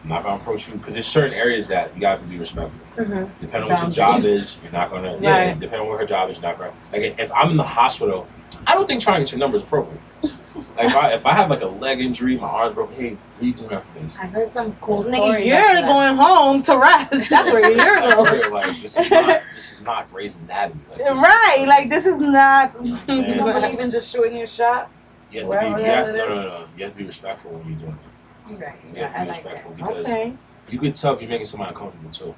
I'm 0.03 0.09
not 0.09 0.25
gonna 0.25 0.41
approach 0.41 0.67
you 0.69 0.75
because 0.75 0.95
there's 0.95 1.07
certain 1.07 1.33
areas 1.33 1.69
that 1.69 1.97
you 1.97 2.05
have 2.07 2.21
to 2.21 2.27
be 2.29 2.39
respectful. 2.39 2.73
Mhm. 2.97 3.31
Depending 3.41 3.63
on 3.63 3.69
what 3.77 3.83
your 3.83 3.91
job 3.91 4.25
is, 4.25 4.57
you're 4.63 4.73
not 4.73 4.91
gonna. 4.91 5.17
Yeah, 5.21 5.55
depending 5.55 5.83
on 5.83 5.89
what 5.89 6.01
her 6.01 6.07
job 6.07 6.29
is, 6.31 6.37
you're 6.37 6.51
not 6.51 6.59
gonna. 6.59 6.73
Like 6.93 7.19
if 7.19 7.31
I'm 7.33 7.51
in 7.51 7.57
the 7.57 7.63
hospital, 7.63 8.27
I 8.67 8.75
don't 8.75 8.89
think 8.89 9.01
trying 9.01 9.21
to 9.21 9.25
get 9.25 9.33
your 9.33 9.39
number 9.39 9.59
is 9.59 9.63
appropriate. 9.63 10.01
Like 10.23 10.87
if 10.87 10.97
I 10.97 11.13
if 11.15 11.27
I 11.27 11.33
have 11.33 11.51
like 11.51 11.63
a 11.63 11.67
leg 11.67 12.01
injury, 12.01 12.37
my 12.37 12.49
arm's 12.49 12.75
broken. 12.75 12.95
Hey, 12.97 13.11
what 13.11 13.43
are 13.43 13.47
you 13.47 13.53
doing 13.55 13.73
after 13.73 14.01
this? 14.01 14.17
I've 14.21 14.31
heard 14.31 14.47
some 14.47 14.75
cool 14.81 14.99
Nigga, 15.03 15.17
stories. 15.17 15.47
you're 15.47 15.83
going 15.83 16.17
home 16.17 16.63
to 16.63 16.79
rest. 16.79 17.11
That's 17.31 17.51
where 17.51 17.71
you're 17.71 18.01
going. 18.01 18.41
You're 18.41 18.51
like 18.51 18.81
this 18.83 18.99
is 18.99 19.11
not 19.11 19.43
this 19.55 19.73
is 19.73 19.81
not 19.81 20.11
Grey's 20.13 20.37
Anatomy. 20.37 20.81
Like, 20.91 20.99
this 20.99 21.17
is- 21.17 21.23
Right, 21.23 21.65
like 21.67 21.91
this 21.91 22.07
is 22.07 22.19
not. 22.19 22.75
You 22.85 22.91
know 22.93 22.95
what 22.97 23.01
I'm 23.03 23.07
saying? 23.09 23.29
You 23.29 23.35
don't 23.37 23.61
believe 23.63 23.79
in 23.81 23.91
just 23.91 24.11
shooting 24.13 24.37
your 24.37 24.47
shot? 24.47 24.91
You 25.31 25.41
have 25.41 25.47
to 25.47 25.49
Wherever 25.51 25.77
be, 25.77 25.83
you 25.83 25.87
have, 25.89 26.07
no, 26.09 26.15
no, 26.15 26.29
no, 26.29 26.43
no. 26.43 26.65
You 26.77 26.85
have 26.85 26.93
to 26.93 26.99
be 26.99 27.05
respectful 27.05 27.51
when 27.53 27.67
you're 27.69 27.79
doing 27.79 27.93
it. 27.93 28.51
You're 28.51 28.59
right. 28.59 28.79
You 28.85 29.01
Yeah, 29.01 29.09
have 29.09 29.15
to 29.15 29.19
I 29.21 29.25
be 29.25 29.31
like 29.31 29.43
that. 29.45 29.53
respectful 29.53 29.73
because 29.87 30.05
Okay. 30.05 30.35
you 30.69 30.79
can 30.79 30.93
tell 30.93 31.15
if 31.15 31.21
you're 31.23 31.31
making 31.31 31.47
somebody 31.47 31.71
uncomfortable 31.71 32.11
too. 32.11 32.35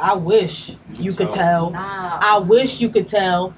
I 0.00 0.14
wish 0.14 0.76
can 0.94 1.02
you 1.04 1.10
could 1.12 1.30
tell. 1.30 1.36
tell. 1.66 1.70
Nah. 1.70 2.18
I 2.22 2.38
wish 2.38 2.80
you 2.80 2.88
could 2.88 3.06
tell, 3.08 3.52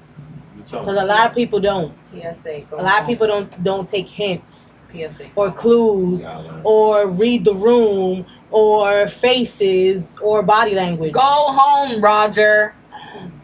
You 0.63 0.77
tell. 0.77 0.85
because 0.85 1.01
a 1.01 1.05
lot 1.05 1.27
of 1.29 1.35
people 1.35 1.59
don't. 1.59 1.93
PSA. 2.13 2.61
Go 2.69 2.79
A 2.79 2.83
lot 2.83 3.01
of 3.01 3.07
people 3.07 3.27
don't 3.27 3.63
don't 3.63 3.87
take 3.87 4.07
hints 4.07 4.71
PSA. 4.93 5.31
or 5.35 5.51
clues 5.51 6.21
You 6.21 6.61
or 6.63 7.07
read 7.07 7.43
the 7.45 7.53
room 7.53 8.25
or 8.51 9.07
faces 9.07 10.17
or 10.21 10.41
body 10.43 10.75
language. 10.75 11.13
Go 11.13 11.21
home, 11.21 12.01
Roger. 12.01 12.75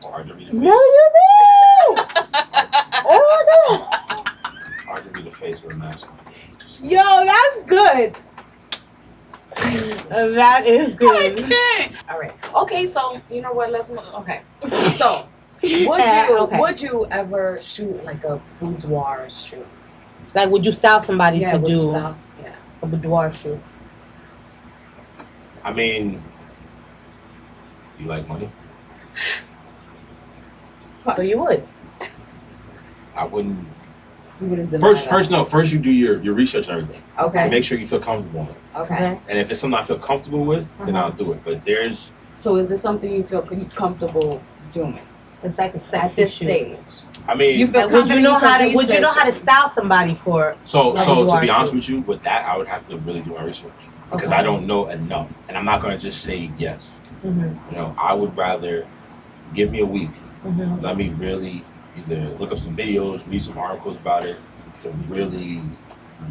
Hard 0.03 0.27
to 0.27 0.34
read 0.34 0.47
the 0.47 0.51
face. 0.51 0.62
No, 0.62 0.71
you 0.73 1.10
do. 1.13 2.03
oh 3.12 3.45
my 4.10 4.34
Hard 4.86 5.03
to 5.03 5.10
read 5.12 5.25
the 5.25 5.32
face 5.32 5.63
with 5.63 5.73
a 5.73 5.77
mask. 5.77 6.08
no! 6.82 6.89
Yo, 6.89 7.25
that's 7.25 7.62
good. 7.67 8.15
That 10.10 10.65
is 10.65 10.93
I 10.93 10.97
good. 10.97 11.38
can't. 11.38 11.91
All 12.10 12.19
right. 12.19 12.34
Okay, 12.55 12.86
so 12.86 13.19
you 13.29 13.41
know 13.41 13.51
what? 13.51 13.71
Let's 13.71 13.89
move. 13.89 13.99
Okay. 14.19 14.41
So 14.95 15.27
would 15.63 16.00
you 16.02 16.38
okay. 16.39 16.60
would 16.60 16.82
you 16.82 17.08
ever 17.12 17.60
shoot 17.62 18.04
like 18.06 18.24
a 18.24 18.39
boudoir 18.60 19.30
shoot? 19.30 19.65
Like, 20.36 20.50
would 20.50 20.65
you 20.65 20.72
style 20.72 21.02
somebody 21.02 21.39
to 21.45 21.58
do 21.60 21.82
style- 21.91 22.17
Yeah. 22.41 22.54
a 22.82 22.86
boudoir 22.86 23.32
shoot? 23.32 23.60
I 25.63 25.74
mean, 25.74 26.22
do 27.98 28.04
you 28.04 28.10
like 28.10 28.28
money? 28.28 28.50
So 31.06 31.22
you 31.22 31.39
would. 31.39 31.67
I 33.15 33.26
wouldn't. 33.26 33.67
You 34.39 34.48
wouldn't 34.48 34.69
First, 34.80 35.04
that. 35.06 35.10
first, 35.10 35.32
no. 35.32 35.43
First, 35.43 35.74
you 35.74 35.80
do 35.80 35.91
your 35.91 36.22
your 36.22 36.34
research 36.34 36.67
and 36.69 36.82
everything 36.82 37.04
Okay. 37.19 37.43
to 37.45 37.50
make 37.50 37.63
sure 37.63 37.78
you 37.78 37.86
feel 37.86 38.00
comfortable. 38.00 38.41
in 38.41 38.48
it. 38.48 38.56
Okay. 38.76 39.19
And 39.28 39.38
if 39.38 39.50
it's 39.52 39.60
something 39.60 39.78
I 39.80 39.84
feel 39.84 40.00
comfortable 40.00 40.45
with, 40.45 40.65
then 40.86 40.95
Uh-huh. 40.95 41.06
I'll 41.08 41.12
do 41.12 41.34
it. 41.34 41.43
But 41.43 41.65
there's, 41.65 42.12
So 42.36 42.56
is 42.56 42.69
this 42.69 42.82
something 42.82 43.12
you 43.12 43.24
feel 43.24 43.41
comfortable 43.76 44.41
doing 44.72 45.00
It's 45.43 45.58
like 45.58 45.75
a 45.75 45.80
sexy 45.80 45.97
at 45.97 46.15
this 46.15 46.34
shoot. 46.34 46.45
stage? 46.45 46.78
I 47.28 47.36
mean, 47.36 47.60
You 47.60 47.67
feel 47.67 47.82
Like, 47.82 47.91
would 47.91 48.10
you 48.10 48.19
know 48.19 48.38
how 48.38 48.58
to? 48.58 48.73
Would 48.73 48.89
you 48.89 48.99
know 48.99 49.12
how 49.12 49.23
to 49.23 49.32
style 49.32 49.69
somebody 49.69 50.15
for? 50.15 50.56
so 50.63 50.89
Like 50.89 51.06
so 51.06 51.28
to 51.28 51.41
be 51.41 51.49
honest 51.49 51.71
shoot. 51.71 51.75
with 51.78 51.89
you, 51.89 52.02
with 52.02 52.21
that, 52.23 52.45
I 52.45 52.58
would 52.58 52.67
have 52.67 52.88
to 52.89 52.97
really 52.97 53.21
do 53.21 53.32
my 53.34 53.43
research 53.43 53.71
because 54.12 54.32
Okay. 54.32 54.39
I 54.39 54.43
don't 54.43 54.65
know 54.65 54.88
enough, 54.89 55.38
and 55.47 55.58
I'm 55.58 55.65
not 55.65 55.82
gonna 55.82 55.97
just 55.97 56.23
say 56.23 56.52
yes. 56.58 56.99
Mm-hmm, 57.23 57.71
You 57.71 57.78
know, 57.78 57.95
I 57.97 58.13
would 58.13 58.36
rather 58.36 58.88
give 59.54 59.71
me 59.71 59.82
a 59.82 59.86
week. 59.86 60.12
mm-hmm. 60.45 60.82
Let 60.82 60.97
me 60.97 61.10
really 61.10 61.63
either 61.97 62.30
look 62.39 62.52
up 62.52 62.58
some 62.58 62.75
videos, 62.75 63.28
read 63.30 63.41
some 63.41 63.58
articles 63.58 63.95
about 63.95 64.25
it 64.25 64.38
to 64.80 64.89
really 65.10 65.62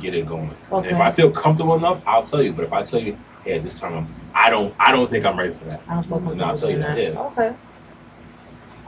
get 0.01 0.15
it 0.15 0.27
going. 0.27 0.55
And 0.73 0.87
if 0.87 0.99
I 0.99 1.11
feel 1.11 1.31
comfortable 1.31 1.75
enough, 1.77 2.03
I'll 2.07 2.23
tell 2.25 2.43
you. 2.43 2.53
But 2.53 2.65
if 2.65 2.73
I 2.73 2.83
tell 2.83 3.01
you, 3.01 3.17
hey, 3.45 3.59
this 3.59 3.79
time, 3.81 3.95
I'm, 3.95 4.15
I 4.35 4.51
don't, 4.51 4.75
I 4.79 4.93
don't 4.93 5.09
think 5.09 5.25
I'm 5.25 5.39
ready 5.39 5.53
for 5.53 5.65
that. 5.67 5.83
I 5.89 5.95
don't 5.95 6.03
feel 6.05 6.21
No, 6.35 6.45
I'll 6.45 6.57
tell 6.57 6.71
you 6.71 6.79
comfortable 6.81 7.15
that, 7.15 7.37
yeah. 7.39 7.47
Okay. 7.49 7.57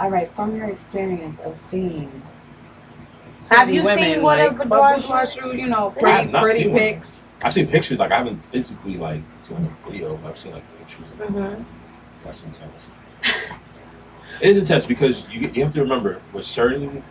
All 0.01 0.11
right. 0.11 0.31
From 0.35 0.57
your 0.57 0.69
experience 0.71 1.39
of 1.41 1.55
seeing 1.55 2.11
Have 3.51 3.69
you 3.71 3.83
women, 3.85 4.05
seen 4.05 4.23
what 4.23 4.39
like, 4.39 4.51
a 4.53 4.55
boudoir 4.55 4.97
boudoir 4.97 5.27
shoot? 5.27 5.43
shoot? 5.43 5.59
You 5.59 5.67
know, 5.67 5.91
pretty 5.91 6.31
have 6.33 6.43
pretty 6.43 6.61
seen 6.63 6.71
one. 6.71 6.79
pics. 6.79 7.37
I've 7.43 7.53
seen 7.53 7.69
pictures, 7.69 7.99
like 7.99 8.11
I 8.11 8.19
haven't 8.19 8.45
physically 8.47 8.97
like 8.97 9.21
seen 9.41 9.63
like 9.63 9.73
a 9.87 9.91
video. 9.91 10.19
I've 10.27 10.39
seen 10.39 10.53
like 10.53 10.65
pictures. 10.79 11.05
Of 11.13 11.21
it. 11.21 11.29
Mm-hmm. 11.29 11.63
That's 12.25 12.43
intense. 12.45 12.87
it 14.41 14.49
is 14.49 14.57
intense 14.57 14.87
because 14.87 15.29
you 15.29 15.51
you 15.55 15.63
have 15.63 15.73
to 15.75 15.83
remember 15.83 16.21
with 16.33 16.45
certain 16.47 17.03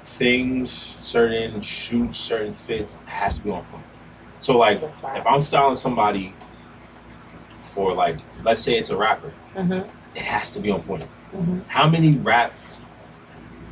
things, 0.00 0.70
certain 0.70 1.60
shoots, 1.60 2.18
certain 2.18 2.52
fits, 2.52 2.94
it 3.06 3.08
has 3.08 3.38
to 3.38 3.44
be 3.44 3.50
on 3.50 3.64
point. 3.66 3.84
So 4.40 4.58
like 4.58 4.82
if 4.82 5.26
I'm 5.26 5.38
styling 5.40 5.76
somebody 5.76 6.34
for 7.62 7.94
like 7.94 8.18
let's 8.42 8.60
say 8.60 8.76
it's 8.76 8.90
a 8.90 8.96
rapper, 8.96 9.32
Mm-hmm. 9.54 9.88
it 10.16 10.22
has 10.22 10.52
to 10.54 10.60
be 10.60 10.70
on 10.70 10.82
point. 10.82 11.04
Mm-hmm. 11.34 11.60
How 11.68 11.88
many 11.88 12.16
rap 12.18 12.52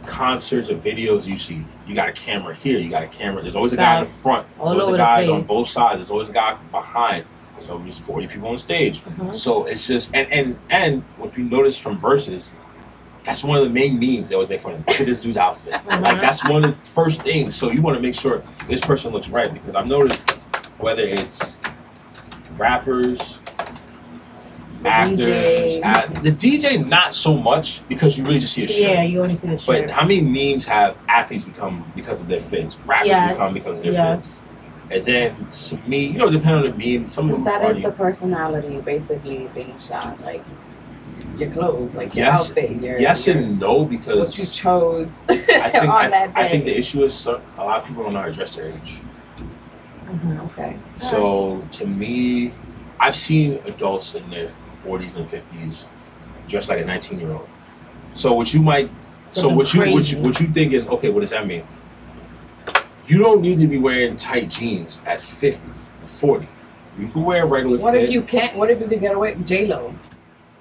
concerts 0.07 0.71
or 0.71 0.77
videos 0.77 1.27
you 1.27 1.39
see? 1.39 1.65
You 1.87 1.95
got 1.95 2.09
a 2.09 2.13
camera 2.13 2.55
here, 2.55 2.79
you 2.79 2.91
got 2.91 3.03
a 3.03 3.09
camera. 3.09 3.43
There's 3.43 3.57
always 3.57 3.73
a 3.73 3.77
guy 3.77 3.99
in 3.99 4.05
the 4.05 4.11
front. 4.11 4.49
There's 4.49 4.61
always 4.61 4.89
a 4.89 4.97
guy 4.97 5.27
on 5.29 5.43
both 5.43 5.69
sides. 5.69 5.99
There's 5.99 6.11
always 6.11 6.29
a 6.29 6.33
guy 6.33 6.57
behind. 6.71 7.25
There's 7.55 7.69
always 7.71 7.99
40 7.99 8.27
people 8.27 8.49
on 8.49 8.57
stage. 8.57 9.03
Mm-hmm. 9.03 9.33
So 9.33 9.67
it's 9.67 9.87
just 9.87 10.11
and 10.15 10.31
and 10.33 10.59
and 10.71 11.05
if 11.23 11.37
you 11.37 11.45
notice 11.45 11.77
from 11.77 11.99
verses, 11.99 12.51
that's 13.25 13.45
one 13.45 13.59
of 13.59 13.65
the 13.65 13.71
main 13.71 13.99
memes 13.99 14.31
they 14.31 14.35
always 14.35 14.49
make 14.49 14.61
fun 14.61 14.73
of. 14.73 14.87
Look 14.87 15.01
at 15.01 15.07
this 15.07 15.23
dude's 15.23 15.37
outfit. 15.37 15.75
Mhm. 15.75 16.07
Like 16.07 16.21
that's 16.21 16.43
one 16.45 16.65
of 16.65 16.71
the 16.81 16.89
first 16.89 17.23
things. 17.23 17.55
So 17.55 17.71
you 17.71 17.83
want 17.83 17.97
to 17.97 18.03
make 18.03 18.15
sure 18.15 18.43
this 18.67 18.81
person 18.81 19.13
looks 19.13 19.29
right 19.29 19.53
because 19.53 19.75
I've 19.75 19.87
noticed 19.87 20.31
whether 20.79 21.03
it's 21.03 21.59
rappers, 22.57 23.40
actors, 24.89 25.77
DJ. 25.77 25.83
at, 25.85 26.23
the 26.23 26.33
DJ 26.33 26.87
not 26.87 27.15
so 27.15 27.37
much 27.37 27.87
because 27.89 28.17
you 28.17 28.25
really 28.25 28.39
just 28.39 28.55
see 28.55 28.65
a 28.65 28.69
shirt. 28.69 28.81
Yeah, 28.81 29.03
you 29.03 29.23
only 29.23 29.37
see 29.37 29.49
the 29.49 29.63
But 29.67 29.91
how 29.91 30.03
many 30.03 30.21
memes 30.21 30.65
have 30.67 30.97
athletes 31.09 31.45
become 31.45 31.91
because 31.95 32.21
of 32.21 32.29
their 32.29 32.41
fits? 32.41 32.77
Rappers 32.87 33.09
Yes, 33.09 33.33
become 33.33 33.55
because 33.55 33.79
of 33.79 33.85
their 33.85 33.93
yes. 33.93 34.41
fits. 34.41 34.43
And 34.91 35.05
then 35.05 35.51
to 35.51 35.77
me, 35.89 36.07
you 36.07 36.19
know, 36.19 36.31
depending 36.31 36.73
on 36.73 36.79
the 36.79 36.99
meme, 36.99 37.09
some 37.09 37.31
of 37.31 37.37
them 37.37 37.45
that 37.45 37.63
is 37.65 37.77
funny. 37.77 37.83
the 37.83 37.93
personality 37.93 38.81
basically 38.81 39.49
being 39.55 39.79
shot. 39.79 40.21
Like 40.23 40.45
your 41.39 41.51
clothes, 41.51 41.95
like 41.95 42.15
your 42.15 42.27
Yes, 42.27 42.51
outfit, 42.51 42.71
your 42.81 42.99
yes 42.99 43.27
your, 43.27 43.37
and 43.37 43.61
no 43.61 43.85
because 43.85 44.19
what 44.19 44.39
you 44.39 44.47
chose 44.47 45.13
I 45.29 45.71
think 45.71 45.85
on 45.85 46.13
I. 46.13 46.33
I 46.35 46.49
think 46.49 46.65
the 46.65 46.77
issue 46.77 47.05
is 47.05 47.15
so, 47.15 47.41
a 47.57 47.65
lot 47.65 47.81
of 47.83 47.87
people 47.87 48.03
don't 48.03 48.15
know 48.15 48.21
how 48.21 48.27
to 48.27 48.33
dress 48.33 48.57
their 48.57 48.73
age. 48.73 48.95
Mm-hmm. 50.07 50.41
okay. 50.41 50.77
So 50.99 51.65
to 51.73 51.87
me, 51.87 52.53
I've 52.99 53.17
seen 53.17 53.61
adults 53.65 54.15
in 54.15 54.29
their 54.31 54.49
40s 54.85 55.17
and 55.17 55.29
50s 55.29 55.87
dressed 56.49 56.69
like 56.69 56.81
a 56.81 56.85
19 56.85 57.21
year 57.21 57.33
old. 57.33 57.49
So 58.15 58.33
what 58.33 58.53
you 58.53 58.61
might, 58.61 58.91
so 59.31 59.49
what 59.49 59.73
you, 59.73 59.81
what 59.93 60.11
you 60.11 60.19
what 60.19 60.41
you 60.41 60.49
think 60.49 60.73
is 60.73 60.87
okay. 60.89 61.11
What 61.11 61.21
does 61.21 61.31
that 61.31 61.47
mean? 61.47 61.65
You 63.07 63.19
don't 63.19 63.41
need 63.41 63.59
to 63.61 63.67
be 63.67 63.79
wearing 63.79 64.17
tight 64.17 64.51
jeans 64.51 65.01
at 65.07 65.21
50, 65.21 65.69
40. 66.05 66.49
You 66.99 67.09
can 67.09 67.25
wear 67.25 67.47
regular 67.47 67.79
What 67.79 67.95
fit. 67.95 68.05
if 68.05 68.11
you 68.11 68.23
can't? 68.23 68.57
What 68.57 68.71
if 68.71 68.81
you 68.81 68.87
could 68.89 69.01
get 69.01 69.15
away? 69.15 69.35
With 69.35 69.47
J 69.47 69.67
Lo, 69.67 69.95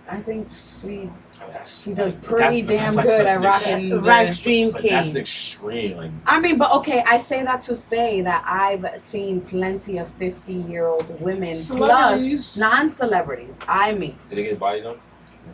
I 0.08 0.21
think 0.21 0.47
she 0.82 1.10
that's- 1.51 1.83
she 1.83 1.93
does 1.93 2.13
but 2.13 2.21
pretty 2.23 2.62
that's- 2.62 2.65
but 2.65 2.75
that's 2.75 2.85
damn 2.88 2.95
like 2.95 3.05
good 3.05 3.17
such 3.17 3.27
at 3.27 3.38
an 3.38 3.45
ex- 3.45 3.67
rocking. 3.67 3.89
the- 3.89 3.99
Right, 4.01 4.33
stream 4.33 4.71
But 4.71 4.83
that's 4.83 5.07
king. 5.07 5.13
the 5.13 5.19
extreme. 5.19 5.97
Like 5.97 6.12
I 6.25 6.39
mean, 6.39 6.57
but 6.57 6.71
okay, 6.71 7.03
I 7.07 7.17
say 7.17 7.43
that 7.43 7.62
to 7.63 7.75
say 7.75 8.21
that 8.21 8.43
I've 8.47 8.85
seen 8.99 9.41
plenty 9.41 9.97
of 9.97 10.07
fifty-year-old 10.09 11.21
women 11.21 11.55
plus 11.67 12.55
non-celebrities. 12.57 13.57
I 13.67 13.93
mean, 13.93 14.17
did 14.27 14.38
they 14.38 14.43
get 14.43 14.59
body 14.59 14.81
done? 14.81 14.97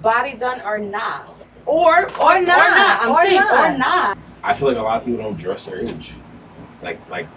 body 0.01 0.33
done 0.33 0.61
or 0.61 0.77
not, 0.77 1.35
or 1.65 2.03
or, 2.19 2.35
Or 2.37 2.41
not, 2.41 2.99
I'm 3.01 3.11
or 3.11 3.25
saying 3.25 3.35
not. 3.39 3.71
or 3.73 3.77
not. 3.77 4.17
I 4.43 4.53
feel 4.53 4.67
like 4.67 4.77
a 4.77 4.81
lot 4.81 4.99
of 5.01 5.05
people 5.05 5.23
don't 5.23 5.37
dress 5.37 5.65
their 5.65 5.79
age. 5.81 6.11
Like 6.83 6.99
like 7.09 7.27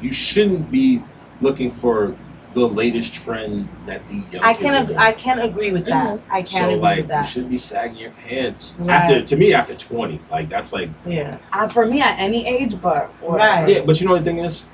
you 0.00 0.12
shouldn't 0.12 0.70
be 0.70 1.02
looking 1.40 1.70
for 1.72 2.14
the 2.54 2.66
latest 2.68 3.14
trend 3.14 3.68
that 3.86 4.06
the 4.08 4.22
young 4.30 4.44
I 4.44 4.52
can 4.54 4.86
doing. 4.86 4.98
I 4.98 5.12
can 5.12 5.38
agree 5.40 5.72
with 5.72 5.86
that. 5.86 6.20
I 6.30 6.42
can 6.42 6.60
so 6.60 6.68
agree 6.70 6.76
like 6.76 6.96
with 6.96 7.04
you 7.06 7.08
that. 7.08 7.22
should 7.22 7.48
be 7.48 7.58
sagging 7.58 7.96
your 7.96 8.10
pants 8.10 8.74
Right. 8.78 8.90
after 8.94 9.22
to 9.22 9.36
me 9.36 9.54
after 9.54 9.74
20 9.74 10.20
like 10.30 10.48
that's 10.48 10.72
like 10.72 10.90
Yeah. 11.06 11.36
Uh, 11.52 11.68
for 11.68 11.86
me, 11.86 12.00
at 12.02 12.18
any 12.18 12.46
age, 12.46 12.80
but 12.80 13.08
whatever. 13.22 13.62
Right. 13.62 13.68
yeah 13.76 13.82
but 13.84 14.00
you 14.00 14.06
know 14.06 14.12
what 14.14 14.24
the 14.24 14.30
thing 14.30 14.38
is 14.44 14.66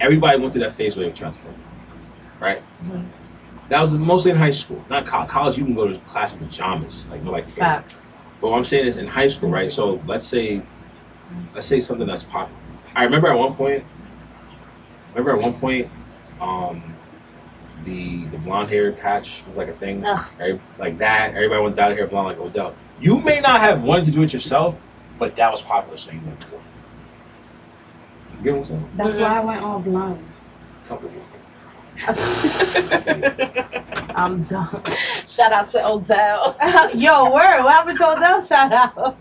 everybody 0.00 0.38
went 0.40 0.52
through 0.52 0.62
that 0.62 0.72
phase 0.72 0.96
where 0.96 1.04
they 1.04 1.10
were 1.10 1.16
trying 1.16 1.32
to 1.32 1.38
fit 1.38 1.50
right 2.40 2.62
Mhm. 2.84 3.04
that 3.68 3.80
was 3.80 3.94
mostly 3.94 4.30
in 4.30 4.36
high 4.36 4.50
school 4.52 4.82
not 4.90 5.04
college 5.06 5.28
college 5.28 5.58
you 5.58 5.64
can 5.64 5.74
go 5.74 5.88
to 5.88 5.98
class 6.00 6.32
in 6.34 6.38
pajamas 6.40 7.06
like 7.10 7.22
no 7.22 7.30
like 7.30 7.48
Facts. 7.50 8.06
But 8.40 8.50
what 8.50 8.56
I'm 8.56 8.64
saying 8.64 8.86
is 8.86 8.96
in 8.96 9.08
high 9.08 9.26
school, 9.26 9.50
right? 9.50 9.68
So 9.68 10.00
let's 10.06 10.24
say, 10.24 10.62
let's 11.54 11.66
say 11.66 11.80
something 11.80 12.06
that's 12.06 12.22
popular. 12.22 12.56
I 12.94 13.02
remember 13.02 13.26
at 13.26 13.36
one 13.36 13.52
point, 13.54 13.82
remember 15.12 15.32
at 15.32 15.42
one 15.42 15.54
point, 15.54 15.88
um, 16.40 16.82
the 17.84 18.24
the 18.26 18.38
blonde 18.38 18.70
hair 18.70 18.92
patch 18.92 19.44
was 19.46 19.56
like 19.56 19.68
a 19.68 19.72
thing, 19.72 20.04
Ugh. 20.04 20.26
right? 20.38 20.60
Like 20.78 20.98
that. 20.98 21.34
Everybody 21.34 21.62
went 21.62 21.76
down 21.76 21.92
hair 21.92 22.06
blonde 22.06 22.28
like 22.28 22.38
Odell. 22.38 22.74
You 23.00 23.20
may 23.20 23.40
not 23.40 23.60
have 23.60 23.82
wanted 23.82 24.06
to 24.06 24.10
do 24.10 24.22
it 24.22 24.32
yourself, 24.32 24.76
but 25.18 25.36
that 25.36 25.50
was 25.50 25.62
popular, 25.62 25.96
so 25.96 26.10
you 26.10 26.20
went 26.24 26.40
to 26.40 26.46
it. 26.48 26.60
You 28.38 28.44
get 28.44 28.52
what 28.52 28.58
I'm 28.58 28.64
saying? 28.64 28.90
That's 28.96 29.18
why 29.18 29.38
I 29.38 29.40
went 29.40 29.62
all 29.62 29.78
blonde. 29.80 30.24
Couple. 30.86 31.10
I'm 34.14 34.44
done. 34.44 34.82
Shout 35.26 35.52
out 35.52 35.68
to 35.70 35.84
Odell. 35.86 36.56
Yo, 36.94 37.24
word. 37.32 37.64
What 37.64 37.72
happened 37.72 37.98
to 37.98 38.10
Odell? 38.10 38.42
Shout 38.44 38.72
out. 38.72 39.16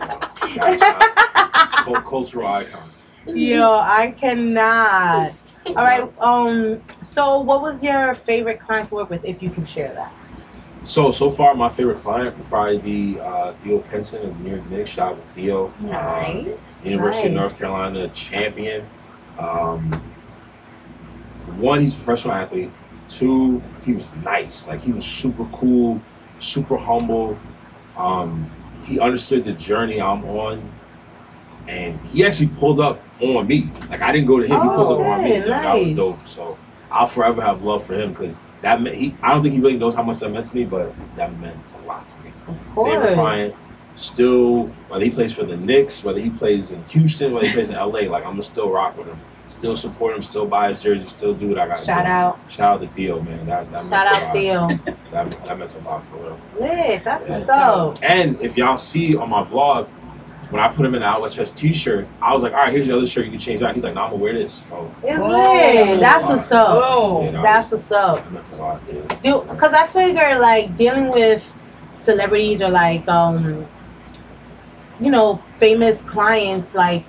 Shout 0.48 0.82
out. 0.82 2.06
Cultural 2.06 2.48
icon. 2.48 2.90
Yo, 3.26 3.72
I 3.72 4.14
cannot. 4.16 5.34
All 5.76 5.84
right. 5.84 6.12
Um. 6.20 6.82
So, 7.04 7.40
what 7.40 7.62
was 7.62 7.84
your 7.84 8.14
favorite 8.14 8.60
client 8.60 8.90
to 8.90 8.96
work 8.96 9.10
with, 9.10 9.24
if 9.26 9.42
you 9.42 9.50
can 9.50 9.66
share 9.66 9.94
that? 9.94 10.14
So 10.84 11.12
so 11.12 11.30
far, 11.30 11.54
my 11.56 11.70
favorite 11.70 11.98
client 11.98 12.38
would 12.38 12.48
probably 12.50 12.78
be 12.78 13.20
uh, 13.20 13.54
Theo 13.56 13.80
Pinson 13.80 14.26
of 14.26 14.40
New 14.40 14.52
York 14.56 14.70
Knicks. 14.70 14.90
Shout 14.92 15.14
out 15.14 15.16
to 15.18 15.34
Theo. 15.34 15.68
Uh, 15.68 15.72
Nice. 15.88 16.86
University 16.86 17.28
Nice. 17.28 17.36
of 17.36 17.42
North 17.42 17.58
Carolina 17.58 18.08
champion. 18.10 18.88
Um, 19.38 19.92
one, 21.58 21.82
he's 21.82 21.94
a 21.94 21.98
professional 21.98 22.36
athlete. 22.36 22.72
Two, 23.08 23.62
he 23.84 23.94
was 23.94 24.12
nice. 24.24 24.68
Like 24.68 24.82
he 24.82 24.92
was 24.92 25.06
super 25.06 25.46
cool, 25.52 26.02
super 26.40 26.78
humble. 26.78 27.38
Um, 27.98 28.50
he 28.84 29.00
understood 29.00 29.44
the 29.44 29.54
journey 29.54 30.00
I'm 30.02 30.24
on, 30.26 30.72
and 31.68 32.00
he 32.08 32.26
actually 32.26 32.48
pulled 32.60 32.80
up 32.80 33.02
on 33.22 33.48
me. 33.48 33.70
Like 33.90 34.02
I 34.02 34.12
didn't 34.12 34.28
go 34.28 34.40
to 34.40 34.46
him; 34.48 34.62
he 34.62 34.68
Oh, 34.68 34.76
pulled 34.76 35.00
up 35.02 35.06
on 35.06 35.24
me. 35.24 35.32
Oh, 35.32 35.34
shit, 35.34 35.44
and 35.44 35.52
That 35.52 35.80
was 35.80 35.90
dope. 35.92 36.28
So 36.28 36.58
I'll 36.92 37.08
forever 37.08 37.42
have 37.42 37.64
love 37.64 37.84
for 37.86 37.94
him 37.96 38.12
because 38.14 38.38
that 38.62 38.82
meant 38.82 38.96
he. 38.96 39.16
I 39.22 39.34
don't 39.34 39.44
think 39.44 39.54
he 39.54 39.60
really 39.60 39.78
knows 39.78 39.94
how 39.96 40.04
much 40.04 40.20
that 40.20 40.30
meant 40.30 40.46
to 40.48 40.56
me, 40.56 40.66
but 40.66 40.94
that 41.16 41.38
meant 41.40 41.58
a 41.80 41.86
lot 41.86 42.08
to 42.08 42.20
me 42.22 42.32
Of 42.48 42.76
course. 42.76 43.14
client. 43.14 43.56
Still, 43.96 44.68
whether 44.90 45.04
he 45.04 45.10
plays 45.10 45.34
for 45.34 45.44
the 45.44 45.58
Knicks, 45.58 46.04
whether 46.04 46.20
he 46.20 46.30
plays 46.30 46.72
in 46.72 46.84
Houston, 46.86 47.34
whether 47.34 47.48
he 47.48 47.54
plays 47.54 47.70
in 47.72 47.76
LA, 47.76 48.02
like 48.02 48.24
I'm 48.24 48.34
gonna 48.34 48.44
still 48.44 48.70
rock 48.70 48.96
with 48.96 49.08
him. 49.08 49.20
Still 49.48 49.76
support 49.76 50.14
him, 50.16 50.22
still 50.22 50.46
buy 50.46 50.70
his 50.70 50.84
jersey, 50.84 51.08
still 51.08 51.34
do 51.34 51.50
what 51.50 51.58
I 51.58 51.68
got. 51.68 51.80
Shout 51.84 52.06
out. 52.06 52.38
Shout 52.50 52.76
out 52.76 52.82
to 52.82 52.88
Theo, 52.90 53.22
man. 53.22 53.46
That, 53.48 53.72
that 53.72 53.82
Shout 53.84 54.22
a 54.22 54.26
out. 54.28 54.34
Theo. 54.34 54.80
That, 55.12 55.32
that 55.46 55.58
meant 55.58 55.74
a 55.74 55.80
lot 55.80 56.06
for 56.08 56.18
real. 56.18 56.40
Lit. 56.60 57.04
That's 57.06 57.28
Yeah. 57.30 57.38
what's 57.38 57.50
up. 57.50 57.98
And 58.04 58.40
if 58.42 58.58
y'all 58.58 58.76
see 58.76 59.16
on 59.16 59.30
my 59.30 59.42
vlog, 59.44 59.88
when 60.50 60.62
I 60.62 60.68
put 60.70 60.86
him 60.86 60.96
in 60.96 61.02
the 61.02 61.08
Outwest 61.08 61.36
Fits 61.36 61.52
t-shirt, 61.52 62.08
I 62.22 62.34
was 62.34 62.42
like, 62.44 62.54
all 62.54 62.60
right, 62.60 62.72
here's 62.72 62.88
your 62.88 62.98
other 62.98 63.06
shirt. 63.08 63.26
You 63.26 63.32
can 63.32 63.40
change 63.40 63.60
that. 63.60 63.74
He's 63.76 63.84
like, 63.84 63.94
no, 63.96 64.04
I'm 64.04 64.12
gonna 64.12 64.24
wear 64.24 64.34
this. 64.34 64.54
So 64.68 64.90
It's 65.04 65.20
Whoa. 65.20 65.28
lit. 65.92 66.00
That's 66.00 66.28
what's 66.28 66.52
up. 66.52 66.70
Oh. 66.72 67.26
you 67.26 67.32
know, 67.32 67.42
That's 67.44 67.72
what's 67.72 67.92
up. 67.92 68.16
that 68.18 68.32
meant 68.32 68.52
a 68.52 68.56
lot. 68.56 68.82
Yeah. 69.24 69.40
Because 69.50 69.74
I 69.74 69.88
figure 69.88 70.40
like 70.40 70.76
dealing 70.78 71.10
with 71.10 71.52
celebrities 71.96 72.62
or 72.62 72.70
like 72.70 73.08
um 73.08 73.66
you 75.00 75.10
know 75.12 75.42
famous 75.58 76.04
clients 76.04 76.76
like 76.76 77.04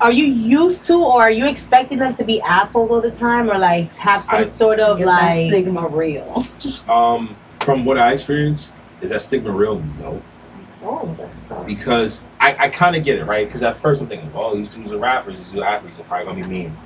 are 0.00 0.12
you 0.12 0.24
used 0.24 0.84
to 0.86 0.94
or 0.94 1.20
are 1.22 1.30
you 1.30 1.46
expecting 1.48 1.98
them 1.98 2.12
to 2.14 2.24
be 2.24 2.40
assholes 2.42 2.90
all 2.92 3.00
the 3.00 3.10
time 3.10 3.50
or 3.50 3.58
like 3.58 3.92
have 3.94 4.24
some 4.24 4.36
I- 4.44 4.48
sort 4.48 4.80
of 4.80 5.00
Is 5.00 5.06
that 5.06 5.12
like 5.36 5.48
stigma 5.48 5.88
real? 5.88 6.46
Um, 6.88 7.36
from 7.60 7.84
what 7.84 7.98
I 7.98 8.12
experienced, 8.12 8.74
is 9.02 9.10
that 9.10 9.20
stigma 9.20 9.50
real? 9.50 9.80
No. 9.98 10.22
Oh 10.82 11.14
that's 11.18 11.34
what's 11.34 11.50
up 11.50 11.66
because 11.66 12.22
I, 12.38 12.56
I 12.58 12.68
kind 12.68 12.96
of 12.96 13.04
get 13.04 13.18
it, 13.18 13.24
right? 13.24 13.46
Because 13.46 13.62
at 13.62 13.78
first 13.78 14.02
I'm 14.02 14.08
thinking, 14.08 14.30
oh, 14.34 14.56
these 14.56 14.68
dudes 14.68 14.92
are 14.92 14.98
rappers, 14.98 15.38
these 15.38 15.50
dudes 15.50 15.62
are 15.62 15.64
athletes, 15.64 15.96
they're 15.96 16.06
probably 16.06 16.26
gonna 16.26 16.44
be 16.44 16.48
mean. 16.48 16.76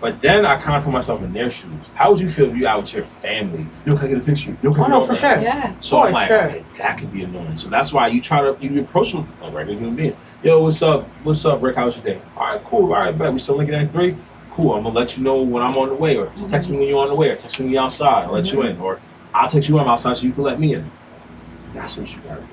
But 0.00 0.20
then 0.20 0.46
I 0.46 0.60
kind 0.60 0.76
of 0.76 0.84
put 0.84 0.92
myself 0.92 1.22
in 1.22 1.32
their 1.32 1.50
shoes. 1.50 1.90
How 1.94 2.12
would 2.12 2.20
you 2.20 2.28
feel 2.28 2.48
if 2.48 2.56
you 2.56 2.68
out 2.68 2.82
with 2.82 2.94
your 2.94 3.04
family? 3.04 3.66
Yo, 3.84 3.96
can 3.96 4.06
I 4.06 4.08
get 4.10 4.18
a 4.18 4.20
picture? 4.20 4.56
Yo, 4.62 4.72
can 4.72 4.84
I 4.84 4.86
Oh, 4.86 4.88
no, 4.90 5.00
for 5.04 5.12
autograph?" 5.12 5.34
sure. 5.34 5.42
Yeah. 5.42 5.78
So 5.80 6.00
For 6.00 6.06
I'm 6.06 6.12
like, 6.12 6.28
sure. 6.28 6.44
okay, 6.44 6.64
that 6.78 6.98
could 6.98 7.12
be 7.12 7.24
annoying. 7.24 7.56
So 7.56 7.68
that's 7.68 7.92
why 7.92 8.06
you 8.06 8.20
try 8.20 8.40
to 8.42 8.56
you 8.64 8.80
approach 8.80 9.12
them 9.12 9.28
like 9.42 9.52
regular 9.52 9.78
human 9.78 9.96
beings. 9.96 10.16
Yo, 10.44 10.62
what's 10.62 10.80
up? 10.82 11.08
What's 11.24 11.44
up, 11.44 11.60
Rick? 11.62 11.74
How's 11.74 11.96
your 11.96 12.04
day? 12.04 12.22
All 12.36 12.46
right, 12.46 12.64
cool. 12.64 12.94
All 12.94 13.00
right, 13.00 13.16
bet. 13.16 13.32
We 13.32 13.40
still 13.40 13.56
linking 13.56 13.74
at 13.74 13.92
three. 13.92 14.16
Cool. 14.52 14.72
I'm 14.74 14.84
gonna 14.84 14.94
let 14.94 15.16
you 15.16 15.24
know 15.24 15.42
when 15.42 15.64
I'm 15.64 15.76
on 15.76 15.88
the 15.88 15.94
way, 15.94 16.16
or 16.16 16.26
mm-hmm. 16.26 16.46
text 16.46 16.70
me 16.70 16.78
when 16.78 16.86
you're 16.86 17.00
on 17.00 17.08
the 17.08 17.14
way, 17.16 17.30
or 17.30 17.36
text 17.36 17.58
me 17.58 17.66
when 17.66 17.72
you're 17.74 17.82
outside. 17.82 18.24
I'll 18.24 18.32
let 18.32 18.52
you 18.52 18.60
mm-hmm. 18.60 18.68
in, 18.68 18.80
or 18.80 19.00
I'll 19.34 19.48
text 19.48 19.68
you 19.68 19.74
when 19.74 19.84
I'm 19.84 19.90
outside 19.90 20.16
so 20.16 20.26
you 20.26 20.32
can 20.32 20.44
let 20.44 20.60
me 20.60 20.74
in. 20.74 20.88
That's 21.72 21.96
what 21.96 22.14
you 22.14 22.20
gotta 22.22 22.40
do. 22.42 22.48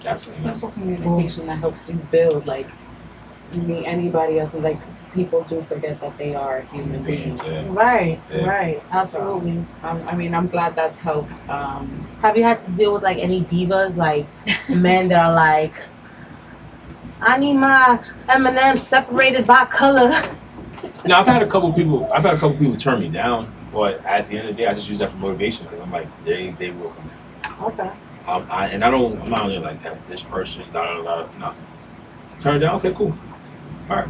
Yeah. 0.00 0.10
That's 0.10 0.28
a 0.28 0.32
simple 0.32 0.70
communication 0.70 1.46
that 1.46 1.58
helps 1.58 1.88
you 1.88 1.96
build 2.10 2.46
like 2.46 2.68
meet 3.52 3.86
anybody 3.86 4.38
else 4.38 4.54
and 4.54 4.62
like 4.62 4.78
people 5.14 5.42
do 5.44 5.62
forget 5.62 6.00
that 6.00 6.16
they 6.18 6.34
are 6.34 6.60
human 6.72 7.02
beings. 7.02 7.40
Yeah. 7.44 7.64
right 7.68 8.20
Yeah. 8.30 8.44
right 8.44 8.82
absolutely 8.90 9.64
Um, 9.82 10.04
I 10.06 10.14
mean, 10.14 10.34
I'm 10.34 10.48
glad 10.48 10.76
that's 10.76 11.00
helped. 11.00 11.32
Um, 11.48 12.06
have 12.20 12.36
you 12.36 12.44
had 12.44 12.60
to 12.60 12.70
deal 12.72 12.92
with 12.92 13.02
like 13.02 13.18
any 13.18 13.42
divas 13.42 13.96
like 13.96 14.26
men 14.68 15.08
that 15.08 15.20
are 15.20 15.32
like 15.34 15.74
I 17.20 17.38
need 17.38 17.54
my 17.54 17.98
M&M 18.28 18.76
separated 18.76 19.46
by 19.46 19.64
color. 19.64 20.12
Now 21.06 21.20
I've 21.20 21.26
had 21.26 21.42
a 21.42 21.46
couple 21.48 21.72
people. 21.72 22.10
I've 22.12 22.24
had 22.24 22.34
a 22.34 22.38
couple 22.38 22.58
people 22.58 22.76
turn 22.76 23.00
me 23.00 23.08
down, 23.08 23.52
but 23.72 24.04
at 24.04 24.26
the 24.26 24.36
end 24.36 24.48
of 24.48 24.54
the 24.56 24.62
day, 24.62 24.68
I 24.68 24.74
just 24.74 24.88
use 24.88 24.98
that 24.98 25.10
for 25.10 25.16
motivation 25.16 25.64
because 25.66 25.80
I'm 25.80 25.90
like, 25.90 26.08
they 26.24 26.50
they 26.52 26.70
will 26.70 26.90
come. 26.90 27.10
down. 27.42 27.64
Okay. 27.72 27.90
Um, 28.26 28.46
I, 28.50 28.68
and 28.68 28.84
I 28.84 28.90
don't. 28.90 29.20
I'm 29.22 29.30
not 29.30 29.42
only 29.42 29.58
like 29.58 29.84
F 29.84 30.04
this 30.06 30.22
person. 30.22 30.64
Da, 30.72 30.84
da, 30.84 31.02
da. 31.02 31.38
No. 31.38 31.54
Turn 32.40 32.56
it 32.56 32.58
down. 32.60 32.74
Okay, 32.76 32.92
cool. 32.92 33.16
All 33.88 33.96
right. 33.96 34.08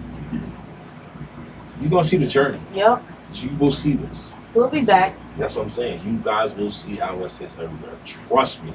You're 1.80 1.90
gonna 1.90 2.04
see 2.04 2.16
the 2.16 2.26
journey. 2.26 2.60
Yep. 2.74 3.02
You 3.34 3.50
will 3.56 3.72
see 3.72 3.94
this. 3.94 4.32
We'll 4.54 4.68
be 4.68 4.84
back. 4.84 5.14
That's 5.36 5.56
what 5.56 5.64
I'm 5.64 5.70
saying. 5.70 6.06
You 6.06 6.16
guys 6.18 6.54
will 6.54 6.70
see 6.70 6.96
how 6.96 7.16
West 7.16 7.38
hits 7.38 7.58
everywhere. 7.58 7.94
Trust 8.06 8.64
me. 8.64 8.72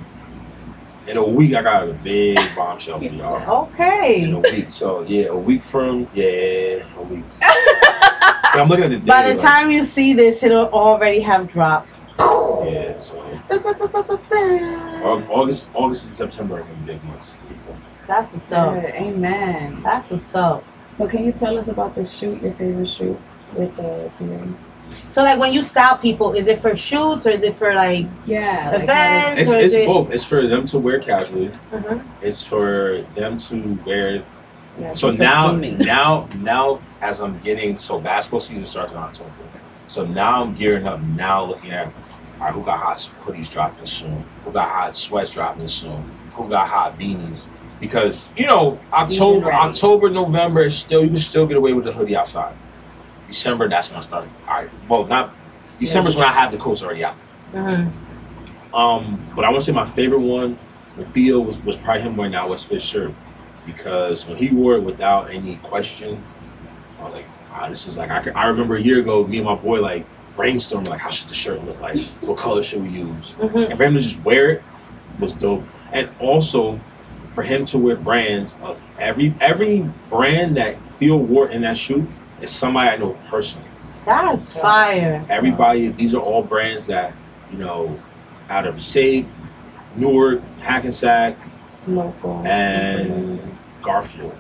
In 1.08 1.18
a 1.18 1.28
week, 1.28 1.56
I 1.56 1.64
got 1.64 1.90
a 1.90 1.94
big 1.94 2.38
bombshell 2.56 3.00
for 3.00 3.06
y'all. 3.06 3.64
Okay. 3.66 4.22
In 4.22 4.34
a 4.34 4.40
week. 4.40 4.68
So 4.70 5.02
yeah, 5.02 5.26
a 5.26 5.36
week 5.36 5.64
from 5.64 6.08
yeah, 6.14 6.86
a 6.96 7.02
week. 7.02 7.26
I'm 7.42 8.68
looking 8.68 8.86
at 8.86 8.92
the 8.92 8.98
day. 8.98 9.06
By 9.06 9.24
the 9.24 9.34
like, 9.34 9.42
time 9.42 9.72
you 9.72 9.86
see 9.86 10.14
this, 10.14 10.44
it'll 10.44 10.68
already 10.68 11.20
have 11.22 11.48
dropped. 11.48 12.01
Yeah, 12.66 12.98
so 12.98 13.18
August, 15.04 15.70
August 15.74 16.04
and 16.06 16.14
September 16.14 16.56
are 16.56 16.62
gonna 16.62 16.74
be 16.86 16.94
big 16.94 17.04
months. 17.06 17.36
That's 18.08 18.32
what's 18.34 18.52
up. 18.52 18.74
Good. 18.82 18.86
Amen. 18.96 19.82
That's 19.84 20.10
what's 20.10 20.34
up. 20.36 20.64
So, 20.96 21.08
can 21.08 21.24
you 21.24 21.32
tell 21.32 21.58
us 21.58 21.68
about 21.70 21.96
the 21.96 22.04
shoot, 22.04 22.42
your 22.42 22.54
favorite 22.54 22.88
shoot 22.88 23.18
with 23.56 23.76
the 23.78 24.12
theory? 24.20 24.54
So, 25.12 25.24
like, 25.24 25.40
when 25.40 25.54
you 25.54 25.64
style 25.64 25.98
people, 25.98 26.34
is 26.34 26.48
it 26.48 26.60
for 26.60 26.76
shoots 26.76 27.26
or 27.26 27.30
is 27.30 27.44
it 27.44 27.56
for 27.56 27.74
like? 27.74 28.06
Yeah. 28.26 28.72
Events. 28.72 28.90
how 28.92 29.38
It's, 29.38 29.52
it's 29.52 29.74
it- 29.76 29.88
both. 29.88 30.12
It's 30.12 30.26
for 30.26 30.46
them 30.46 30.66
to 30.66 30.80
wear 30.80 31.00
casually. 31.00 31.50
Mhm. 31.72 32.04
It's 32.22 32.42
for 32.44 33.04
them 33.16 33.38
to 33.38 33.80
wear. 33.86 34.24
yeah, 34.80 34.94
So 34.94 35.12
now, 35.12 35.48
assuming. 35.48 35.78
now, 35.80 36.28
now, 36.40 36.80
as 37.02 37.22
I'm 37.22 37.40
getting 37.40 37.80
so 37.80 38.00
basketball 38.00 38.42
season 38.42 38.66
starts 38.68 38.92
in 38.92 38.98
October. 39.00 39.30
So 39.88 40.06
now 40.06 40.42
I'm 40.44 40.56
gearing 40.56 40.86
up. 40.88 41.02
Now 41.02 41.46
looking 41.46 41.72
at, 41.72 41.92
all 42.42 42.48
right, 42.48 42.56
who 42.56 42.64
got 42.64 42.80
hot 42.80 42.98
hoodies 43.24 43.52
dropping 43.52 43.86
soon? 43.86 44.26
Who 44.44 44.52
got 44.52 44.68
hot 44.68 44.96
sweats 44.96 45.34
dropping 45.34 45.68
soon? 45.68 46.04
Who 46.34 46.50
got 46.50 46.68
hot 46.68 46.98
beanies? 46.98 47.48
Because 47.80 48.32
you 48.36 48.48
know, 48.48 48.80
October, 48.92 49.46
ready. 49.46 49.58
October, 49.58 50.10
November 50.10 50.64
is 50.64 50.76
still 50.76 51.04
you 51.04 51.10
can 51.10 51.18
still 51.18 51.46
get 51.46 51.56
away 51.56 51.74
with 51.74 51.86
the 51.86 51.92
hoodie 51.92 52.16
outside. 52.16 52.56
December, 53.28 53.70
that's 53.70 53.92
when 53.92 53.98
I 53.98 54.02
started. 54.02 54.32
All 54.48 54.56
right, 54.56 54.70
well, 54.90 55.06
not 55.06 55.36
December's 55.80 56.16
when 56.16 56.26
I 56.26 56.32
have 56.32 56.52
the 56.52 56.58
coats 56.58 56.82
already 56.82 57.04
out. 57.04 57.16
Mhm. 57.54 57.92
Um, 58.74 59.24
but 59.36 59.46
I 59.46 59.50
want 59.50 59.62
to 59.62 59.66
say 59.66 59.72
my 59.72 59.86
favorite 59.86 60.22
one 60.22 60.58
with 60.98 61.14
Theo 61.14 61.42
was, 61.42 61.60
was 61.60 61.76
probably 61.76 62.02
him 62.02 62.18
wearing 62.18 62.32
that 62.32 62.50
West 62.50 62.66
Fist 62.66 62.88
shirt 62.88 63.14
because 63.68 64.26
when 64.26 64.38
he 64.38 64.50
wore 64.50 64.78
it 64.78 64.82
without 64.82 65.30
any 65.30 65.58
question, 65.58 66.24
I 67.00 67.04
was 67.04 67.14
like, 67.14 67.26
ah, 67.52 67.70
this 67.70 67.86
is 67.86 67.98
like 67.98 68.10
I, 68.10 68.32
I 68.32 68.48
remember 68.48 68.78
a 68.78 68.82
year 68.82 69.00
ago, 69.00 69.28
me 69.28 69.38
and 69.38 69.46
my 69.46 69.56
boy 69.56 69.80
like 69.80 70.08
brainstorming 70.38 70.88
like 70.90 71.00
how 71.00 71.10
should 71.10 71.28
the 71.30 71.34
shirt 71.34 71.64
look 71.66 71.80
like, 71.82 72.00
what 72.22 72.38
color 72.38 72.64
should 72.64 72.82
we 72.82 72.90
use, 72.90 73.36
Mhm. 73.40 73.70
and 73.70 73.78
for 73.78 73.84
him 73.86 73.94
to 73.96 74.02
just 74.02 74.22
wear 74.24 74.50
it 74.52 74.64
was 75.20 75.34
dope, 75.34 75.64
and 75.92 76.10
also 76.20 76.80
for 77.32 77.44
him 77.44 77.66
to 77.66 77.78
wear 77.78 77.96
brands 77.96 78.56
of 78.62 78.78
every 79.00 79.34
every 79.40 79.90
brand 80.10 80.58
that 80.58 80.76
Theo 80.94 81.16
wore 81.18 81.50
in 81.50 81.62
that 81.62 81.78
shoot 81.78 82.08
is 82.42 82.50
somebody 82.50 82.90
I 82.90 82.98
know 82.98 83.18
personally. 83.30 83.68
That's 84.06 84.58
fire. 84.58 85.24
Everybody, 85.30 85.90
these 85.90 86.16
are 86.16 86.22
all 86.22 86.42
brands 86.42 86.88
that, 86.88 87.14
you 87.52 87.58
know, 87.60 88.00
out 88.50 88.66
of 88.66 88.82
Sape, 88.82 89.28
Newark, 89.96 90.42
Hackensack, 90.60 91.38
local 91.88 92.42
and 92.46 93.60
Garfield. 93.84 94.34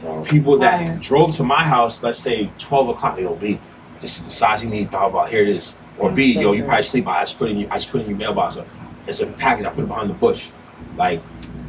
super- 0.00 0.22
People 0.22 0.58
that 0.58 0.78
Fire. 0.86 0.96
drove 1.00 1.32
to 1.36 1.42
my 1.42 1.64
house, 1.64 2.00
let's 2.02 2.18
say 2.20 2.50
12 2.58 2.90
o'clock, 2.90 3.18
yo, 3.18 3.34
B, 3.34 3.58
this 4.00 4.16
is 4.16 4.22
the 4.22 4.30
size 4.30 4.62
you 4.62 4.70
need, 4.70 4.90
blah, 4.90 5.08
blah, 5.08 5.26
here 5.26 5.42
it 5.42 5.48
is. 5.48 5.74
Or 5.98 6.10
B, 6.10 6.40
yo, 6.40 6.52
you 6.52 6.62
probably 6.64 6.82
sleep, 6.82 7.06
I 7.08 7.22
just 7.22 7.38
put 7.38 7.50
in 7.50 7.58
your, 7.58 7.72
I 7.72 7.76
just 7.78 7.90
put 7.90 8.00
it 8.00 8.04
in 8.04 8.10
your 8.10 8.18
mailbox. 8.18 8.56
Or 8.56 8.66
it's 9.06 9.20
a 9.20 9.26
package, 9.26 9.66
I 9.66 9.70
put 9.70 9.84
it 9.84 9.88
behind 9.88 10.10
the 10.10 10.14
bush. 10.14 10.50
Like, 10.96 11.20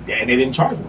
and 0.08 0.30
they 0.30 0.36
didn't 0.36 0.54
charge 0.54 0.78
me. 0.78 0.86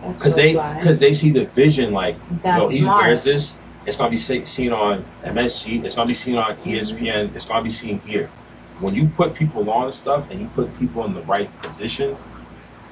Because 0.00 0.34
so 0.34 0.40
they, 0.40 0.52
because 0.52 0.98
they 0.98 1.12
see 1.12 1.30
the 1.30 1.46
vision, 1.46 1.92
like, 1.92 2.16
That's 2.42 2.58
yo, 2.62 2.68
he 2.68 2.82
smart. 2.82 3.02
wears 3.04 3.24
this. 3.24 3.56
It's 3.84 3.96
gonna 3.96 4.10
be 4.10 4.16
seen 4.16 4.72
on 4.72 5.04
MSG. 5.24 5.84
It's 5.84 5.94
gonna 5.94 6.06
be 6.08 6.14
seen 6.14 6.36
on 6.36 6.52
E 6.64 6.78
Mm-hmm. 6.78 7.04
ESPN. 7.04 7.34
It's 7.34 7.44
gonna 7.46 7.62
be 7.62 7.70
seen 7.70 7.98
here. 8.00 8.30
When 8.80 8.94
you 8.94 9.08
put 9.08 9.34
people 9.34 9.68
on 9.70 9.90
stuff 9.92 10.30
and 10.30 10.40
you 10.40 10.46
put 10.48 10.76
people 10.78 11.04
in 11.04 11.14
the 11.14 11.22
right 11.22 11.50
position, 11.62 12.16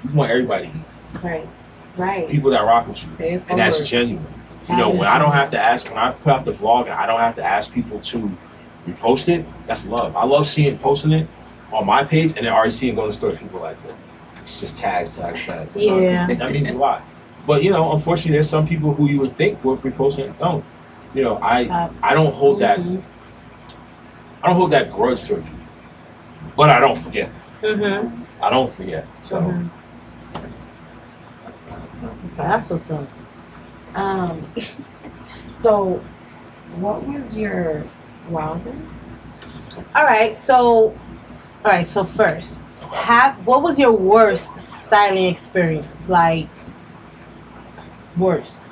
you 0.02 0.10
want 0.10 0.30
everybody 0.30 0.68
to 0.68 0.72
eat. 0.76 1.22
right, 1.22 1.48
right. 1.96 2.28
People 2.28 2.50
that 2.50 2.60
rock 2.62 2.88
with 2.88 3.02
you, 3.04 3.42
and 3.48 3.58
that's 3.58 3.88
genuine. 3.88 4.26
You 4.68 4.76
know, 4.76 4.88
when 4.90 5.06
I 5.06 5.18
don't 5.18 5.32
have 5.32 5.50
to 5.52 5.58
ask, 5.58 5.88
when 5.88 5.98
I 5.98 6.10
put 6.12 6.32
out 6.32 6.44
the 6.44 6.52
vlog 6.52 6.82
and 6.84 6.92
I 6.92 7.06
don't 7.06 7.20
have 7.20 7.36
to 7.36 7.44
ask 7.44 7.72
people 7.72 8.00
to 8.00 8.36
repost 8.86 9.28
it, 9.28 9.44
that's 9.66 9.86
love. 9.86 10.16
I 10.16 10.24
love 10.24 10.46
seeing 10.46 10.76
posting 10.78 11.12
it 11.12 11.28
on 11.72 11.86
my 11.86 12.02
page 12.04 12.32
and 12.36 12.44
then 12.46 12.52
already 12.52 12.70
seeing 12.70 12.94
going 12.96 13.08
to 13.10 13.14
stores. 13.14 13.38
People 13.38 13.60
like, 13.60 13.76
"Oh, 13.88 13.94
it's 14.40 14.58
just 14.60 14.76
tags, 14.76 15.16
tags, 15.16 15.44
tags. 15.44 15.76
You 15.76 15.90
know? 15.90 15.98
Yeah. 16.00 16.26
that 16.34 16.50
means 16.52 16.70
a 16.70 16.74
lot. 16.74 17.04
But 17.46 17.62
you 17.62 17.70
know, 17.70 17.92
unfortunately, 17.92 18.32
there's 18.32 18.48
some 18.50 18.66
people 18.66 18.92
who 18.92 19.08
you 19.08 19.20
would 19.20 19.36
think 19.36 19.62
would 19.64 19.78
repost 19.80 20.18
it 20.18 20.36
don't. 20.38 20.64
You 21.14 21.22
know, 21.22 21.36
I 21.36 21.64
Uh, 21.66 21.90
I 22.02 22.14
don't 22.14 22.34
hold 22.34 22.58
that 22.60 22.78
Mhm. 22.80 23.02
I 24.42 24.48
don't 24.48 24.56
hold 24.56 24.72
that 24.72 24.92
grudge 24.92 25.26
towards 25.26 25.46
you, 25.48 25.54
but 26.56 26.70
I 26.70 26.80
don't 26.80 26.98
forget. 26.98 27.30
Mm-hmm. 27.62 28.22
I 28.42 28.50
don't 28.50 28.70
forget. 28.70 29.06
So 29.22 29.40
That's, 31.44 31.60
that's 32.02 32.22
a 32.24 32.28
fact. 32.28 32.36
That's 32.36 32.70
what's 32.70 32.90
up. 32.90 33.08
Um, 33.96 34.46
so, 35.62 36.04
what 36.76 37.02
was 37.06 37.36
your 37.36 37.84
wildest? 38.28 39.26
All 39.94 40.04
right, 40.04 40.34
so, 40.34 40.96
all 41.64 41.72
right, 41.72 41.86
so 41.86 42.04
first, 42.04 42.60
have 42.92 43.34
what 43.46 43.62
was 43.62 43.78
your 43.78 43.92
worst 43.92 44.50
styling 44.60 45.26
experience? 45.26 46.08
Like, 46.08 46.48
worst, 48.16 48.66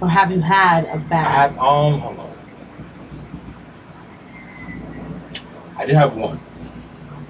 or 0.00 0.08
have 0.08 0.30
you 0.30 0.40
had 0.40 0.86
a 0.86 0.98
bad? 0.98 1.52
had 1.52 1.58
um 1.58 2.00
hold 2.00 2.18
on. 2.18 2.32
I 5.76 5.86
did 5.86 5.94
have 5.94 6.16
one. 6.16 6.40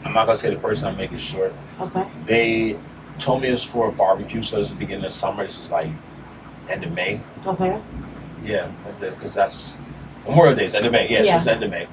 I'm 0.05 0.12
not 0.12 0.26
gonna 0.26 0.36
say 0.36 0.50
the 0.50 0.61
person. 0.61 0.88
I'm 0.88 0.96
making 0.96 1.18
short. 1.18 1.53
Okay. 1.80 2.07
They 2.24 2.78
told 3.18 3.42
me 3.42 3.48
it 3.48 3.53
was 3.53 3.64
for 3.64 3.88
a 3.88 3.92
barbecue, 3.92 4.42
so 4.42 4.59
it's 4.59 4.70
the 4.70 4.76
beginning 4.76 5.05
of 5.05 5.12
summer. 5.12 5.42
This 5.44 5.59
is 5.59 5.70
like 5.70 5.90
end 6.68 6.84
of 6.84 6.92
May. 6.92 7.20
Okay. 7.46 7.80
Yeah, 8.44 8.70
because 9.00 9.34
that's 9.34 9.78
Memorial 10.26 10.54
Day. 10.54 10.64
It's 10.64 10.74
end 10.74 10.86
of 10.86 10.92
May. 10.92 11.08
Yeah, 11.08 11.22
so 11.22 11.36
it's 11.36 11.46
end 11.46 11.62
of 11.62 11.70
May. 11.70 11.86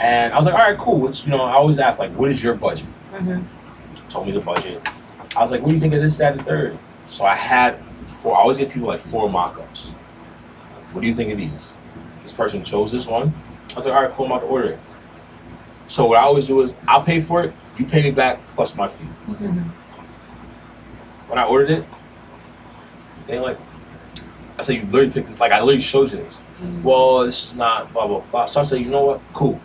And 0.00 0.32
I 0.32 0.36
was 0.36 0.44
like, 0.46 0.54
all 0.54 0.60
right, 0.60 0.78
cool. 0.78 1.00
What's 1.00 1.24
you 1.24 1.30
know? 1.30 1.42
I 1.42 1.52
always 1.52 1.78
ask 1.78 1.98
like, 1.98 2.12
what 2.12 2.30
is 2.30 2.42
your 2.42 2.54
budget? 2.54 2.86
Mm-hmm. 3.12 4.08
told 4.08 4.26
me 4.26 4.32
the 4.32 4.40
budget. 4.40 4.86
I 5.36 5.40
was 5.40 5.50
like, 5.50 5.62
what 5.62 5.68
do 5.68 5.74
you 5.74 5.80
think 5.80 5.94
of 5.94 6.02
this, 6.02 6.18
that, 6.18 6.32
and 6.32 6.44
third? 6.44 6.78
So 7.06 7.24
I 7.24 7.34
had 7.34 7.78
four, 8.22 8.36
I 8.36 8.40
always 8.40 8.58
give 8.58 8.70
people 8.70 8.88
like 8.88 9.00
four 9.00 9.28
mock 9.30 9.58
ups. 9.58 9.88
What 10.92 11.00
do 11.00 11.06
you 11.06 11.14
think 11.14 11.30
of 11.32 11.38
these? 11.38 11.76
This 12.22 12.32
person 12.32 12.62
chose 12.62 12.90
this 12.92 13.06
one. 13.06 13.34
I 13.70 13.74
was 13.74 13.86
like, 13.86 13.94
all 13.94 14.02
right, 14.02 14.12
cool, 14.12 14.26
I'm 14.26 14.32
about 14.32 14.40
to 14.40 14.46
order 14.46 14.68
it. 14.70 14.78
So 15.88 16.06
what 16.06 16.18
I 16.18 16.22
always 16.22 16.46
do 16.46 16.60
is 16.62 16.72
I'll 16.88 17.02
pay 17.02 17.20
for 17.20 17.44
it, 17.44 17.54
you 17.76 17.86
pay 17.86 18.02
me 18.02 18.10
back 18.10 18.40
plus 18.54 18.74
my 18.74 18.88
fee. 18.88 19.04
Mm-hmm. 19.26 19.60
When 21.28 21.38
I 21.38 21.44
ordered 21.44 21.70
it, 21.70 21.84
they 23.26 23.38
like, 23.38 23.58
I 24.58 24.62
said, 24.62 24.76
you 24.76 24.82
literally 24.84 25.10
picked 25.10 25.26
this, 25.26 25.40
like 25.40 25.52
I 25.52 25.60
literally 25.60 25.80
showed 25.80 26.10
you 26.12 26.18
this. 26.18 26.42
Well, 26.82 27.26
this 27.26 27.44
is 27.44 27.54
not 27.54 27.92
blah, 27.92 28.06
blah, 28.06 28.20
blah. 28.20 28.46
So 28.46 28.60
I 28.60 28.62
said, 28.62 28.80
you 28.80 28.90
know 28.90 29.04
what? 29.04 29.20
Cool. 29.34 29.60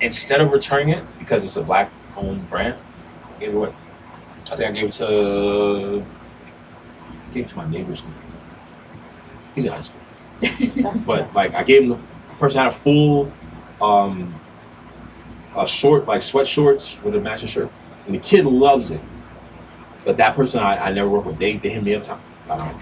Instead 0.00 0.40
of 0.40 0.52
returning 0.52 0.90
it, 0.90 1.04
because 1.18 1.44
it's 1.44 1.56
a 1.56 1.62
black 1.62 1.90
owned 2.16 2.48
brand, 2.50 2.76
I 3.24 3.40
gave 3.40 3.50
it 3.50 3.56
away. 3.56 3.72
I 4.50 4.56
think 4.56 4.68
I 4.68 4.72
gave 4.72 4.84
it 4.86 4.92
to 4.92 6.04
I 7.30 7.34
gave 7.34 7.44
it 7.44 7.48
to 7.48 7.56
my 7.56 7.70
neighbor's 7.70 8.02
He's 9.54 9.64
in 9.64 9.72
high 9.72 9.82
school. 9.82 10.00
But 11.06 11.32
like 11.34 11.54
I 11.54 11.62
gave 11.62 11.84
him 11.84 11.90
the 11.90 11.98
person 12.38 12.58
had 12.58 12.68
a 12.68 12.72
full 12.72 13.32
um 13.80 14.38
a 15.56 15.66
short 15.66 16.06
like 16.06 16.22
sweat 16.22 16.46
shorts 16.46 17.00
with 17.02 17.14
a 17.14 17.20
matching 17.20 17.48
shirt. 17.48 17.70
And 18.06 18.14
the 18.14 18.18
kid 18.18 18.44
loves 18.44 18.90
it. 18.90 19.00
But 20.04 20.16
that 20.16 20.34
person 20.34 20.60
I, 20.60 20.86
I 20.88 20.92
never 20.92 21.08
worked 21.08 21.26
with, 21.26 21.38
they 21.38 21.56
they 21.56 21.68
hit 21.70 21.82
me 21.82 21.94
up 21.94 22.02
time. 22.02 22.20
Um, 22.50 22.78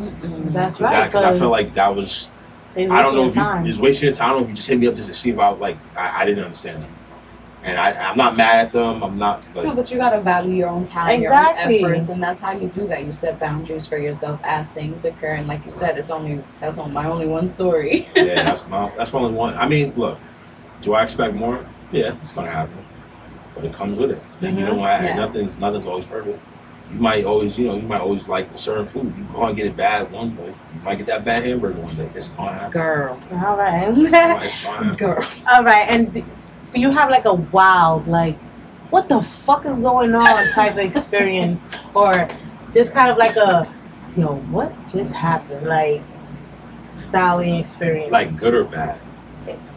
Mm-mm. 0.00 0.52
That's 0.52 0.76
Cause, 0.76 0.92
right. 0.92 1.10
cause 1.12 1.22
I 1.22 1.38
feel 1.38 1.50
like 1.50 1.74
that 1.74 1.94
was 1.94 2.28
I 2.76 3.02
don't 3.02 3.14
know 3.14 3.24
wasting 3.24 3.28
if 3.28 3.36
you 3.36 3.42
time. 3.42 3.66
just 3.66 3.80
wasting 3.80 4.06
your 4.06 4.14
time. 4.14 4.30
I 4.30 4.32
don't 4.32 4.38
know 4.40 4.44
if 4.44 4.48
you 4.50 4.54
just 4.56 4.68
hit 4.68 4.78
me 4.78 4.86
up 4.86 4.94
just 4.94 5.08
to 5.08 5.14
see 5.14 5.30
about 5.30 5.60
like 5.60 5.76
I, 5.96 6.22
I 6.22 6.24
didn't 6.24 6.44
understand 6.44 6.82
them, 6.84 6.94
and 7.64 7.76
I 7.76 7.92
I'm 8.08 8.16
not 8.16 8.36
mad 8.36 8.66
at 8.66 8.72
them. 8.72 9.02
I'm 9.02 9.18
not, 9.18 9.42
No, 9.54 9.62
but 9.64 9.76
but 9.76 9.90
you 9.90 9.98
gotta 9.98 10.20
value 10.20 10.54
your 10.54 10.68
own 10.68 10.84
time, 10.86 11.20
Exactly. 11.20 11.80
your 11.80 11.88
own 11.88 11.92
efforts, 11.94 12.08
and 12.08 12.22
that's 12.22 12.40
how 12.40 12.52
you 12.52 12.68
do 12.68 12.86
that. 12.86 13.04
You 13.04 13.12
set 13.12 13.38
boundaries 13.38 13.86
for 13.86 13.98
yourself 13.98 14.40
as 14.44 14.70
things 14.70 15.04
occur, 15.04 15.34
and 15.34 15.46
like 15.48 15.64
you 15.64 15.70
said, 15.70 15.98
it's 15.98 16.10
only 16.10 16.42
that's 16.60 16.78
on 16.78 16.92
my 16.94 17.06
only 17.06 17.26
one 17.26 17.46
story. 17.48 18.08
yeah, 18.16 18.42
that's 18.44 18.68
not 18.68 18.96
that's 18.96 19.12
only 19.12 19.34
one. 19.34 19.52
I 19.54 19.68
mean, 19.68 19.92
look, 19.96 20.18
do 20.80 20.94
I 20.94 21.02
expect 21.02 21.34
more? 21.34 21.66
Yeah, 21.92 22.14
it's 22.14 22.32
gonna 22.32 22.50
happen, 22.50 22.78
but 23.54 23.64
it 23.66 23.74
comes 23.74 23.98
with 23.98 24.12
it. 24.12 24.22
And 24.40 24.56
you 24.58 24.64
know 24.64 24.74
what? 24.76 24.88
Mm-hmm. 24.92 25.04
Yeah. 25.06 25.14
Nothing's 25.16 25.58
nothing's 25.58 25.84
always 25.86 26.06
perfect. 26.06 26.38
You 26.92 26.98
might 26.98 27.24
always, 27.24 27.56
you 27.56 27.68
know, 27.68 27.76
you 27.76 27.82
might 27.82 28.00
always 28.00 28.28
like 28.28 28.50
a 28.52 28.56
certain 28.56 28.86
food. 28.86 29.14
You 29.16 29.24
gonna 29.32 29.54
get 29.54 29.66
it 29.66 29.76
bad 29.76 30.10
one 30.10 30.34
day. 30.34 30.46
You 30.46 30.80
might 30.82 30.96
get 30.98 31.06
that 31.06 31.24
bad 31.24 31.44
hamburger 31.44 31.78
one 31.80 31.94
day. 31.94 32.10
It's 32.14 32.30
gonna 32.30 32.52
happen. 32.52 32.70
Girl, 32.72 33.20
All 33.32 33.56
right. 33.56 33.88
It's 33.96 34.10
gonna, 34.10 34.44
it's 34.44 34.60
gonna 34.60 34.84
happen. 34.84 34.96
girl. 34.96 35.28
All 35.52 35.62
right, 35.62 35.88
and 35.88 36.12
do, 36.12 36.24
do 36.72 36.80
you 36.80 36.90
have 36.90 37.10
like 37.10 37.26
a 37.26 37.34
wild, 37.34 38.08
like, 38.08 38.36
what 38.90 39.08
the 39.08 39.22
fuck 39.22 39.64
is 39.66 39.78
going 39.78 40.14
on 40.14 40.50
type 40.52 40.72
of 40.72 40.78
experience, 40.78 41.62
or 41.94 42.26
just 42.72 42.92
kind 42.92 43.10
of 43.10 43.18
like 43.18 43.36
a, 43.36 43.72
yo, 44.16 44.34
what 44.50 44.72
just 44.88 45.12
happened, 45.12 45.66
like, 45.68 46.02
styling 46.92 47.54
experience? 47.54 48.10
Like 48.10 48.36
good 48.36 48.54
or 48.54 48.64
bad. 48.64 48.98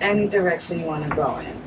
Any 0.02 0.28
direction 0.28 0.80
you 0.80 0.86
want 0.86 1.08
to 1.08 1.16
go 1.16 1.38
in. 1.38 1.62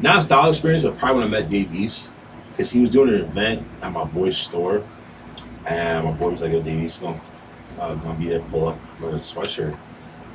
Not 0.00 0.18
a 0.18 0.22
style 0.22 0.48
experience, 0.48 0.84
but 0.84 0.96
probably 0.98 1.22
when 1.24 1.34
I 1.34 1.40
met 1.40 1.48
Dave 1.48 1.74
East, 1.74 2.10
because 2.58 2.72
he 2.72 2.80
was 2.80 2.90
doing 2.90 3.10
an 3.10 3.20
event 3.20 3.64
at 3.82 3.92
my 3.92 4.02
boy's 4.02 4.36
store, 4.36 4.82
and 5.64 6.04
my 6.04 6.10
boy 6.10 6.30
was 6.30 6.42
like, 6.42 6.50
"Yo, 6.50 6.60
Dave 6.60 6.82
East 6.82 7.00
gonna 7.00 7.20
uh, 7.78 7.94
gonna 7.94 8.18
be 8.18 8.28
there, 8.28 8.40
pull 8.40 8.68
up 8.68 8.78
with 9.00 9.14
a 9.14 9.18
sweatshirt," 9.18 9.78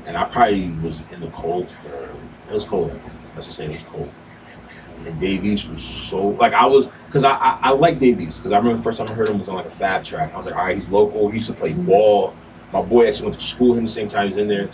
and 0.05 0.15
I 0.15 0.23
probably 0.23 0.69
was 0.69 1.03
in 1.11 1.19
the 1.19 1.27
cold 1.27 1.69
for 1.69 2.09
it 2.49 2.53
was 2.53 2.63
cold. 2.63 2.97
Let's 3.35 3.47
just 3.47 3.57
say 3.57 3.65
it 3.65 3.73
was 3.73 3.83
cold. 3.83 4.09
And 5.05 5.19
Dave 5.19 5.43
East 5.43 5.69
was 5.69 5.83
so 5.83 6.29
like 6.29 6.53
I 6.53 6.65
was 6.65 6.87
because 7.07 7.25
I, 7.25 7.33
I 7.33 7.59
I 7.61 7.69
like 7.71 7.99
Dave 7.99 8.21
East 8.21 8.39
because 8.39 8.53
I 8.53 8.57
remember 8.57 8.77
the 8.77 8.83
first 8.83 8.99
time 8.99 9.09
I 9.09 9.13
heard 9.13 9.27
him 9.27 9.37
was 9.37 9.49
on 9.49 9.55
like 9.55 9.65
a 9.65 9.69
fab 9.69 10.05
track. 10.05 10.31
I 10.31 10.35
was 10.37 10.45
like, 10.45 10.55
all 10.55 10.63
right, 10.63 10.75
he's 10.75 10.87
local. 10.87 11.27
He 11.27 11.35
used 11.35 11.47
to 11.47 11.53
play 11.53 11.73
ball. 11.73 12.33
My 12.71 12.81
boy 12.81 13.05
actually 13.09 13.27
went 13.27 13.39
to 13.39 13.45
school 13.45 13.73
him 13.73 13.83
the 13.83 13.91
same 13.91 14.07
time 14.07 14.27
he's 14.27 14.37
in 14.37 14.47
there. 14.47 14.69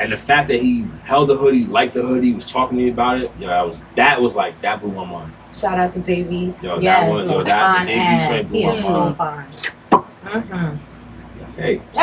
And 0.00 0.12
the 0.12 0.16
fact 0.16 0.48
that 0.48 0.60
he 0.60 0.86
held 1.04 1.28
the 1.28 1.36
hoodie, 1.36 1.64
liked 1.64 1.94
the 1.94 2.02
hoodie, 2.02 2.32
was 2.32 2.44
talking 2.44 2.76
to 2.76 2.84
me 2.84 2.90
about 2.90 3.20
it, 3.20 3.30
yeah, 3.38 3.60
I 3.60 3.62
was 3.62 3.80
that 3.94 4.20
was 4.20 4.34
like 4.34 4.60
that 4.62 4.80
blew 4.80 4.90
my 4.90 5.04
mind. 5.04 5.32
Shout 5.54 5.78
out 5.78 5.92
to 5.94 6.00
Dave 6.00 6.30
East. 6.30 6.62
Yo, 6.64 6.78
yes, 6.78 7.00
that 7.00 7.08
one, 7.10 7.28
yo, 7.30 7.42
that 7.42 7.76
fine 7.76 7.86
the 7.86 7.92
Dave 7.92 8.02
ass. 8.02 8.48
blew 8.50 8.58
He 8.58 8.66
my 8.66 8.72
is 8.72 8.80
so 8.82 9.00
mind. 9.00 9.16
fine. 9.16 9.46
Mm-hmm. 10.24 10.76
Hey, 11.56 11.82
so, 11.90 12.00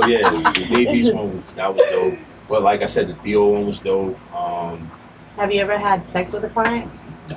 so 0.00 0.06
yeah, 0.06 0.30
the 0.30 0.66
Dave 0.70 0.88
East 0.94 1.14
one 1.14 1.34
was 1.34 1.52
that 1.52 1.74
was 1.74 1.84
dope. 1.90 2.18
But 2.48 2.62
like 2.62 2.82
I 2.82 2.86
said, 2.86 3.08
the 3.08 3.14
Theo 3.16 3.48
one 3.48 3.66
was 3.66 3.80
dope. 3.80 4.16
Um, 4.34 4.90
Have 5.36 5.52
you 5.52 5.60
ever 5.60 5.76
had 5.76 6.08
sex 6.08 6.32
with 6.32 6.44
a 6.44 6.48
client? 6.48 6.90
No. 7.28 7.36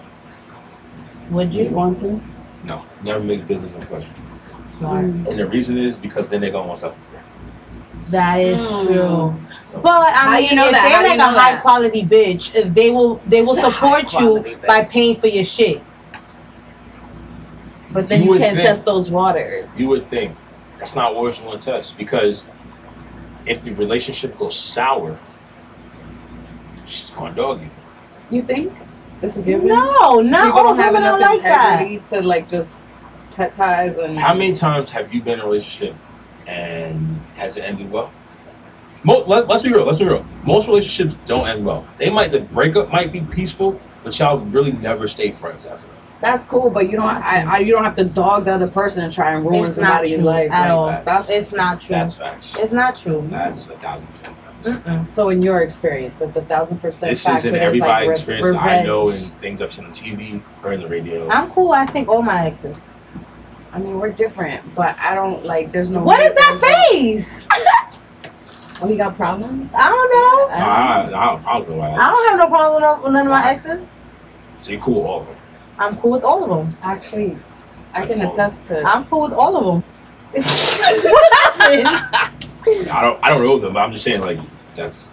Would 1.32 1.54
You 1.54 1.66
you? 1.66 1.70
want 1.72 1.98
to? 2.00 2.22
no, 2.64 2.86
never 3.04 3.20
mix 3.20 3.42
business 3.42 3.74
and 3.74 3.84
pleasure. 3.86 4.08
Smart. 4.64 5.06
Mm. 5.06 5.28
And 5.30 5.40
the 5.40 5.48
reason 5.48 5.78
is 5.78 5.98
because 5.98 6.30
then 6.30 6.42
they're 6.42 6.52
gonna 6.52 6.68
want 6.68 6.78
stuff 6.78 6.96
for 6.96 7.02
free. 7.02 7.20
That 8.12 8.40
is 8.40 8.62
Mm. 8.62 8.86
true. 8.88 9.36
So 9.72 9.80
But 9.80 10.12
How 10.14 10.32
I 10.32 10.40
you 10.40 10.48
mean, 10.50 10.56
know 10.58 10.66
if 10.66 10.72
that? 10.74 10.84
They're 10.90 11.02
do 11.04 11.08
like 11.08 11.18
you 11.18 11.24
a 11.24 11.40
high 11.40 11.54
that? 11.54 11.62
quality 11.62 12.04
bitch, 12.04 12.74
they 12.74 12.90
will 12.90 13.22
they 13.26 13.42
will 13.42 13.56
It's 13.56 13.64
a 13.64 13.72
support 13.72 14.04
you 14.14 14.20
high-quality 14.20 14.56
by 14.68 14.84
bitch. 14.84 14.90
paying 14.90 15.20
for 15.22 15.28
your 15.28 15.46
shit. 15.46 15.82
But 17.92 18.10
then 18.10 18.20
You 18.20 18.26
you, 18.26 18.30
would 18.32 18.40
can't 18.42 18.56
think. 18.56 18.68
test 18.68 18.86
those 18.86 19.10
waters. 19.12 19.80
you 19.80 19.88
would 19.90 20.04
think 20.04 20.36
that's 20.78 20.96
not 20.96 21.16
worth 21.16 21.40
you 21.42 21.48
want 21.48 21.62
to 21.62 21.72
test 21.72 21.98
because 21.98 22.46
if 23.46 23.62
the 23.62 23.72
relationship 23.76 24.38
goes 24.38 24.58
sour, 24.58 25.18
she's 26.86 27.10
gonna 27.12 27.34
dog 27.36 27.62
you. 27.62 27.70
You 28.30 28.42
think? 28.44 28.74
It's 29.22 29.38
a 29.38 29.42
given. 29.42 29.68
No, 29.68 30.20
not 30.22 30.46
People 30.48 30.60
all 30.60 30.64
don't 30.66 30.78
have 30.78 30.94
women 30.94 31.04
enough 31.04 31.16
are 31.16 31.20
like 31.22 31.42
that. 31.44 31.82
integrity 31.82 32.10
to 32.22 32.28
like 32.28 32.50
just 32.50 32.82
cut 33.36 33.54
ties 33.56 33.98
and. 34.00 34.18
How 34.20 34.34
many 34.34 34.52
times 34.54 34.90
have 34.92 35.14
you 35.14 35.22
been 35.22 35.36
in 35.36 35.40
a 35.42 35.46
relationship 35.46 35.96
and 36.48 37.22
has 37.36 37.56
it 37.58 37.62
ended 37.62 37.92
well? 37.92 38.12
Mo- 39.04 39.24
let's 39.28 39.48
let's 39.48 39.62
be 39.64 39.72
real. 39.74 39.86
Let's 39.86 39.98
be 40.00 40.06
real. 40.06 40.26
Most 40.44 40.68
relationships 40.68 41.16
don't 41.26 41.48
end 41.48 41.66
well. 41.66 41.88
They 41.98 42.10
might 42.10 42.32
the 42.32 42.42
breakup 42.42 42.92
might 42.92 43.12
be 43.12 43.22
peaceful, 43.22 43.80
but 44.04 44.18
y'all 44.20 44.38
really 44.40 44.72
never 44.74 45.08
stay 45.08 45.32
friends 45.32 45.66
after 45.66 45.88
that. 45.88 45.96
That's 46.22 46.44
cool, 46.46 46.70
but 46.70 46.86
you 46.92 46.98
don't. 46.98 47.06
I, 47.10 47.44
I, 47.56 47.58
you 47.60 47.74
don't 47.74 47.84
have 47.84 47.96
to 47.96 48.04
dog 48.04 48.46
the 48.46 48.52
other 48.54 48.70
person 48.70 49.04
and 49.04 49.12
try 49.12 49.34
and 49.34 49.44
ruin 49.44 49.66
It's 49.66 49.78
not 49.80 49.88
somebody's 49.88 50.16
true 50.18 50.24
life. 50.24 50.52
at 50.52 50.62
That's 50.64 50.74
all. 50.74 50.88
facts. 50.90 51.06
That's 51.06 51.30
It's 51.32 51.52
not 51.52 51.82
true. 51.82 51.90
That's 51.96 52.16
facts. 52.16 52.56
It's 52.60 52.72
not 52.74 52.96
true. 52.96 53.26
That's 53.28 53.68
a 53.70 53.78
thousand 53.80 54.08
percent. 54.08 54.38
Mm-mm. 54.64 55.10
so. 55.10 55.30
In 55.30 55.42
your 55.42 55.62
experience, 55.64 56.20
that's 56.20 56.36
a 56.36 56.44
thousand 56.44 56.78
percent 56.78 57.10
This 57.10 57.24
fact. 57.26 57.40
isn't 57.40 57.52
where 57.54 57.60
there's, 57.62 57.68
everybody's 57.70 57.92
like, 57.92 58.08
re- 58.08 58.14
experience 58.14 58.48
that 58.52 58.82
I 58.82 58.84
know 58.84 59.06
revenge. 59.08 59.24
and 59.32 59.42
things 59.42 59.62
I've 59.64 59.74
seen 59.74 59.86
on 59.86 59.92
TV 59.94 60.44
or 60.64 60.74
in 60.74 60.82
the 60.82 60.88
radio. 60.88 61.28
I'm 61.30 61.50
cool. 61.52 61.72
I 61.72 61.88
think 61.88 62.08
all 62.08 62.22
my 62.22 62.46
exes. 62.46 62.78
I 63.74 63.80
mean, 63.80 64.00
we're 64.00 64.12
different, 64.12 64.76
but 64.76 64.96
I 65.00 65.16
don't 65.16 65.44
like. 65.44 65.72
There's 65.72 65.90
no. 65.90 66.04
What 66.04 66.20
is 66.22 66.36
there's 66.36 66.62
that 66.62 66.88
face? 66.92 67.41
no- 67.41 67.41
Oh, 68.82 68.88
he 68.88 68.98
got 68.98 69.16
problems. 69.16 69.70
I 69.76 69.90
don't 69.90 70.10
know. 70.12 70.56
I, 70.56 70.60
I, 70.60 71.02
I, 71.06 71.10
don't- 71.36 71.46
I 71.46 71.60
don't 71.60 71.70
know. 71.70 71.82
I 71.82 72.10
don't 72.10 72.30
have 72.30 72.40
no 72.40 72.48
problem 72.48 72.74
with 72.76 72.82
no- 72.84 73.04
with 73.04 73.14
none 73.14 73.28
of 73.28 73.32
my 73.32 73.50
exes. 73.52 73.88
So 74.60 74.72
you're 74.72 74.82
cool 74.82 74.96
with 75.02 75.06
all 75.06 75.22
of 75.22 75.28
them. 75.28 75.36
I'm 75.78 75.98
cool 75.98 76.12
with 76.12 76.24
all 76.24 76.44
of 76.44 76.50
them. 76.50 76.80
Actually, 76.84 77.38
I 77.94 78.06
can 78.06 78.22
attest 78.22 78.64
to. 78.66 78.82
I'm 78.84 79.06
cool 79.06 79.22
with 79.24 79.34
all 79.34 79.56
of 79.56 79.64
them. 79.66 79.84
what 80.34 81.34
happened? 81.44 81.88
I 82.90 83.02
don't 83.02 83.20
I 83.24 83.30
don't 83.30 83.44
know 83.44 83.58
them, 83.60 83.74
but 83.74 83.80
I'm 83.82 83.92
just 83.92 84.04
saying 84.04 84.22
like 84.22 84.40
that's 84.76 85.12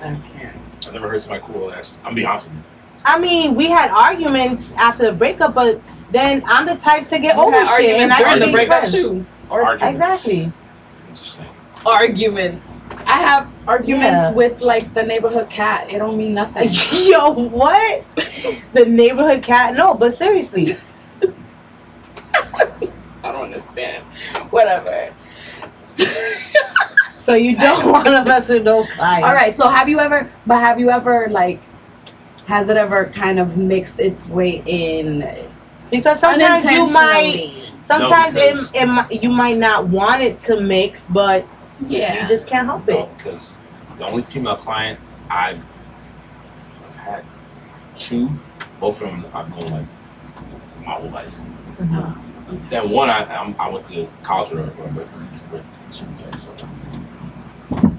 I 0.00 0.16
can't. 0.32 0.56
I've 0.86 0.92
never 0.92 1.08
heard 1.08 1.20
somebody 1.20 1.44
cool 1.46 1.68
that. 1.70 1.90
I'm 2.04 2.14
being 2.14 2.26
honest 2.26 2.46
with 2.46 2.56
you. 2.56 2.62
I 3.04 3.18
mean, 3.18 3.54
we 3.54 3.66
had 3.66 3.90
arguments 3.90 4.72
after 4.72 5.04
the 5.06 5.12
breakup, 5.12 5.54
but 5.54 5.80
then 6.10 6.42
I'm 6.46 6.66
the 6.66 6.76
type 6.76 7.06
to 7.08 7.18
get 7.18 7.36
We 7.36 7.42
over 7.42 7.52
had 7.64 7.76
shit, 7.76 7.96
and 8.00 8.10
arguments 8.10 8.14
I 8.14 8.18
during 8.18 8.30
can 8.32 8.40
the 8.40 8.46
be 8.46 8.52
breakup 8.52 8.78
friends. 8.80 8.92
too. 8.94 9.26
Or 9.50 9.62
Arguments. 9.64 10.00
Exactly. 10.00 10.42
I'm 10.44 11.14
just 11.14 11.32
saying. 11.34 11.50
Arguments. 11.86 12.68
I 13.06 13.18
have 13.22 13.48
arguments 13.66 14.06
Yeah. 14.06 14.32
with 14.32 14.60
like 14.60 14.92
the 14.94 15.02
neighborhood 15.02 15.48
cat. 15.48 15.88
It 15.90 15.98
don't 15.98 16.16
mean 16.18 16.34
nothing. 16.34 16.68
Yo, 16.92 17.30
what? 17.30 18.04
the 18.72 18.84
neighborhood 18.84 19.42
cat? 19.42 19.74
No, 19.74 19.94
but 19.94 20.14
seriously. 20.14 20.76
I 22.34 23.32
don't 23.32 23.44
understand. 23.44 24.04
Whatever. 24.50 25.14
So 27.22 27.34
you 27.34 27.56
don't 27.56 27.90
want 27.90 28.06
to 28.06 28.24
mess 28.24 28.48
with 28.48 28.62
no 28.62 28.84
clients. 28.86 29.26
All 29.26 29.34
right. 29.34 29.56
So 29.56 29.66
have 29.66 29.88
you 29.88 29.98
ever? 29.98 30.30
But 30.46 30.60
have 30.60 30.78
you 30.78 30.90
ever 30.90 31.26
like? 31.28 31.60
Has 32.46 32.68
it 32.68 32.76
ever 32.76 33.06
kind 33.06 33.40
of 33.40 33.56
mixed 33.56 33.98
its 33.98 34.28
way 34.28 34.62
in 34.64 35.28
Because 35.90 36.20
sometimes 36.20 36.64
you 36.66 36.86
might, 36.92 37.72
sometimes 37.86 38.34
because- 38.34 38.70
it, 38.72 39.10
it 39.10 39.24
you 39.24 39.30
might 39.30 39.56
not 39.56 39.88
want 39.88 40.22
it 40.22 40.38
to 40.46 40.60
mix, 40.60 41.08
but 41.08 41.44
Yeah. 41.88 42.22
you 42.22 42.28
just 42.28 42.46
can't 42.46 42.66
help 42.66 42.88
it. 42.88 43.08
because 43.16 43.58
the 43.98 44.06
only 44.08 44.22
female 44.22 44.56
client 44.56 44.98
I've, 45.30 45.60
I've 46.86 46.94
had 46.96 47.24
two, 47.96 48.30
both 48.80 49.00
of 49.00 49.08
them 49.10 49.26
I've 49.34 49.48
known 49.50 49.70
like 49.70 49.86
my 50.84 50.92
whole 50.92 51.10
life. 51.10 51.32
Mhm. 51.78 52.70
Then 52.70 52.90
one 52.90 53.10
I 53.10 53.24
I'm, 53.24 53.54
I 53.58 53.68
went 53.68 53.86
to 53.86 54.08
college 54.22 54.50
with, 54.52 54.76
with, 54.78 54.94
with, 54.94 55.08
with 55.52 55.64
super 55.90 56.16
tight, 56.16 56.34
so 56.36 57.90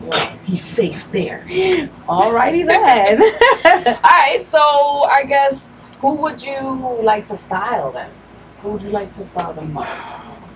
Well, 0.00 0.38
he's 0.44 0.64
safe 0.64 1.10
there. 1.12 1.44
Alrighty 2.08 2.66
then. 2.66 3.22
All 3.96 4.00
right. 4.02 4.40
So 4.40 4.58
I 5.04 5.24
guess 5.24 5.74
who 6.00 6.14
would 6.14 6.42
you 6.42 6.58
like 7.02 7.26
to 7.28 7.36
style 7.36 7.92
then? 7.92 8.10
Who 8.60 8.70
would 8.70 8.82
you 8.82 8.90
like 8.90 9.12
to 9.14 9.24
style 9.24 9.52
the 9.52 9.62
most? 9.62 9.88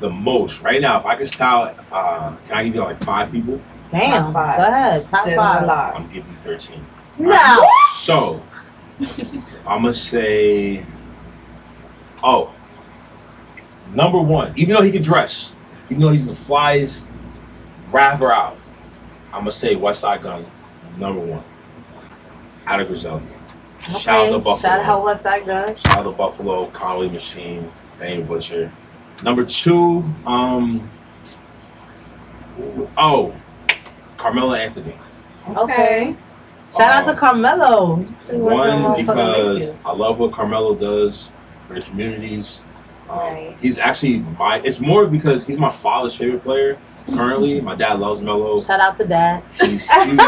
The 0.01 0.11
most 0.11 0.63
right 0.63 0.81
now. 0.81 0.99
If 0.99 1.07
I 1.07 1.15
could 1.17 1.27
style, 1.27 1.75
uh, 1.91 2.37
can 2.47 2.57
I 2.57 2.65
give 2.65 2.75
you 2.75 2.83
like 2.83 3.03
five 3.03 3.31
people? 3.33 3.61
Damn. 3.91 4.25
Top 4.25 4.33
five. 4.35 4.57
Go 4.59 4.65
ahead. 4.65 5.09
Top 5.09 5.25
Dead 5.25 5.33
or 5.35 5.37
five. 5.37 5.63
I'm 5.95 6.03
gonna 6.03 6.15
give 6.15 6.27
you 6.29 6.35
thirteen. 6.37 6.87
Now. 7.19 7.59
So 7.97 8.41
I'm 9.67 9.83
gonna 9.83 9.93
say, 9.93 10.85
oh, 12.23 12.55
number 13.95 14.21
one. 14.21 14.53
Even 14.57 14.75
though 14.75 14.83
he 14.83 14.93
can 14.93 15.03
dress, 15.03 15.55
even 15.91 16.03
though 16.03 16.11
he's 16.13 16.27
the 16.27 16.33
flyest 16.33 17.07
rapper 17.91 18.31
out, 18.33 18.57
I'm 19.33 19.41
gonna 19.41 19.53
say 19.53 19.75
Westside 19.75 20.23
Gunn, 20.23 20.47
number 20.99 21.21
one. 21.21 21.43
Out 22.67 22.81
of 22.81 22.87
Griselda. 22.87 23.27
Shout 23.83 24.29
out 24.29 24.31
to 24.31 24.39
Buffalo. 24.39 24.57
Shout 24.57 24.81
out 24.81 25.03
what's 25.03 25.23
that 25.25 25.47
gun? 25.47 25.77
Shout 25.77 25.99
out 25.99 26.03
to 26.05 26.11
Buffalo, 26.13 26.67
Conway 26.71 27.09
Machine, 27.09 27.71
Danny 27.99 28.23
Butcher. 28.23 28.73
Number 29.23 29.45
two, 29.45 30.05
um, 30.27 30.91
oh, 32.97 33.35
Carmelo 34.17 34.55
Anthony. 34.55 34.95
Okay. 35.49 36.17
Shout 36.71 37.07
out 37.07 37.11
to 37.11 37.19
Carmelo. 37.19 38.05
She 38.27 38.35
One 38.35 38.97
because 38.97 39.71
I 39.85 39.93
love 39.93 40.19
what 40.19 40.33
Carmelo 40.33 40.75
does 40.75 41.31
for 41.67 41.75
the 41.75 41.81
communities. 41.81 42.61
Um, 43.09 43.19
Right. 43.19 43.57
He's 43.61 43.79
actually 43.79 44.19
my. 44.19 44.61
It's 44.65 44.81
more 44.81 45.07
because 45.07 45.47
he's 45.47 45.59
my 45.59 45.71
father's 45.71 46.15
favorite 46.15 46.43
player 46.43 46.77
currently. 47.15 47.61
my 47.61 47.77
dad 47.77 48.01
loves 48.01 48.21
Melo. 48.21 48.61
Shout 48.61 48.81
out 48.81 48.97
to 48.97 49.05
Dad. 49.05 49.45
He's 49.45 49.89
huge, 49.89 50.21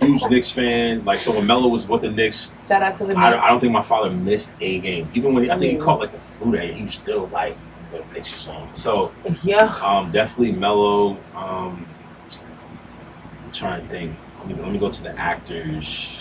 huge 0.00 0.24
Knicks 0.30 0.50
fan. 0.50 1.04
Like 1.04 1.20
so, 1.20 1.32
when 1.32 1.46
Melo 1.46 1.68
was 1.68 1.86
with 1.86 2.00
the 2.00 2.10
Knicks, 2.10 2.50
Shout 2.66 2.82
out 2.82 2.96
to 2.96 3.04
the 3.04 3.14
I, 3.14 3.30
Knicks. 3.30 3.44
I 3.44 3.48
don't 3.50 3.60
think 3.60 3.72
my 3.72 3.82
father 3.82 4.10
missed 4.10 4.52
a 4.60 4.80
game. 4.80 5.10
Even 5.12 5.34
when 5.34 5.44
he, 5.44 5.50
I 5.50 5.58
think 5.58 5.72
he 5.72 5.78
caught 5.78 6.00
like 6.00 6.12
the 6.12 6.18
flu 6.18 6.52
that 6.52 6.72
he 6.72 6.82
was 6.82 6.94
still 6.94 7.26
like 7.26 7.58
the 7.98 8.12
Knicks 8.14 8.36
is 8.36 8.48
on. 8.48 8.72
So 8.74 9.12
Yeah. 9.42 9.64
um, 9.82 10.10
definitely 10.10 10.52
Melo. 10.52 11.16
Um, 11.34 11.86
I'm 13.44 13.52
trying 13.52 13.82
to 13.82 13.88
think. 13.88 14.16
Let 14.40 14.48
me, 14.48 14.62
let 14.62 14.72
me 14.72 14.78
go 14.78 14.90
to 14.90 15.02
the 15.02 15.18
actors. 15.18 16.20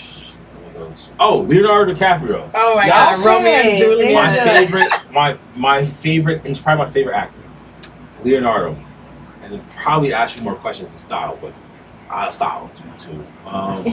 Let 0.63 0.73
me 0.73 0.79
go 0.79 0.91
to- 0.93 1.09
oh, 1.19 1.37
Leonardo 1.37 1.93
DiCaprio. 1.93 2.49
Oh 2.53 2.75
my 2.75 2.85
Yes. 2.85 3.17
God, 3.17 3.25
Romeo 3.25 3.51
and 3.51 3.77
Juliet. 3.77 4.13
My 4.13 4.35
favorite, 4.43 4.91
my 5.11 5.37
my 5.55 5.85
favorite. 5.85 6.45
He's 6.45 6.59
probably 6.59 6.85
my 6.85 6.89
favorite 6.91 7.15
actor, 7.15 7.39
Leonardo. 8.23 8.77
And 9.43 9.53
then 9.53 9.65
probably 9.75 10.13
ask 10.13 10.37
you 10.37 10.43
more 10.43 10.55
questions 10.55 10.91
in 10.93 10.97
style, 10.97 11.37
but 11.41 11.53
I 12.09 12.29
style 12.29 12.69
too. 12.97 13.25
Um, 13.45 13.83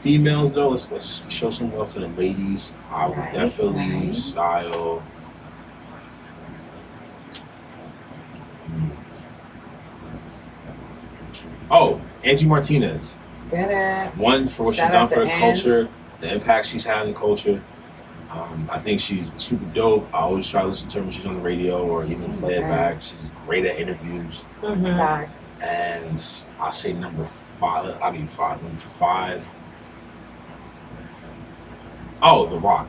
females 0.00 0.54
though, 0.54 0.70
let's 0.70 0.90
let's 0.90 1.22
show 1.28 1.50
some 1.50 1.72
love 1.76 1.88
to 1.88 2.00
the 2.00 2.08
ladies. 2.08 2.72
I 2.90 3.06
would 3.06 3.16
Right, 3.18 3.32
definitely 3.32 4.06
right. 4.06 4.16
style. 4.16 5.02
Oh, 11.70 12.00
Angie 12.24 12.46
Martinez. 12.46 13.16
Get 13.50 13.70
it. 13.70 14.16
One 14.16 14.48
for 14.48 14.64
what 14.64 14.74
Shout 14.74 14.86
she's 14.88 14.92
done 14.92 15.08
for 15.08 15.14
to 15.16 15.20
the 15.22 15.30
Ange. 15.30 15.40
culture, 15.62 15.88
the 16.20 16.32
impact 16.34 16.66
she's 16.66 16.84
had 16.84 17.06
in 17.08 17.14
culture. 17.14 17.62
Um, 18.30 18.68
I 18.72 18.78
think 18.80 19.00
she's 19.00 19.32
super 19.40 19.64
dope. 19.66 20.08
I 20.12 20.18
always 20.18 20.48
try 20.50 20.62
to 20.62 20.66
listen 20.68 20.88
to 20.90 20.98
her 20.98 21.02
when 21.04 21.12
she's 21.12 21.26
on 21.26 21.34
the 21.36 21.40
radio 21.40 21.86
or 21.86 22.04
even 22.04 22.36
play 22.38 22.54
it 22.56 22.62
back. 22.62 23.00
She's 23.00 23.14
great 23.46 23.64
at 23.64 23.78
interviews. 23.78 24.44
Mhm. 24.62 25.28
And 25.62 26.22
I'll 26.60 26.72
say 26.72 26.92
number 26.92 27.24
five. 27.58 28.00
I 28.02 28.10
mean 28.10 28.26
five. 28.26 28.62
Number 28.62 28.78
five. 28.80 29.46
Oh, 32.22 32.46
The 32.46 32.58
Rock. 32.58 32.88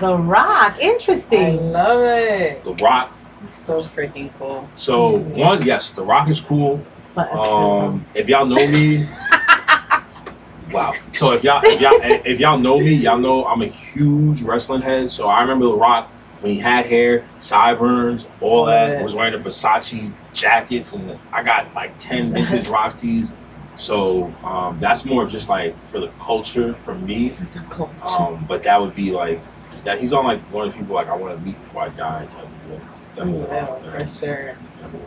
The 0.00 0.16
Rock. 0.16 0.78
Interesting. 0.80 1.38
I 1.38 1.48
Interesting. 1.50 1.72
love 1.72 2.00
it. 2.02 2.64
The 2.64 2.74
Rock. 2.74 3.12
He's 3.44 3.54
so 3.54 3.78
freaking 3.78 4.32
cool. 4.38 4.68
So 4.76 5.16
one, 5.16 5.62
yes, 5.64 5.90
The 5.90 6.04
Rock 6.04 6.28
is 6.28 6.40
cool. 6.40 6.84
Um, 7.16 8.06
if 8.14 8.28
y'all 8.28 8.46
know 8.46 8.66
me, 8.66 9.06
wow. 10.72 10.94
So 11.12 11.32
if 11.32 11.44
y'all 11.44 11.60
if 11.64 11.80
y'all 11.80 11.98
if 12.02 12.40
y'all 12.40 12.58
know 12.58 12.78
me, 12.78 12.94
y'all 12.94 13.18
know 13.18 13.44
I'm 13.44 13.62
a 13.62 13.66
huge 13.66 14.42
wrestling 14.42 14.82
head. 14.82 15.10
So 15.10 15.28
I 15.28 15.42
remember 15.42 15.66
The 15.66 15.76
Rock 15.76 16.10
when 16.40 16.54
he 16.54 16.58
had 16.58 16.86
hair, 16.86 17.28
sideburns, 17.38 18.26
all 18.40 18.64
that. 18.66 18.92
Yeah. 18.92 19.02
Was 19.02 19.14
wearing 19.14 19.32
the 19.32 19.48
Versace 19.48 20.12
jackets, 20.32 20.92
and 20.92 21.10
the, 21.10 21.18
I 21.32 21.42
got 21.42 21.72
like 21.74 21.96
ten 21.98 22.32
vintage 22.32 22.68
Rock 22.68 22.96
tees. 22.96 23.30
So 23.76 24.24
um, 24.44 24.78
that's 24.80 25.04
more 25.04 25.26
just 25.26 25.48
like 25.48 25.76
for 25.88 26.00
the 26.00 26.08
culture 26.20 26.74
for 26.84 26.94
me. 26.94 27.30
For 27.30 27.44
the 27.44 27.60
culture. 27.70 28.06
Um, 28.06 28.44
but 28.48 28.62
that 28.62 28.80
would 28.80 28.94
be 28.94 29.12
like 29.12 29.40
that. 29.84 30.00
He's 30.00 30.12
on 30.12 30.24
like 30.24 30.40
one 30.52 30.68
of 30.68 30.72
the 30.72 30.78
people 30.78 30.94
like 30.94 31.08
I 31.08 31.16
want 31.16 31.38
to 31.38 31.44
meet 31.44 31.58
before 31.60 31.82
I 31.82 31.88
die 31.90 32.26
type 32.26 32.44
of 32.44 32.68
deal. 32.68 32.80
Definitely. 33.14 33.40
The 33.40 33.48
Rock, 33.48 33.80
Yeah, 33.84 33.98
for 33.98 34.06
sure. 34.06 34.56
Definitely 34.80 35.00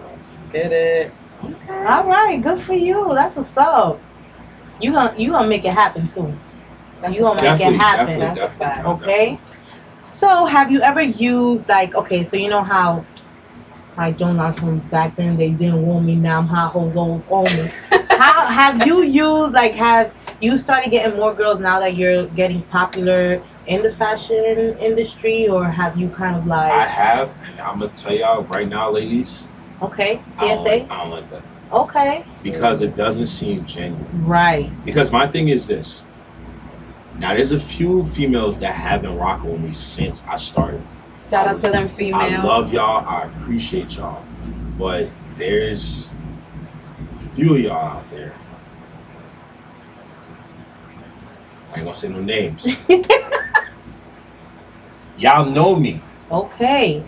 Get 0.52 0.72
it. 0.72 1.14
Okay. 1.44 1.86
All 1.86 2.06
right. 2.08 2.42
Good 2.42 2.60
for 2.60 2.74
you. 2.74 3.10
That's 3.14 3.36
what's 3.36 3.58
up. 3.58 4.00
You 4.80 4.92
gonna 4.94 5.14
you 5.18 5.32
gonna 5.32 5.48
make 5.48 5.66
it 5.66 5.74
happen 5.74 6.08
too. 6.08 6.34
That's 7.02 7.16
You 7.16 7.22
gonna 7.22 7.42
make 7.42 7.60
it 7.62 7.74
happen. 7.74 8.20
definitely, 8.20 8.20
That's 8.20 8.40
a 8.40 8.42
definitely, 8.42 8.66
fact. 8.66 8.86
Okay. 8.88 9.40
So 10.04 10.46
have 10.46 10.72
you 10.72 10.82
ever 10.82 11.02
used 11.02 11.68
like 11.68 11.96
okay, 11.96 12.24
so 12.24 12.38
you 12.38 12.50
know 12.50 12.64
how 12.64 13.06
like 13.98 14.18
Joan 14.18 14.36
Johnson 14.38 14.80
back 14.92 15.16
then 15.16 15.38
they 15.38 15.52
didn't 15.52 15.86
want 15.86 16.06
me, 16.06 16.16
now 16.16 16.40
I'm 16.40 16.48
hot 16.48 16.72
hoes 16.72 16.96
old 16.96 17.24
on 17.30 17.46
me. 17.46 17.70
how 18.10 18.48
have 18.48 18.86
you 18.86 19.04
used 19.04 19.54
like 19.54 19.74
have 19.74 20.14
you 20.42 20.58
started 20.58 20.90
getting 20.92 21.18
more 21.18 21.34
girls 21.34 21.60
now 21.60 21.80
that 21.80 21.96
you're 21.96 22.28
getting 22.28 22.62
popular 22.64 23.42
in 23.68 23.82
the 23.82 23.92
fashion 23.92 24.78
industry 24.80 25.48
or 25.48 25.64
have 25.66 25.98
you 25.98 26.10
kind 26.10 26.36
of 26.36 26.46
like? 26.48 26.72
I 26.72 26.86
have, 26.86 27.34
and 27.50 27.60
I'm 27.60 27.80
gonna 27.80 27.92
tell 27.94 28.14
y'all 28.14 28.44
right 28.44 28.68
now, 28.68 28.90
ladies. 28.92 29.48
okay, 29.82 30.22
I 30.38 30.48
don't, 30.48 30.58
PSA? 30.66 30.70
like, 30.70 30.92
I 30.92 30.98
don't 31.04 31.10
like 31.12 31.30
that 31.32 31.44
Okay. 31.74 32.26
because 32.44 32.82
it 32.82 32.96
doesn't 32.96 33.28
seem 33.28 33.66
genuine. 33.66 34.26
Right. 34.26 34.72
Because 34.86 35.12
my 35.12 35.28
thing 35.28 35.48
is 35.50 35.68
this. 35.68 36.06
Now, 37.18 37.34
there's 37.34 37.52
a 37.52 37.60
few 37.60 38.06
females 38.08 38.58
that 38.60 38.74
have 38.74 39.02
been 39.02 39.18
rocking 39.18 39.52
with 39.52 39.62
me 39.62 39.72
since 39.72 40.24
I 40.28 40.36
started. 40.38 40.82
Shout 41.24 41.48
out 41.48 41.60
to 41.62 41.72
them 41.72 41.88
females. 41.88 42.24
I 42.34 42.44
love 42.44 42.72
y'all. 42.74 43.06
I 43.08 43.24
appreciate 43.24 43.96
y'all. 43.96 44.24
But 44.78 45.10
there's 45.38 46.10
a 47.26 47.30
few 47.30 47.56
of 47.56 47.62
y'all 47.62 47.98
out 47.98 48.10
there. 48.12 48.34
I 51.72 51.78
ain't 51.78 51.86
gonna 51.86 51.94
say 51.94 52.10
no 52.10 52.22
names. 52.22 52.66
y'all 55.18 55.46
know 55.46 55.76
me. 55.76 56.02
Okay. 56.32 57.04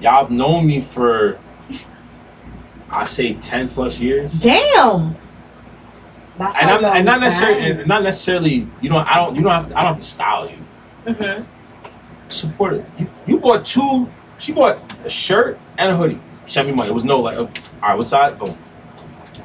Y'all 0.00 0.22
have 0.24 0.30
known 0.30 0.66
me 0.66 0.80
for, 0.80 1.38
I 2.90 3.04
say, 3.04 3.34
10 3.34 3.68
plus 3.68 4.00
years. 4.00 4.32
Damn. 4.34 5.16
That's 6.38 6.56
and 6.56 6.70
I'm 6.70 6.84
and 6.84 7.04
not 7.04 7.20
necessarily 7.20 7.60
and 7.70 7.86
not 7.86 8.02
necessarily 8.02 8.66
you 8.80 8.88
know 8.88 8.96
I 8.98 9.16
don't 9.16 9.36
you 9.36 9.42
don't 9.42 9.52
have 9.52 9.68
to, 9.68 9.76
I 9.76 9.80
don't 9.82 9.88
have 9.88 9.96
to 9.98 10.02
style 10.02 10.48
you 10.50 10.56
Mhm. 11.06 11.44
support 12.28 12.72
it. 12.72 12.86
You, 12.98 13.06
you 13.26 13.38
bought 13.38 13.66
two. 13.66 14.08
She 14.38 14.50
bought 14.52 14.78
a 15.04 15.10
shirt 15.10 15.58
and 15.76 15.92
a 15.92 15.96
hoodie. 15.96 16.18
Sent 16.46 16.66
me 16.68 16.74
money. 16.74 16.88
It 16.88 16.94
was 16.94 17.04
no 17.04 17.20
like, 17.20 17.36
all 17.36 17.50
right, 17.82 17.94
what 17.94 18.06
size? 18.06 18.34
Boom. 18.38 18.56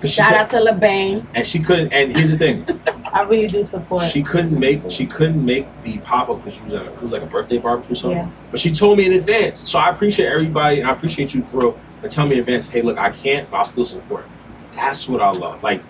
'Cause 0.02 0.12
she 0.12 0.16
Shout 0.18 0.34
out 0.34 0.50
to 0.52 0.58
LeBain. 0.58 1.26
and 1.34 1.46
she 1.46 1.60
couldn't. 1.60 1.92
And 1.92 2.16
here's 2.16 2.30
the 2.30 2.38
thing, 2.38 2.66
I 3.14 3.22
really 3.24 3.48
do 3.48 3.64
support. 3.64 4.04
she 4.04 4.22
couldn't 4.22 4.58
make 4.60 4.82
she 4.90 5.06
couldn't 5.08 5.44
make 5.44 5.66
the 5.84 5.98
pop 6.00 6.30
up 6.30 6.38
because 6.38 6.56
she 6.56 6.64
was 6.64 6.74
at 6.74 6.84
a, 6.86 6.94
it 6.94 7.02
was 7.02 7.12
like 7.12 7.24
a 7.24 7.26
birthday 7.26 7.58
barbecue 7.58 7.94
or 7.94 7.96
something. 7.96 8.18
Yeah. 8.20 8.30
But 8.52 8.60
she 8.60 8.72
told 8.72 8.98
me 9.00 9.08
in 9.08 9.14
advance, 9.14 9.70
so 9.70 9.80
I 9.80 9.90
appreciate 9.90 10.28
everybody 10.28 10.82
and 10.82 10.90
I 10.90 10.92
appreciate 10.92 11.34
you 11.34 11.42
for 11.44 11.58
real. 11.60 11.80
But 12.02 12.12
tell 12.12 12.28
me 12.28 12.34
in 12.34 12.40
advance, 12.40 12.68
hey, 12.68 12.82
look, 12.84 12.98
I 13.00 13.10
can't, 13.10 13.50
but 13.50 13.58
I'll 13.58 13.66
still 13.66 13.86
support. 13.86 14.26
That's 14.74 15.10
what 15.10 15.22
I 15.22 15.32
love. 15.32 15.64
Like 15.64 15.82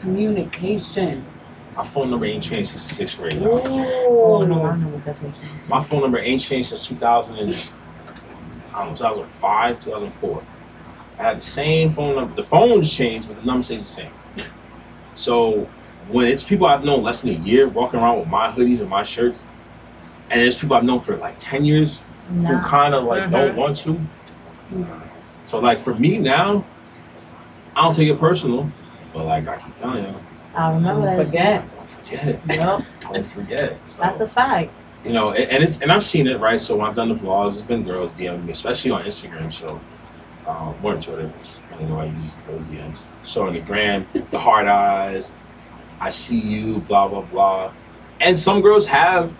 Communication. 0.00 1.24
my 1.76 1.84
phone 1.84 2.10
number 2.10 2.26
ain't 2.26 2.42
changed 2.42 2.70
since 2.70 2.82
sixth 2.82 3.18
grade. 3.18 3.34
y'all. 3.34 3.58
Oh 3.66 4.44
no, 4.46 4.62
I 4.64 4.76
know 4.76 4.88
what 4.88 5.04
that 5.04 5.20
means. 5.22 5.36
My 5.68 5.82
phone 5.82 6.02
number 6.02 6.18
ain't 6.18 6.40
changed 6.40 6.68
since 6.68 6.86
2000 6.86 7.36
and 7.36 7.52
I 8.74 8.84
don't 8.84 8.88
know, 8.90 8.94
2005, 8.94 9.80
2004. 9.80 10.42
I 11.20 11.24
had 11.24 11.36
the 11.36 11.42
same 11.42 11.90
phone 11.90 12.14
number. 12.16 12.34
The 12.34 12.42
phone's 12.42 12.90
changed, 12.90 13.28
but 13.28 13.38
the 13.38 13.44
number 13.46 13.62
stays 13.62 13.80
the 13.80 14.02
same. 14.02 14.46
So 15.12 15.68
when 16.08 16.26
it's 16.28 16.42
people 16.42 16.66
I've 16.66 16.82
known 16.82 17.02
less 17.02 17.20
than 17.20 17.30
a 17.30 17.38
year 17.38 17.68
walking 17.68 18.00
around 18.00 18.20
with 18.20 18.28
my 18.28 18.50
hoodies 18.50 18.80
and 18.80 18.88
my 18.88 19.02
shirts, 19.02 19.42
and 20.30 20.40
there's 20.40 20.56
people 20.56 20.76
I've 20.76 20.84
known 20.84 21.00
for 21.00 21.16
like 21.18 21.34
10 21.38 21.64
years 21.66 22.00
who 22.30 22.58
kind 22.60 22.94
of 22.94 23.04
like 23.04 23.24
Mhm. 23.24 23.32
don't 23.32 23.56
want 23.56 23.76
to. 23.78 24.00
So 25.44 25.58
like 25.58 25.78
for 25.78 25.94
me 25.94 26.16
now, 26.16 26.64
I 27.76 27.82
don't 27.82 27.94
take 27.94 28.08
it 28.08 28.18
personal, 28.18 28.70
but 29.12 29.26
like 29.26 29.46
I 29.46 29.56
keep 29.58 29.76
telling 29.76 30.04
you, 30.04 30.14
I 30.54 30.72
remember 30.72 31.04
Don't 31.06 31.16
that. 31.18 31.26
forget. 31.26 31.64
don't 31.76 31.88
forget, 31.88 32.40
Yep, 32.48 32.82
don't 33.02 33.26
forget. 33.26 33.76
So, 33.84 34.02
that's 34.02 34.20
a 34.20 34.28
fact. 34.28 34.70
you 35.04 35.12
know, 35.12 35.30
and, 35.32 35.50
and 35.50 35.62
it's 35.62 35.80
and 35.82 35.92
I've 35.92 36.02
seen 36.04 36.26
it 36.28 36.40
right. 36.40 36.60
So 36.60 36.76
when 36.76 36.86
I've 36.88 36.94
done 36.96 37.08
the 37.10 37.14
vlogs, 37.14 37.50
it's 37.54 37.64
been 37.64 37.82
girls 37.84 38.12
DMing 38.12 38.44
me, 38.46 38.52
especially 38.52 38.90
on 38.92 39.02
Instagram. 39.02 39.52
So 39.52 39.80
um, 40.46 40.74
more 40.82 40.92
than 40.92 41.02
Twitter, 41.02 41.28
'cause 41.36 41.60
I 41.78 41.82
know 41.84 41.98
I 41.98 42.04
use 42.06 42.36
those 42.48 42.64
DMs. 42.64 43.02
So 43.22 43.46
on 43.46 43.52
the 43.54 43.60
gram, 43.60 44.06
the 44.30 44.38
hard 44.38 44.66
eyes, 44.66 45.32
I 46.00 46.10
see 46.10 46.38
you, 46.38 46.78
blah 46.80 47.08
blah 47.08 47.22
blah, 47.22 47.70
and 48.20 48.38
some 48.38 48.60
girls 48.60 48.86
have 48.86 49.32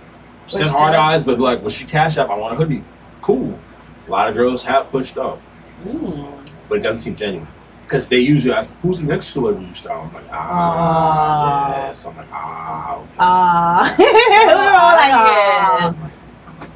sent 0.47 0.65
Pushed 0.65 0.75
hard 0.77 0.95
up. 0.95 1.05
eyes, 1.05 1.23
but 1.25 1.39
like, 1.41 1.63
what's 1.63 1.81
your 1.81 1.89
cash 1.89 2.19
app? 2.19 2.29
I 2.31 2.35
want 2.35 2.55
a 2.55 2.57
hoodie. 2.57 2.85
Cool. 3.23 3.59
A 4.07 4.11
lot 4.11 4.29
of 4.29 4.35
girls 4.35 4.63
have 4.65 4.91
pushed 4.91 5.17
up, 5.17 5.41
Mm. 5.87 6.33
but 6.69 6.79
it 6.79 6.83
doesn't 6.83 7.03
seem 7.03 7.15
genuine. 7.17 7.47
Because 7.87 8.07
they 8.09 8.19
usually 8.21 8.55
like, 8.55 8.69
who's 8.83 8.99
the 8.99 9.05
next 9.05 9.29
celebrity 9.29 9.67
you 9.67 9.75
style? 9.75 10.03
I'm 10.09 10.15
like, 10.15 10.33
ah, 10.33 11.71
yeah. 11.87 11.93
So 11.93 12.11
I'm 12.11 12.17
like, 12.19 12.27
ah, 12.33 12.95
okay. 12.97 13.07
Ah, 13.19 13.95
we 13.99 14.05
were 14.47 14.77
all 14.79 14.95
like, 14.95 15.13
ah. 15.13 15.79
yes. 15.81 16.23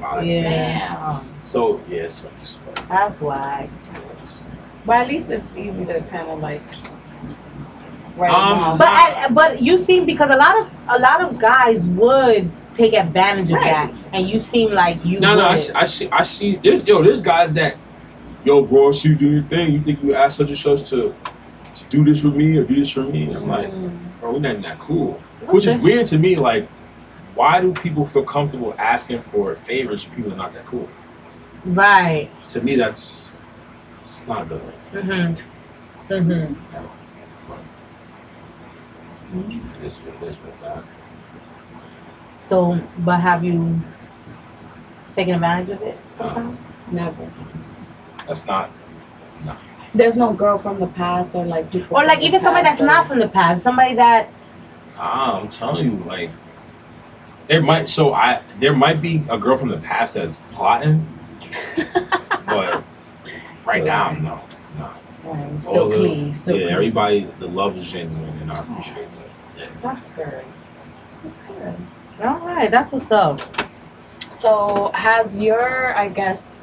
Wow, 0.00 0.20
Yeah. 0.20 0.94
bad. 0.96 1.22
So 1.42 1.80
yeah, 1.88 2.08
so, 2.08 2.28
so 2.42 2.58
That's 2.88 3.20
why. 3.20 3.68
But 4.86 4.96
at 4.96 5.08
least 5.08 5.30
it's 5.30 5.56
easy 5.56 5.84
to 5.86 6.00
kind 6.02 6.28
of 6.28 6.40
like 6.40 6.62
write 8.16 8.32
Um, 8.34 8.50
it 8.50 8.54
down. 8.54 8.78
But 8.78 8.88
I, 8.90 9.28
but 9.32 9.62
you 9.62 9.78
seem 9.78 10.04
because 10.06 10.30
a 10.30 10.36
lot 10.36 10.58
of 10.60 10.68
a 10.88 10.98
lot 10.98 11.20
of 11.22 11.38
guys 11.38 11.86
would 11.86 12.50
take 12.74 12.92
advantage 12.92 13.50
of 13.50 13.56
Right. 13.56 13.64
that, 13.66 13.92
and 14.12 14.28
you 14.28 14.38
seem 14.38 14.72
like 14.72 15.04
you. 15.04 15.20
No, 15.20 15.34
no, 15.36 15.44
I 15.46 15.50
would. 15.50 15.58
see, 15.58 15.72
I 15.74 15.84
see, 15.84 16.08
I 16.12 16.22
see. 16.22 16.56
There's 16.62 16.84
yo, 16.86 17.02
there's 17.02 17.22
guys 17.22 17.54
that, 17.54 17.76
yo, 18.44 18.62
bro, 18.62 18.88
I 18.88 18.92
see 18.92 19.10
you 19.10 19.14
do 19.16 19.30
your 19.30 19.42
thing. 19.44 19.72
You 19.72 19.80
think 19.82 20.02
you 20.02 20.14
ask 20.14 20.36
such 20.36 20.48
and 20.48 20.58
such 20.58 20.90
to, 20.90 21.14
to 21.74 21.84
do 21.88 22.04
this 22.04 22.22
with 22.22 22.34
me 22.34 22.56
or 22.58 22.64
do 22.64 22.74
this 22.74 22.90
for 22.90 23.04
me? 23.04 23.24
And 23.28 23.36
I'm 23.36 23.48
like, 23.48 23.70
Mm. 23.72 24.20
bro, 24.20 24.32
we're 24.32 24.40
not 24.40 24.60
that 24.62 24.78
cool. 24.80 25.20
Which 25.46 25.66
is 25.66 25.74
Okay. 25.76 25.82
weird 25.82 26.06
to 26.06 26.18
me. 26.18 26.36
Like, 26.36 26.68
why 27.34 27.60
do 27.60 27.72
people 27.72 28.04
feel 28.06 28.24
comfortable 28.24 28.74
asking 28.78 29.22
for 29.22 29.54
favors 29.56 30.02
from 30.04 30.14
people 30.14 30.30
that 30.30 30.36
are 30.36 30.42
not 30.44 30.52
that 30.54 30.66
cool? 30.66 30.88
right. 31.64 32.28
To 32.48 32.60
me, 32.60 32.76
that's 32.76 33.28
it's 33.96 34.22
not 34.28 34.42
a 34.42 34.44
good 34.44 34.60
thing. 34.60 34.73
Mm-hmm. 34.94 36.12
Mm-hmm. 36.12 36.54
It 39.40 39.86
is 39.86 39.98
what 39.98 40.14
it 40.14 40.22
is 40.28 40.36
with 40.42 40.60
that. 40.60 40.96
So, 42.42 42.80
but 42.98 43.20
have 43.20 43.42
you 43.44 43.80
taken 45.14 45.34
advantage 45.34 45.70
of 45.70 45.82
it 45.82 45.98
sometimes? 46.08 46.58
Never. 46.90 47.30
That's 48.26 48.46
not. 48.46 48.70
No. 49.44 49.56
There's 49.94 50.16
no 50.16 50.32
girl 50.32 50.58
from 50.58 50.78
the 50.78 50.86
past 50.88 51.34
or 51.34 51.44
like 51.44 51.70
people. 51.72 51.96
Or 51.96 52.04
like 52.04 52.22
even 52.22 52.40
somebody 52.40 52.66
past 52.66 52.78
that's 52.78 52.86
not 52.86 53.06
from 53.06 53.18
the 53.18 53.28
past, 53.28 53.62
somebody 53.62 53.94
that 53.94 54.28
Ah, 54.96 55.40
I'm 55.40 55.48
telling 55.48 55.90
you, 55.90 56.04
like, 56.04 56.30
there 57.48 57.62
might. 57.62 57.90
So 57.90 58.14
I, 58.14 58.42
there 58.60 58.74
might 58.74 59.00
be 59.00 59.22
a 59.28 59.36
girl 59.36 59.58
from 59.58 59.68
the 59.68 59.78
past 59.78 60.14
that's 60.14 60.36
plotting, 60.52 61.06
but 62.46 62.84
right 63.66 63.84
now, 63.84 64.12
no, 64.12 64.20
no. 64.20 64.40
Right, 65.24 65.52
All 65.52 65.60
still 65.60 65.88
the- 65.88 65.96
clean, 65.96 66.34
still 66.34 66.56
yeah, 66.56 66.62
clean. 66.64 66.74
everybody, 66.74 67.28
the 67.38 67.46
love 67.48 67.76
is 67.78 67.90
genuine, 67.90 68.38
and 68.40 68.52
I 68.52 68.54
appreciate 68.56 69.08
that. 69.16 69.58
Yeah. 69.58 69.66
That's 69.82 70.08
good. 70.08 70.44
That's 71.22 71.38
good. 71.38 71.76
all 72.22 72.38
right, 72.40 72.70
that's 72.70 72.92
what's 72.92 73.10
up. 73.10 73.40
So 74.30 74.90
has 74.94 75.36
your, 75.38 75.96
I 75.96 76.08
guess, 76.08 76.60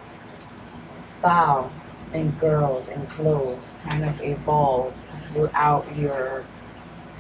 style 1.01 1.71
in 2.13 2.29
girls 2.31 2.87
and 2.89 3.09
clothes 3.09 3.77
kind 3.89 4.05
of 4.05 4.21
evolved 4.21 4.95
throughout 5.33 5.85
your 5.95 6.45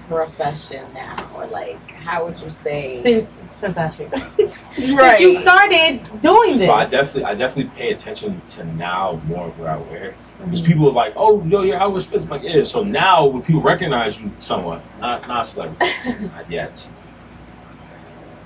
profession 0.07 0.85
now, 0.93 1.15
or 1.35 1.47
like 1.47 1.79
how 1.91 2.25
would 2.25 2.39
you 2.39 2.49
say? 2.49 2.99
Since 3.01 3.33
since 3.55 3.77
last 3.77 3.99
year. 3.99 4.11
Since 4.45 4.91
right. 4.91 5.19
you 5.21 5.35
started 5.37 6.01
doing 6.21 6.57
this. 6.57 6.65
So 6.65 6.73
I 6.73 6.83
definitely, 6.85 7.23
I 7.23 7.33
definitely 7.33 7.71
pay 7.75 7.91
attention 7.91 8.41
to 8.49 8.63
now 8.65 9.21
more 9.25 9.47
of 9.47 9.57
what 9.57 9.69
I 9.69 9.77
wear. 9.77 10.13
Mm-hmm. 10.41 10.49
Because 10.51 10.61
people 10.67 10.87
are 10.89 10.91
like, 10.93 11.13
"Oh, 11.15 11.43
yo, 11.45 11.61
your 11.63 11.77
outfit 11.77 12.03
fits." 12.03 12.25
I'm 12.25 12.31
like, 12.31 12.43
yeah. 12.43 12.63
So 12.63 12.83
now, 12.83 13.25
when 13.27 13.41
people 13.43 13.61
recognize 13.61 14.19
you 14.19 14.31
somewhat, 14.39 14.81
not 14.99 15.27
not 15.27 15.45
celebrity, 15.45 15.93
not 16.25 16.49
yet. 16.49 16.87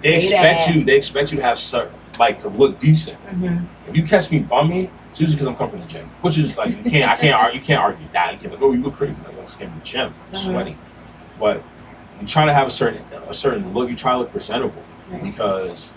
They 0.01 0.19
Say 0.19 0.27
expect 0.35 0.67
that. 0.67 0.75
you. 0.75 0.83
They 0.83 0.97
expect 0.97 1.31
you 1.31 1.37
to 1.37 1.43
have 1.43 1.57
certain, 1.57 1.93
like 2.19 2.37
to 2.39 2.49
look 2.49 2.79
decent. 2.79 3.17
Mhm. 3.27 3.65
If 3.87 3.95
you 3.95 4.03
catch 4.03 4.29
me 4.29 4.39
bumming, 4.39 4.91
it's 5.11 5.19
usually 5.21 5.35
because 5.35 5.47
I'm 5.47 5.55
coming 5.55 5.71
from 5.71 5.81
the 5.81 5.87
gym, 5.87 6.09
which 6.21 6.37
is 6.37 6.55
like 6.57 6.69
you 6.75 6.91
can't, 6.91 7.09
I 7.09 7.15
can't, 7.15 7.33
argue, 7.33 7.59
you 7.59 7.65
can't 7.65 7.81
argue 7.81 8.05
that. 8.11 8.33
You 8.33 8.39
can't 8.39 8.53
like, 8.53 8.61
oh, 8.61 8.73
you 8.73 8.81
look 8.83 8.95
crazy. 8.95 9.15
Like 9.25 9.37
I 9.39 9.41
just 9.43 9.57
came 9.57 9.69
from 9.69 9.79
the 9.79 9.85
gym, 9.85 10.13
Mhm. 10.33 10.37
sweaty. 10.37 10.77
But 11.39 11.63
you 12.21 12.27
try 12.27 12.45
to 12.45 12.53
have 12.53 12.67
a 12.67 12.71
certain, 12.71 13.01
a 13.27 13.33
certain 13.33 13.73
look. 13.73 13.89
You 13.89 13.95
try 13.95 14.11
to 14.13 14.19
look 14.19 14.31
presentable 14.31 14.83
Right. 15.09 15.23
because 15.23 15.93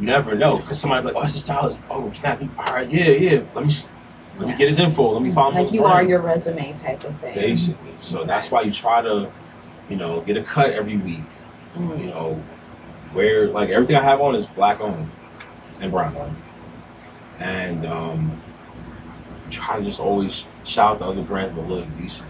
you 0.00 0.06
never 0.06 0.34
know. 0.34 0.58
Because 0.58 0.78
somebody 0.80 1.04
like, 1.04 1.16
oh, 1.16 1.20
that's 1.22 1.34
a 1.34 1.38
stylist. 1.38 1.80
Oh, 1.90 2.10
snap. 2.12 2.40
All 2.58 2.74
right, 2.74 2.90
yeah, 2.90 3.08
yeah. 3.10 3.40
Let 3.54 3.66
me, 3.66 3.72
let 4.38 4.48
me 4.48 4.54
get 4.56 4.68
his 4.68 4.78
info. 4.78 5.12
Let 5.12 5.22
me 5.22 5.30
him. 5.30 5.36
like 5.36 5.72
you 5.72 5.84
are 5.84 6.02
your 6.02 6.20
resume 6.20 6.72
type 6.74 7.04
of 7.04 7.16
thing. 7.18 7.34
basically. 7.34 7.94
So 7.98 8.24
that's 8.24 8.50
why 8.50 8.62
you 8.62 8.72
try 8.72 9.00
to, 9.02 9.30
you 9.88 9.96
know, 9.96 10.20
get 10.22 10.36
a 10.36 10.42
cut 10.42 10.70
every 10.70 10.96
week. 10.96 11.20
You 11.76 11.80
Mm. 11.80 12.06
know, 12.10 12.42
where 13.12 13.48
like 13.48 13.70
everything 13.70 13.96
I 13.96 14.02
have 14.02 14.20
on 14.20 14.34
is 14.34 14.46
black 14.46 14.80
owned 14.80 15.10
and 15.80 15.90
brown 15.90 16.16
owned, 16.16 16.36
and 17.40 17.84
um, 17.86 18.40
try 19.50 19.78
to 19.78 19.84
just 19.84 20.00
always 20.00 20.44
shout 20.64 20.92
out 20.92 20.98
the 21.00 21.04
other 21.06 21.22
brands 21.22 21.54
but 21.56 21.68
look 21.68 21.86
decent. 21.98 22.28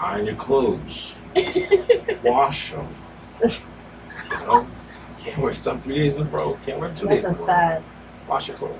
Iron 0.00 0.26
your 0.26 0.34
clothes, 0.34 1.14
wash 2.24 2.72
them. 2.72 2.88
You 3.44 4.36
know, 4.38 4.66
can't 5.18 5.38
wear 5.38 5.52
some 5.54 5.80
three 5.80 5.98
days 5.98 6.16
in 6.16 6.22
a 6.22 6.24
row. 6.24 6.58
Can't 6.66 6.78
wear 6.80 6.88
two 6.94 7.06
That's 7.06 7.22
days 7.22 7.24
in 7.24 7.34
a 7.34 7.38
row. 7.38 7.82
Wash 8.28 8.48
your 8.48 8.56
clothes. 8.56 8.76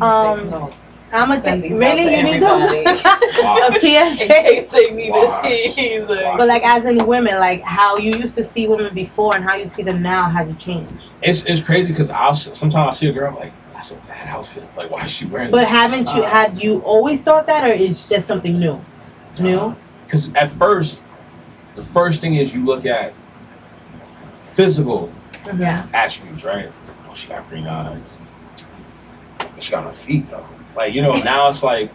I'm 0.00 0.40
Um, 0.40 0.50
notes. 0.50 0.92
I'm 1.12 1.28
gonna 1.28 1.40
Send 1.40 1.62
take 1.62 1.72
really 1.72 2.16
you 2.16 2.22
need 2.24 2.40
to 2.40 2.46
everybody. 2.46 2.84
a 3.40 3.42
Wash. 3.44 3.84
in 3.84 4.16
PSA. 4.16 4.26
case 4.26 4.68
they 4.68 4.90
need 4.90 5.10
Wash. 5.10 5.44
it. 5.78 6.08
Wash. 6.08 6.36
But 6.38 6.48
like 6.48 6.64
as 6.64 6.84
in 6.84 6.98
women, 7.06 7.36
like 7.38 7.62
how 7.62 7.96
you 7.96 8.16
used 8.16 8.34
to 8.36 8.44
see 8.44 8.66
women 8.66 8.92
before 8.92 9.36
and 9.36 9.44
how 9.44 9.54
you 9.54 9.66
see 9.66 9.82
them 9.82 10.02
now, 10.02 10.28
has 10.28 10.50
it 10.50 10.58
changed? 10.58 11.10
It's 11.22 11.44
it's 11.44 11.60
crazy 11.60 11.92
because 11.92 12.10
I'll 12.10 12.34
sometimes 12.34 12.74
I'll 12.74 12.92
see 12.92 13.08
a 13.08 13.12
girl 13.12 13.28
I'm 13.30 13.36
like 13.36 13.52
that's 13.72 13.92
a 13.92 13.94
bad 14.08 14.28
outfit. 14.28 14.64
Like 14.76 14.90
why 14.90 15.04
is 15.04 15.10
she 15.12 15.26
wearing 15.26 15.50
But 15.50 15.60
that? 15.60 15.68
haven't 15.68 16.14
you 16.14 16.24
Uh, 16.24 16.28
had 16.28 16.58
you 16.62 16.80
always 16.80 17.20
thought 17.22 17.46
that, 17.46 17.62
or 17.64 17.68
it's 17.72 18.08
just 18.08 18.26
something 18.26 18.58
new? 18.58 18.80
New? 19.40 19.76
Because 20.06 20.32
at 20.34 20.50
first, 20.50 21.02
the 21.76 21.82
first 21.82 22.20
thing 22.20 22.34
is 22.34 22.52
you 22.54 22.64
look 22.64 22.84
at 22.84 23.12
physical 24.40 25.10
Yeah. 25.58 25.86
attributes, 25.94 26.42
right? 26.44 26.70
Oh, 27.08 27.14
she 27.14 27.28
got 27.28 27.48
green 27.48 27.66
eyes. 27.66 28.14
She 29.58 29.70
got 29.70 29.84
her 29.84 29.92
feet 29.92 30.28
though. 30.30 30.46
Like 30.76 30.94
you 30.94 31.02
know, 31.02 31.14
now 31.14 31.48
it's 31.48 31.62
like 31.62 31.90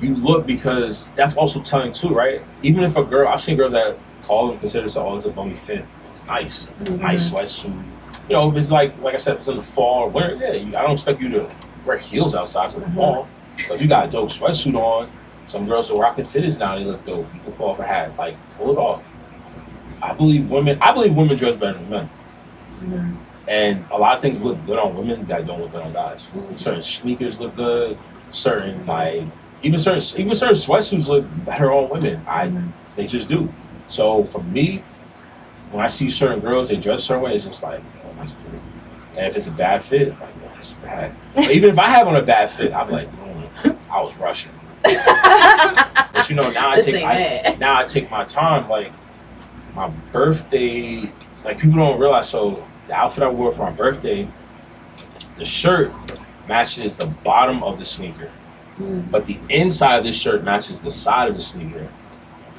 you 0.00 0.14
look 0.16 0.46
because 0.46 1.06
that's 1.14 1.34
also 1.36 1.60
telling 1.60 1.92
too, 1.92 2.08
right? 2.08 2.42
Even 2.62 2.82
if 2.84 2.96
a 2.96 3.04
girl, 3.04 3.28
I've 3.28 3.40
seen 3.42 3.56
girls 3.56 3.72
that 3.72 3.96
call 4.24 4.50
and 4.50 4.58
consider 4.60 4.82
themselves, 4.82 5.12
oh, 5.12 5.16
it's 5.16 5.26
a 5.26 5.30
bummy 5.30 5.54
fit. 5.54 5.84
It's 6.10 6.24
nice, 6.26 6.66
Mhm. 6.82 7.00
nice 7.00 7.30
sweatsuit. 7.30 7.72
You 8.28 8.36
know, 8.36 8.48
if 8.50 8.56
it's 8.56 8.70
like, 8.70 8.98
like 9.02 9.14
I 9.14 9.18
said, 9.18 9.32
if 9.34 9.38
it's 9.40 9.48
in 9.48 9.56
the 9.56 9.62
fall 9.62 10.04
or 10.04 10.08
winter, 10.08 10.36
yeah, 10.36 10.52
you, 10.52 10.76
I 10.76 10.82
don't 10.82 10.92
expect 10.92 11.20
you 11.20 11.28
to 11.30 11.46
wear 11.84 11.98
heels 11.98 12.34
outside 12.34 12.70
to 12.70 12.80
the 12.80 12.86
Mhm. 12.86 12.94
fall. 12.94 13.28
But 13.68 13.74
if 13.74 13.82
you 13.82 13.88
got 13.88 14.08
a 14.08 14.10
dope 14.10 14.30
sweatsuit 14.30 14.74
on, 14.74 15.08
some 15.46 15.66
girls 15.66 15.90
are 15.90 15.98
rocking 15.98 16.24
fitteds 16.24 16.58
now. 16.58 16.76
They 16.78 16.84
look 16.84 17.04
dope. 17.04 17.26
You 17.34 17.40
can 17.44 17.52
pull 17.52 17.68
off 17.68 17.78
a 17.78 17.84
hat, 17.84 18.12
like 18.18 18.34
pull 18.58 18.72
it 18.72 18.78
off. 18.78 19.02
I 20.02 20.12
believe 20.14 20.50
women. 20.50 20.78
I 20.80 20.92
believe 20.92 21.14
women 21.14 21.36
dress 21.36 21.54
better 21.54 21.78
than 21.78 21.90
men. 21.90 22.10
Mhm. 22.82 23.16
And 23.46 23.84
a 23.90 23.98
lot 23.98 24.16
of 24.16 24.22
things 24.22 24.42
look 24.42 24.64
good 24.66 24.78
on 24.78 24.96
women 24.96 25.26
that 25.26 25.46
don't 25.46 25.60
look 25.60 25.72
good 25.72 25.82
on 25.82 25.92
guys. 25.92 26.28
Certain 26.56 26.80
sneakers 26.82 27.40
look 27.40 27.54
good. 27.56 27.98
Certain 28.30 28.84
like 28.86 29.22
even 29.62 29.78
certain 29.78 30.20
even 30.20 30.34
certain 30.34 30.54
sweatsuits 30.56 31.08
look 31.08 31.24
better 31.44 31.72
on 31.72 31.88
women. 31.90 32.22
I 32.26 32.46
Mm. 32.48 32.72
they 32.96 33.06
just 33.06 33.28
do. 33.28 33.52
So 33.86 34.24
for 34.24 34.42
me, 34.42 34.82
when 35.70 35.84
I 35.84 35.88
see 35.88 36.08
certain 36.08 36.40
girls 36.40 36.68
they 36.68 36.76
dress 36.76 37.04
certain 37.04 37.22
way, 37.22 37.34
it's 37.34 37.44
just 37.44 37.62
like 37.62 37.80
oh, 38.04 38.10
that's 38.18 38.36
good. 38.36 38.60
And 39.16 39.26
if 39.26 39.36
it's 39.36 39.46
a 39.46 39.50
bad 39.52 39.82
fit, 39.82 40.12
I'm 40.12 40.20
like 40.20 40.28
oh, 40.46 40.50
that's 40.54 40.72
bad. 40.74 41.14
But 41.34 41.50
even 41.50 41.68
if 41.70 41.78
I 41.78 41.88
have 41.88 42.08
on 42.08 42.16
a 42.16 42.22
bad 42.22 42.50
fit, 42.50 42.72
I'm 42.72 42.90
like 42.90 43.10
mm, 43.12 43.76
I 43.90 44.02
was 44.02 44.14
rushing. 44.16 44.52
But 44.84 46.30
you 46.30 46.36
know 46.36 46.50
now 46.50 46.70
I 46.70 46.80
take 46.80 47.04
I, 47.04 47.56
now 47.58 47.78
I 47.78 47.84
take 47.84 48.10
my 48.10 48.24
time. 48.24 48.68
Like 48.68 48.92
my 49.74 49.88
birthday, 50.12 51.12
like 51.44 51.58
people 51.58 51.76
don't 51.76 51.98
realize. 51.98 52.28
So 52.28 52.64
the 52.88 52.94
outfit 52.94 53.22
I 53.22 53.28
wore 53.28 53.50
for 53.52 53.62
my 53.62 53.70
birthday, 53.70 54.28
the 55.36 55.44
shirt 55.44 55.92
matches 56.48 56.94
the 56.94 57.06
bottom 57.06 57.62
of 57.62 57.78
the 57.78 57.84
sneaker, 57.84 58.30
Mm. 58.78 59.10
but 59.10 59.24
the 59.24 59.38
inside 59.50 59.96
of 59.98 60.04
this 60.04 60.20
shirt 60.20 60.42
matches 60.42 60.78
the 60.80 60.90
side 60.90 61.28
of 61.28 61.34
the 61.36 61.40
sneaker. 61.40 61.86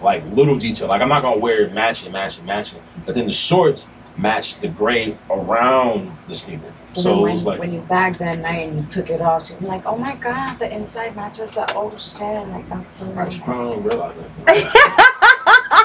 Like 0.02 0.24
little 0.32 0.56
detail. 0.58 0.88
Like 0.88 1.02
I'm 1.02 1.10
not 1.10 1.22
gonna 1.22 1.38
wear 1.40 1.64
it 1.66 1.74
matching, 1.74 2.12
matching, 2.12 2.46
matching. 2.46 2.80
But 3.06 3.16
then 3.16 3.26
the 3.26 3.32
shorts 3.34 3.88
match 4.18 4.60
the 4.62 4.68
gray 4.70 5.18
around 5.30 6.18
the 6.28 6.34
sneaker. 6.34 6.72
So, 6.88 7.02
So, 7.02 7.22
when, 7.22 7.32
was 7.34 7.46
like 7.46 7.60
when 7.60 7.74
you 7.74 7.80
bagged 7.82 8.20
that 8.20 8.40
night 8.40 8.70
and 8.70 8.80
you 8.80 8.86
took 8.88 9.10
it 9.10 9.22
off, 9.22 9.50
be 9.60 9.66
like, 9.66 9.86
"Oh 9.86 9.98
my 9.98 10.16
god, 10.16 10.58
the 10.60 10.72
inside 10.74 11.16
matches 11.16 11.52
the 11.52 11.72
old 11.76 12.00
shit!" 12.00 12.48
Like 12.50 12.70
that's 12.70 12.88
so. 13.00 13.14
I 13.18 13.26
just 13.26 13.44
probably 13.44 13.74
don't 13.76 13.84
realize 13.84 14.16
that. 14.46 15.82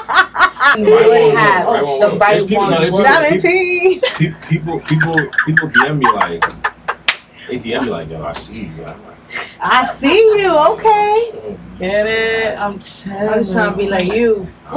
You 0.77 0.83
Right 0.85 1.07
would 1.07 1.33
one, 1.33 1.35
have 1.37 1.65
right 1.67 1.79
the 1.81 2.07
one. 2.09 2.19
There's 2.19 2.45
people- 2.45 2.63
no, 2.65 2.71
one. 2.71 2.81
they 2.81 2.89
would- 2.91 3.05
put- 3.05 3.13
Seventeen. 3.13 4.01
Pe- 4.01 4.33
people, 4.49 4.79
people, 4.81 5.15
people 5.45 5.69
DM 5.69 5.97
me 5.99 6.11
like, 6.11 6.43
they 7.47 7.57
DM 7.59 7.83
me 7.85 7.89
like, 7.89 8.09
yo, 8.09 8.23
I 8.23 8.31
see 8.33 8.65
you. 8.65 8.85
I'm 8.85 9.03
like, 9.05 9.17
I 9.59 9.93
see 9.93 10.19
you. 10.41 10.55
Okay. 10.57 11.31
"Oh, 11.33 11.57
Get 11.79 12.05
it? 12.05 12.57
I'm 12.59 12.77
chilling. 12.79 13.17
I'm 13.29 13.39
just 13.39 13.53
trying 13.53 13.71
to 13.71 13.77
be 13.77 13.89
like 13.89 14.13
you. 14.13 14.47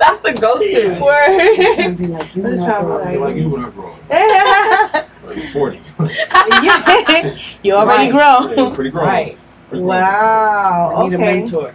That's 0.00 0.18
the 0.20 0.32
go-to. 0.32 0.94
I'm 0.94 1.00
Word. 1.02 1.74
trying 1.76 1.96
to 1.96 2.02
be 2.02 2.08
like 2.08 2.34
you. 2.36 2.46
I'm 2.46 2.56
know, 2.56 2.64
trying 2.64 2.82
to 2.82 2.88
be 2.88 2.94
like- 2.94 3.12
You're 3.12 3.26
like 3.28 3.36
you 3.36 3.48
when 3.50 3.64
I 3.64 3.70
grow 3.70 3.92
up. 3.92 3.98
Yeah. 4.10 5.04
Like, 5.28 5.36
you're 5.36 5.46
40. 5.48 5.80
you 7.62 7.74
already 7.74 8.10
Right. 8.10 8.48
Yeah, 8.48 8.54
grown. 8.56 8.74
pretty 8.74 8.88
grown. 8.90 9.06
Right. 9.06 9.36
Pretty 9.68 9.82
grown. 9.84 9.86
Wow. 9.86 10.94
I 10.96 11.02
need 11.08 11.12
a 11.12 11.16
Okay. 11.16 11.40
mentor. 11.40 11.74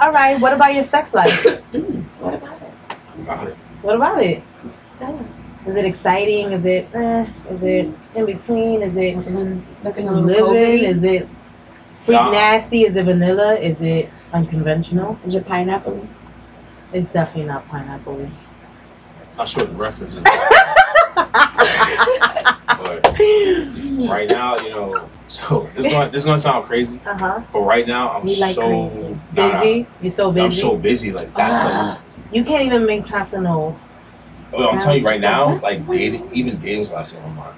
Yeah, 0.00 0.06
All 0.06 0.12
right. 0.12 0.40
What 0.40 0.52
about 0.52 0.74
your 0.74 0.82
sex 0.82 1.12
life? 1.14 1.44
Mm, 1.72 2.04
what 2.20 2.34
about 2.34 2.60
it? 2.62 2.72
about 3.20 3.48
it. 3.48 3.56
What 3.82 3.96
about 3.96 4.22
it? 4.22 4.42
Tell 4.96 5.14
us. 5.16 5.24
Is 5.66 5.76
it 5.76 5.84
exciting? 5.84 6.52
Is 6.52 6.64
it? 6.64 6.88
Eh, 6.94 7.26
is 7.50 7.62
it 7.62 7.88
in 8.16 8.26
between? 8.26 8.82
Is 8.82 8.96
it 8.96 9.14
Has 9.14 9.28
it 9.28 9.34
been 9.34 9.64
looking 9.84 10.08
a 10.08 10.12
little 10.12 10.50
living? 10.52 10.84
COVID? 10.84 10.96
Is 10.96 11.02
it 11.04 11.28
freak 11.96 12.16
Nah. 12.20 12.30
nasty? 12.30 12.82
Is 12.82 12.96
it 12.96 13.04
vanilla? 13.04 13.54
Is 13.56 13.80
it 13.82 14.10
unconventional? 14.32 15.18
Is 15.24 15.34
it 15.34 15.46
pineapple? 15.46 16.06
It's 16.92 17.12
definitely 17.12 17.50
not 17.52 17.68
pineapple. 17.68 18.28
Not 19.38 19.48
sure 19.48 19.64
what 19.64 19.72
the 19.72 19.78
reference 19.78 20.14
is. 20.14 20.24
but 22.66 23.18
right 24.08 24.28
now, 24.28 24.56
you 24.58 24.70
know, 24.70 25.08
so 25.28 25.68
this 25.74 25.86
is 25.86 25.92
going 25.92 26.10
this 26.10 26.20
is 26.20 26.24
gonna 26.26 26.38
sound 26.40 26.66
crazy, 26.66 27.00
Uh 27.06 27.16
huh. 27.18 27.40
but 27.52 27.60
right 27.60 27.86
now 27.86 28.10
I'm 28.10 28.24
like 28.26 28.54
so 28.54 28.66
crazy. 28.88 29.18
nah, 29.34 29.60
Busy. 29.62 29.86
You're 30.02 30.10
so 30.10 30.32
busy. 30.32 30.44
I'm 30.44 30.52
so 30.52 30.76
busy. 30.76 31.12
Like 31.12 31.34
that's 31.34 31.56
like 31.64 31.98
you 32.32 32.44
can't 32.44 32.64
even 32.64 32.86
make 32.86 33.04
time 33.04 33.26
for 33.26 33.40
no. 33.40 33.78
Well, 34.52 34.68
I'm 34.70 34.78
telling 34.78 35.00
you 35.04 35.06
right 35.08 35.20
now, 35.20 35.60
like 35.60 35.88
dating, 35.90 36.28
even 36.32 36.58
dating's 36.58 36.90
last 36.90 37.12
thing 37.14 37.22
on 37.22 37.34
my 37.36 37.44
mind. 37.44 37.56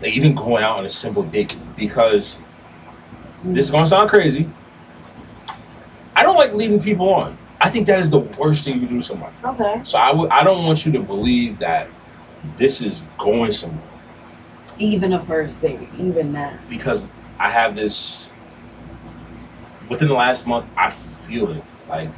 Like 0.00 0.12
even 0.12 0.34
going 0.34 0.62
out 0.62 0.78
on 0.78 0.86
a 0.86 0.90
simple 0.90 1.22
date 1.22 1.56
because 1.76 2.38
this 3.44 3.64
is 3.64 3.70
gonna 3.70 3.86
sound 3.86 4.10
crazy. 4.10 4.48
I 6.14 6.22
don't 6.22 6.36
like 6.36 6.52
leading 6.52 6.80
people 6.80 7.12
on. 7.12 7.36
I 7.60 7.70
think 7.70 7.86
that 7.86 7.98
is 7.98 8.10
the 8.10 8.18
worst 8.18 8.64
thing 8.64 8.74
you 8.74 8.80
can 8.80 8.88
do 8.88 8.96
to 9.00 9.02
somebody. 9.06 9.34
Okay. 9.44 9.80
So 9.84 9.96
I 9.98 10.12
would, 10.12 10.28
I 10.30 10.42
don't 10.42 10.64
want 10.64 10.84
you 10.84 10.92
to 10.92 11.00
believe 11.00 11.58
that 11.60 11.88
this 12.56 12.80
is 12.80 13.02
going 13.18 13.52
somewhere 13.52 13.80
Even 14.78 15.12
a 15.12 15.24
first 15.24 15.60
date, 15.60 15.88
even 15.98 16.32
that. 16.32 16.68
because 16.68 17.08
I 17.38 17.50
have 17.50 17.74
this. 17.76 18.28
Within 19.88 20.08
the 20.08 20.14
last 20.14 20.46
month, 20.46 20.66
I 20.76 20.90
feel 20.90 21.50
it. 21.50 21.62
Like 21.88 22.08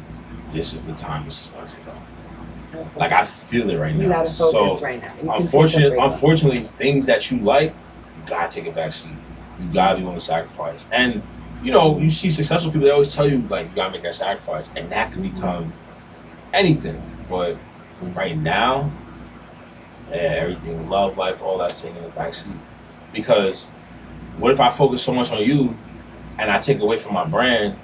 this 0.53 0.75
is 0.75 0.83
the 0.83 0.93
time 0.93 1.25
this 1.25 1.43
is 1.43 1.47
gonna 1.49 1.67
take 1.67 1.81
off. 1.89 2.97
Like 2.97 3.13
I 3.13 3.25
feel 3.25 3.71
it 3.71 3.77
right 3.77 3.95
you 3.95 4.05
now. 4.09 4.23
gotta 4.23 4.31
focus 4.31 4.79
so 4.79 4.85
right 4.85 5.01
now. 5.01 5.09
You 5.09 5.21
can 5.21 5.27
take 5.27 5.31
a 5.31 5.43
unfortunately, 5.43 5.99
unfortunately, 5.99 6.65
things 6.65 7.07
that 7.07 7.31
you 7.31 7.39
like, 7.39 7.71
you 7.73 8.29
gotta 8.29 8.55
take 8.55 8.67
a 8.71 8.73
back 8.75 8.93
seat. 8.93 9.11
You 9.61 9.73
gotta 9.73 9.97
be 9.99 10.03
willing 10.03 10.19
to 10.19 10.25
sacrifice. 10.25 10.87
And 10.93 11.23
you 11.63 11.73
know, 11.73 11.99
you 11.99 12.11
see 12.11 12.31
successful 12.31 12.71
people, 12.71 12.87
they 12.87 12.93
always 12.93 13.15
tell 13.15 13.29
you 13.29 13.39
like 13.49 13.71
you 13.71 13.77
gotta 13.77 13.93
make 13.93 14.03
that 14.03 14.15
sacrifice, 14.15 14.69
and 14.77 14.91
that 14.93 15.13
can 15.13 15.23
become 15.23 15.73
anything. 16.53 17.01
But 17.29 17.57
right 18.15 18.37
now, 18.37 18.93
yeah, 20.11 20.17
everything, 20.17 20.89
love, 20.89 21.17
life, 21.19 21.41
all 21.43 21.59
that 21.59 21.69
that's 21.69 21.81
taking 21.83 22.03
the 22.03 22.09
back 22.11 22.35
seat. 22.35 22.53
Because 23.13 23.65
what 24.39 24.51
if 24.53 24.61
I 24.61 24.71
focus 24.71 25.03
so 25.03 25.13
much 25.15 25.31
on 25.33 25.43
you, 25.43 25.77
and 26.39 26.51
I 26.51 26.59
take 26.59 26.81
away 26.81 26.97
from 26.99 27.15
my 27.15 27.25
brand? 27.25 27.77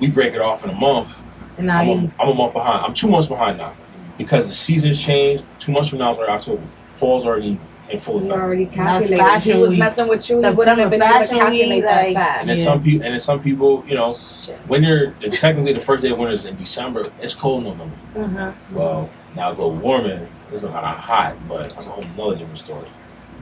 We 0.00 0.08
break 0.08 0.34
it 0.34 0.40
off 0.40 0.64
in 0.64 0.70
a 0.70 0.74
month. 0.74 1.16
And 1.58 1.66
now 1.66 1.80
I'm 1.80 1.86
you. 1.88 1.94
a, 2.18 2.22
I'm 2.22 2.28
a 2.30 2.34
month 2.34 2.52
behind. 2.54 2.84
I'm 2.84 2.94
two 2.94 3.08
months 3.08 3.26
behind 3.26 3.58
now 3.58 3.74
because 4.18 4.46
the 4.46 4.54
seasons 4.54 5.02
changed. 5.02 5.44
Two 5.58 5.72
months 5.72 5.88
from 5.88 5.98
now 5.98 6.10
is 6.10 6.16
already 6.18 6.32
October. 6.32 6.62
Fall's 6.90 7.26
already 7.26 7.58
in 7.90 7.98
full 7.98 8.20
You 8.20 8.26
effect. 8.26 8.40
already 8.40 8.64
That's 8.66 8.76
calculated. 8.76 9.12
If 9.12 9.18
fashion 9.18 9.52
he 9.52 9.58
was 9.58 9.70
week. 9.70 9.78
messing 9.80 10.08
with 10.08 10.30
you, 10.30 10.36
he 10.42 10.50
wouldn't 10.50 10.78
have 10.78 10.90
been 10.90 11.02
able 11.02 11.12
to 11.12 11.18
fashion 11.18 11.34
week, 11.34 11.42
calculate 11.42 11.82
that 11.82 12.04
like- 12.06 12.14
fast. 12.14 12.40
And 12.40 12.48
then 12.48 12.56
Yeah. 12.56 12.64
some 12.64 12.82
people, 12.82 13.04
and 13.04 13.12
then 13.12 13.18
some 13.18 13.40
people, 13.42 13.84
you 13.86 13.94
know, 13.96 14.12
Shit. 14.14 14.58
when 14.66 14.82
you're 14.82 15.10
the, 15.20 15.30
technically 15.30 15.72
the 15.74 15.80
first 15.80 16.02
day 16.02 16.10
of 16.10 16.18
winter 16.18 16.32
is 16.32 16.44
in 16.46 16.56
December. 16.56 17.04
It's 17.20 17.34
cold 17.34 17.64
in 17.64 17.68
November. 17.68 17.96
Mhm. 18.16 18.54
Well, 18.72 19.10
now 19.36 19.52
go 19.52 19.68
warming. 19.68 20.26
It's 20.52 20.62
not 20.62 20.84
hot, 20.84 21.36
but 21.48 21.70
that's 21.70 21.86
a 21.86 21.90
whole 21.90 22.04
nother 22.16 22.36
different 22.36 22.58
story. 22.58 22.88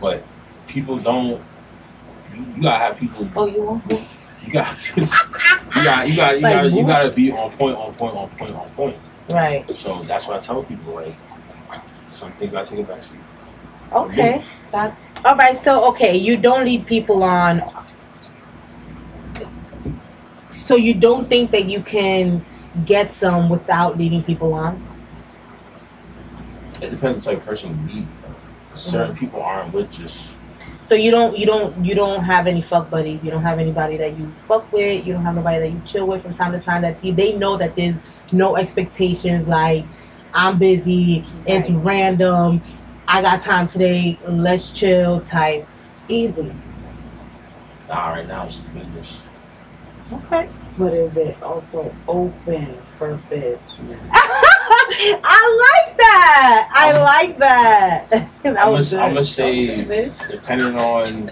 But 0.00 0.24
people 0.66 0.98
don't. 0.98 1.42
You, 2.34 2.44
you 2.56 2.62
gotta 2.62 2.78
have 2.78 2.96
people. 2.96 3.28
Oh, 3.36 3.46
you 3.46 3.62
want? 3.62 3.84
You 4.42 4.52
got. 4.52 4.96
you 4.96 5.04
got. 5.82 6.08
You 6.08 6.16
got. 6.16 6.36
You 6.36 6.42
like, 6.42 6.42
got. 6.42 6.72
You 6.72 6.86
gotta 6.86 7.10
be 7.10 7.32
on 7.32 7.50
point. 7.52 7.76
On 7.76 7.94
point. 7.94 8.16
On 8.16 8.28
point. 8.30 8.54
On 8.54 8.70
point. 8.70 8.96
Right. 9.28 9.74
So 9.74 10.02
that's 10.02 10.26
what 10.26 10.36
I 10.36 10.40
tell 10.40 10.62
people. 10.62 10.94
Like 10.94 11.14
some 12.08 12.32
things 12.32 12.54
I 12.54 12.64
take 12.64 12.80
a 12.80 12.84
backseat. 12.84 13.18
Okay. 13.92 14.44
That's 14.70 15.24
All 15.24 15.36
right. 15.36 15.56
So 15.56 15.88
okay, 15.90 16.16
you 16.16 16.36
don't 16.36 16.64
lead 16.64 16.86
people 16.86 17.24
on. 17.24 17.62
So 20.54 20.76
you 20.76 20.94
don't 20.94 21.28
think 21.28 21.50
that 21.50 21.64
you 21.64 21.82
can 21.82 22.44
get 22.84 23.12
some 23.12 23.48
without 23.48 23.98
leading 23.98 24.22
people 24.22 24.54
on? 24.54 24.89
It 26.82 26.90
depends 26.90 27.26
on 27.26 27.34
the 27.34 27.38
type 27.38 27.38
of 27.38 27.46
person 27.46 27.88
you 27.88 27.94
meet. 27.94 28.08
Certain 28.74 29.14
mm-hmm. 29.14 29.18
people 29.18 29.42
aren't 29.42 29.74
with 29.74 29.90
just 29.90 30.34
So 30.84 30.94
you 30.94 31.10
don't 31.10 31.36
you 31.36 31.46
don't 31.46 31.84
you 31.84 31.94
don't 31.94 32.22
have 32.22 32.46
any 32.46 32.62
fuck 32.62 32.88
buddies. 32.88 33.22
You 33.24 33.30
don't 33.30 33.42
have 33.42 33.58
anybody 33.58 33.96
that 33.98 34.18
you 34.18 34.32
fuck 34.46 34.72
with. 34.72 35.06
You 35.06 35.12
don't 35.12 35.24
have 35.24 35.34
nobody 35.34 35.58
that 35.58 35.70
you 35.70 35.82
chill 35.84 36.06
with 36.06 36.22
from 36.22 36.34
time 36.34 36.52
to 36.52 36.60
time. 36.60 36.82
That 36.82 37.04
you, 37.04 37.12
they 37.12 37.34
know 37.34 37.56
that 37.56 37.76
there's 37.76 37.96
no 38.32 38.56
expectations. 38.56 39.48
Like 39.48 39.84
I'm 40.32 40.58
busy. 40.58 41.24
It's 41.46 41.70
random. 41.70 42.62
I 43.08 43.22
got 43.22 43.42
time 43.42 43.68
today. 43.68 44.18
Let's 44.26 44.70
chill. 44.70 45.20
Type. 45.20 45.66
easy. 46.08 46.52
nah. 47.88 48.10
Right 48.10 48.26
now 48.26 48.44
it's 48.44 48.56
just 48.56 48.72
business. 48.72 49.22
Okay. 50.12 50.48
But 50.78 50.94
is 50.94 51.16
it 51.16 51.40
also 51.42 51.94
open 52.08 52.80
for 52.96 53.16
business? 53.28 53.72
I 54.92 55.84
like 55.84 55.98
that. 55.98 56.70
I 56.72 57.02
like 57.02 57.38
that. 57.38 58.06
that 58.42 58.58
I'm 58.58 58.72
was 58.72 58.92
gonna, 58.92 59.04
I'm 59.04 59.14
gonna 59.14 59.24
say 59.24 59.84
depending 60.28 60.76
on 60.76 61.30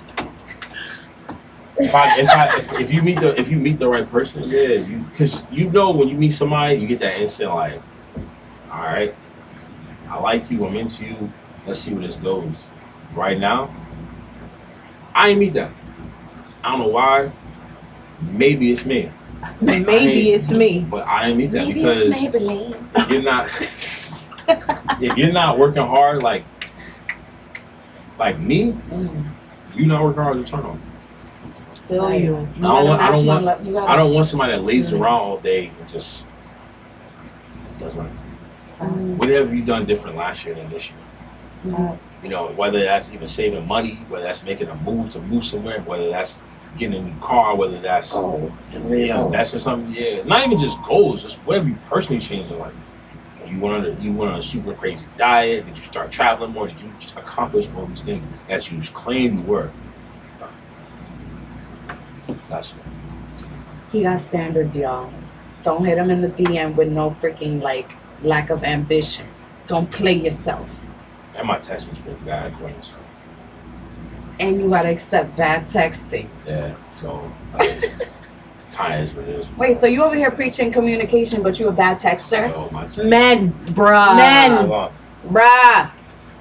if 1.79 1.95
I 1.95 2.21
if 2.21 2.29
I 2.29 2.59
if, 2.59 2.73
if 2.81 2.93
you 2.93 3.03
meet 3.03 3.21
the 3.21 3.39
if 3.39 3.49
you 3.49 3.59
meet 3.59 3.79
the 3.79 3.89
right 3.89 4.09
person, 4.09 4.45
yeah, 4.45 4.69
you 4.69 4.99
because 5.11 5.45
you 5.51 5.71
know 5.71 5.91
when 5.91 6.09
you 6.09 6.17
meet 6.17 6.31
somebody, 6.31 6.77
you 6.77 6.87
get 6.87 6.99
that 7.01 7.19
instant 7.19 7.55
like, 7.55 7.81
all 8.71 8.83
right, 8.83 9.15
I 10.09 10.19
like 10.21 10.51
you, 10.51 10.67
I'm 10.67 10.77
into 10.77 11.05
you. 11.05 11.33
Let's 11.67 11.81
see 11.81 11.93
where 11.93 12.03
this 12.03 12.17
goes. 12.17 12.69
Right 13.15 13.39
now, 13.39 13.75
I 15.15 15.29
ain't 15.29 15.41
meet 15.41 15.55
that. 15.55 15.73
I 16.63 16.71
don't 16.71 16.81
know 16.81 16.89
why. 16.89 17.33
Maybe 18.21 18.73
it's 18.73 18.85
me, 18.85 19.13
Maybe 19.61 20.33
it's 20.33 20.51
me. 20.51 20.81
but 20.91 21.07
I 21.07 21.29
ain't 21.29 21.37
meet 21.39 21.53
that 21.53 21.67
Maybe 21.67 21.75
because 21.83 22.07
it's 22.07 22.19
Maybelline. 22.19 22.77
if 22.97 23.11
you're 23.11 23.23
not 23.23 23.51
if 25.03 25.17
you're 25.19 25.33
not 25.33 25.59
working 25.59 25.83
hard 25.87 26.23
like 26.23 26.45
like 28.19 28.39
me, 28.41 28.73
Mm. 28.91 29.25
you 29.77 29.87
not 29.87 30.03
working 30.03 30.23
hard 30.23 30.39
as 30.39 30.45
a 30.45 30.47
turn 30.49 30.61
on. 30.65 30.81
Feel 31.89 32.13
you. 32.13 32.21
You 32.21 32.37
I 32.37 32.43
don't 32.43 32.57
gotta 32.63 32.85
want- 32.87 33.01
I 33.03 33.11
don't 33.13 33.27
want- 33.27 33.45
lo- 33.45 33.73
gotta- 33.73 33.91
I 33.93 33.97
don't 33.97 34.13
want 34.15 34.27
somebody 34.27 34.53
that 34.53 34.63
lays 34.65 34.91
Mhm. 34.91 35.01
around 35.01 35.21
all 35.21 35.39
day 35.39 35.71
and 35.79 35.89
just 35.89 36.27
does 37.79 37.97
nothing. 37.97 38.19
Mm. 38.81 39.17
What 39.19 39.29
have 39.29 39.55
you 39.55 39.63
done 39.65 39.87
different 39.87 40.17
last 40.17 40.45
year 40.45 40.55
than 40.55 40.69
this 40.71 40.91
year? 40.91 41.75
Mhm. 41.75 41.97
You 42.23 42.29
know, 42.29 42.49
whether 42.57 42.83
that's 42.85 43.13
even 43.15 43.29
saving 43.29 43.67
money, 43.67 43.99
whether 44.09 44.25
that's 44.25 44.45
making 44.45 44.69
a 44.69 44.75
move 44.75 45.11
to 45.11 45.21
move 45.21 45.45
somewhere, 45.45 45.81
whether 45.87 46.11
that's 46.11 46.39
getting 46.77 47.01
a 47.01 47.03
new 47.05 47.21
car, 47.21 47.57
whether 47.57 47.81
that's 47.81 48.15
oh, 48.15 48.23
Goals. 48.23 48.55
yeah, 48.73 49.25
investing 49.25 49.59
something. 49.59 49.93
Yeah, 49.93 50.23
not 50.25 50.47
even 50.47 50.59
just 50.59 50.83
goals, 50.83 51.23
just 51.23 51.39
whatever 51.39 51.69
you 51.69 51.77
personally 51.89 52.21
change 52.21 52.51
in 52.51 52.59
life. 52.59 52.75
You 53.47 53.59
went 53.61 53.77
on 53.79 53.87
a, 53.87 54.01
you 54.01 54.13
went 54.13 54.31
on 54.33 54.39
a 54.39 54.43
super 54.43 54.75
crazy 54.75 55.07
diet. 55.17 55.67
Did 55.67 55.79
you 55.79 55.85
start 55.85 56.13
traveling 56.13 56.53
more? 56.53 56.69
Did 56.69 56.81
you 56.83 56.93
just 56.99 57.17
accomplish 57.17 57.67
all 57.77 57.87
these 57.87 58.03
things 58.03 58.25
that 58.49 58.71
you 58.71 58.81
claimed 58.93 59.39
you 59.41 59.45
were? 59.45 59.71
That's 62.49 62.75
He 63.91 64.03
got 64.03 64.19
standards, 64.19 64.77
y'all. 64.77 65.11
Don't 65.63 65.85
hit 65.85 65.99
him 65.99 66.11
in 66.11 66.21
the 66.21 66.29
DM 66.29 66.77
with 66.77 66.89
no 66.89 67.17
freaking 67.23 67.63
like 67.63 67.93
lack 68.23 68.51
of 68.51 68.65
ambition. 68.65 69.27
Don't 69.67 69.91
play 69.91 70.15
yourself. 70.15 70.69
and 71.37 71.47
my 71.47 71.59
texting's 71.59 71.99
pretty 72.01 72.21
bad, 72.25 72.53
according 72.53 72.81
to 72.81 72.93
And 74.41 74.61
you 74.61 74.69
gotta 74.71 74.91
accept 74.91 75.37
bad 75.37 75.65
texting. 75.65 76.29
Yeah, 76.47 76.75
so 76.91 77.31
uh, 77.55 77.67
kind 78.73 79.03
is 79.03 79.13
what 79.13 79.25
it 79.29 79.31
is. 79.41 79.49
Wait, 79.57 79.77
so 79.77 79.87
you 79.87 80.05
over 80.05 80.15
here 80.15 80.31
preaching 80.31 80.71
communication, 80.71 81.43
but 81.43 81.59
you 81.59 81.69
a 81.69 81.73
bad 81.73 81.99
texter? 81.99 82.53
Oh, 82.55 82.69
my 82.71 82.83
text- 82.83 82.99
Men. 82.99 83.53
Bruh. 83.67 84.17
Men. 84.17 84.53
Hold 84.67 84.71
on. 84.71 84.93
Bruh. 85.27 85.91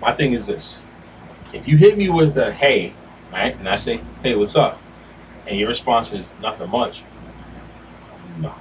My 0.02 0.12
thing 0.14 0.34
is 0.34 0.46
this: 0.46 0.86
if 1.54 1.68
you 1.68 1.76
hit 1.78 1.98
me 1.98 2.10
with 2.10 2.38
a 2.38 2.52
"Hey," 2.52 2.94
right, 3.34 3.58
and 3.58 3.68
I 3.68 3.76
say, 3.76 4.00
"Hey, 4.22 4.36
what's 4.36 4.56
up," 4.56 4.80
and 5.48 5.58
your 5.58 5.68
response 5.68 6.14
is 6.14 6.30
nothing 6.40 6.70
much, 6.70 7.04
no, 8.40 8.54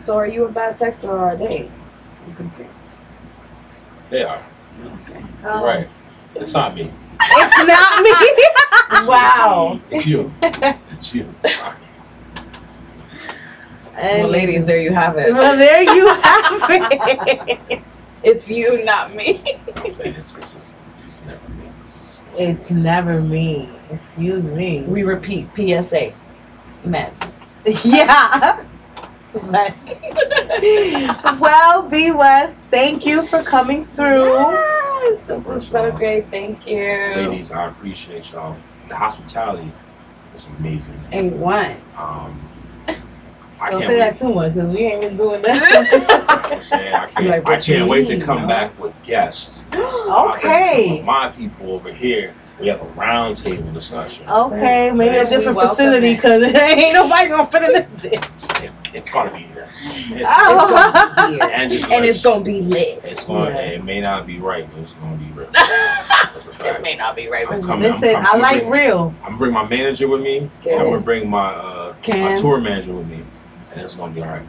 So 0.00 0.16
are 0.16 0.28
you 0.28 0.44
a 0.44 0.48
bad 0.52 0.76
texter 0.78 1.04
or 1.08 1.18
are 1.18 1.36
they? 1.36 1.68
I'm 2.26 2.34
confused. 2.36 2.70
they 4.10 4.22
are. 4.22 4.42
Okay. 5.08 5.24
You're 5.42 5.50
Oh. 5.52 5.64
right. 5.64 5.88
It's 6.34 6.54
not 6.54 6.74
me. 6.74 6.92
It's 7.20 7.66
not 7.66 8.02
me. 8.02 8.12
Wow. 9.06 9.80
It's 9.90 10.04
you. 10.04 10.32
It's 10.42 11.14
you. 11.14 11.32
And- 13.96 14.22
Well, 14.22 14.28
ladies, 14.28 14.66
there 14.66 14.80
you 14.80 14.92
have 14.92 15.16
it. 15.16 15.32
Well, 15.32 15.56
there 15.56 15.82
you 15.82 16.08
have 16.08 16.70
it. 17.68 17.82
It's 18.22 18.50
you, 18.50 18.84
not 18.84 19.14
me. 19.14 19.40
I'm 19.76 19.86
it's, 19.86 19.98
it's 19.98 20.32
just 20.32 20.76
it's 21.02 21.20
never 21.24 21.48
me. 21.48 21.70
It's, 21.84 22.18
It's 22.36 22.70
never 22.70 23.20
me. 23.22 23.70
Excuse 23.90 24.44
me. 24.44 24.82
We 24.82 25.02
repeat 25.04 25.48
PSA. 25.56 26.12
Men. 26.84 27.12
Yeah. 27.84 28.64
But- 29.32 29.74
well, 31.40 31.82
B 31.88 32.10
West, 32.10 32.58
thank 32.70 33.06
you 33.06 33.24
for 33.26 33.42
coming 33.42 33.84
through. 33.86 34.58
Yes, 35.02 35.18
this 35.20 35.46
is 35.46 35.66
so 35.68 35.90
great. 35.92 36.28
Thank 36.30 36.66
you. 36.66 36.76
ladies, 36.76 37.50
I 37.50 37.68
appreciate 37.68 38.32
y'all. 38.32 38.56
The 38.88 38.96
hospitality 38.96 39.72
is 40.34 40.44
amazing. 40.58 41.00
A1. 41.12 41.76
Um, 41.96 42.40
I 43.60 43.68
Don't 43.68 43.80
can't 43.82 43.90
say 43.90 43.98
that 43.98 44.16
too 44.16 44.34
much 44.34 44.54
because 44.54 44.70
we 44.70 44.78
ain't 44.78 45.02
been 45.02 45.16
doing 45.16 45.36
I'm 45.46 45.60
that. 45.60 46.58
saying 46.62 46.94
I 46.94 47.06
can't. 47.06 47.48
I 47.48 47.60
can't 47.60 47.88
wait 47.88 48.06
to 48.06 48.16
mean, 48.16 48.22
come 48.26 48.42
no? 48.42 48.48
back 48.48 48.78
with 48.78 48.94
guests. 49.02 49.62
I 49.72 49.76
some 49.76 50.28
okay. 50.30 50.98
of 50.98 51.04
my 51.04 51.28
people 51.28 51.72
over 51.72 51.92
here. 51.92 52.34
We 52.60 52.66
have 52.68 52.80
a 52.82 52.84
round 52.90 53.36
table 53.36 53.72
discussion. 53.72 54.28
Okay, 54.28 54.90
maybe 54.92 55.16
a 55.16 55.22
We 55.24 55.28
different 55.30 55.56
welcome 55.56 55.76
facility 55.76 56.10
it. 56.10 56.16
because 56.16 56.42
ain't 56.54 56.92
nobody 56.94 57.28
gonna 57.28 57.46
fit 57.46 57.62
in 57.62 57.72
this 57.72 58.20
bitch. 58.20 58.64
It, 58.64 58.70
it's 58.92 59.10
gonna 59.10 59.30
be 59.30 59.38
here. 59.44 59.66
It's, 59.82 60.30
Oh. 60.34 60.64
It's 60.64 60.70
gonna 60.72 61.28
be 61.28 61.34
here. 61.38 61.50
and 61.54 61.70
just 61.70 61.90
And 61.90 62.04
it's 62.04 62.22
gonna 62.22 62.44
be 62.44 62.60
lit. 62.60 63.00
It's 63.02 63.24
going. 63.24 63.54
Yeah. 63.54 63.60
It 63.62 63.84
may 63.84 64.00
not 64.02 64.26
be 64.26 64.38
right, 64.40 64.68
but 64.70 64.82
it's 64.82 64.92
going 64.92 65.18
to 65.18 65.24
be 65.24 65.32
real. 65.32 65.48
That's 65.52 66.46
a 66.46 66.50
it 66.50 66.54
fact. 66.56 66.82
may 66.82 66.96
not 66.96 67.16
be 67.16 67.28
right, 67.28 67.46
but 67.48 67.62
coming. 67.62 67.90
Listen, 67.90 68.16
I'm, 68.16 68.26
I 68.26 68.30
I'm 68.32 68.40
like 68.40 68.60
bring, 68.62 68.70
real. 68.72 69.14
I'm 69.22 69.24
gonna 69.28 69.38
bring 69.38 69.52
my 69.54 69.66
manager 69.66 70.08
with 70.08 70.20
me. 70.20 70.50
Get 70.62 70.72
and 70.74 70.82
I'm 70.82 70.88
gonna 70.90 71.00
bring 71.00 71.30
my 71.30 71.48
uh, 71.54 71.94
my 71.94 72.02
Cam. 72.02 72.36
tour 72.36 72.60
manager 72.60 72.92
with 72.94 73.06
me, 73.08 73.24
and 73.72 73.80
it's 73.80 73.94
gonna 73.94 74.12
be 74.12 74.20
all 74.20 74.28
right. 74.28 74.42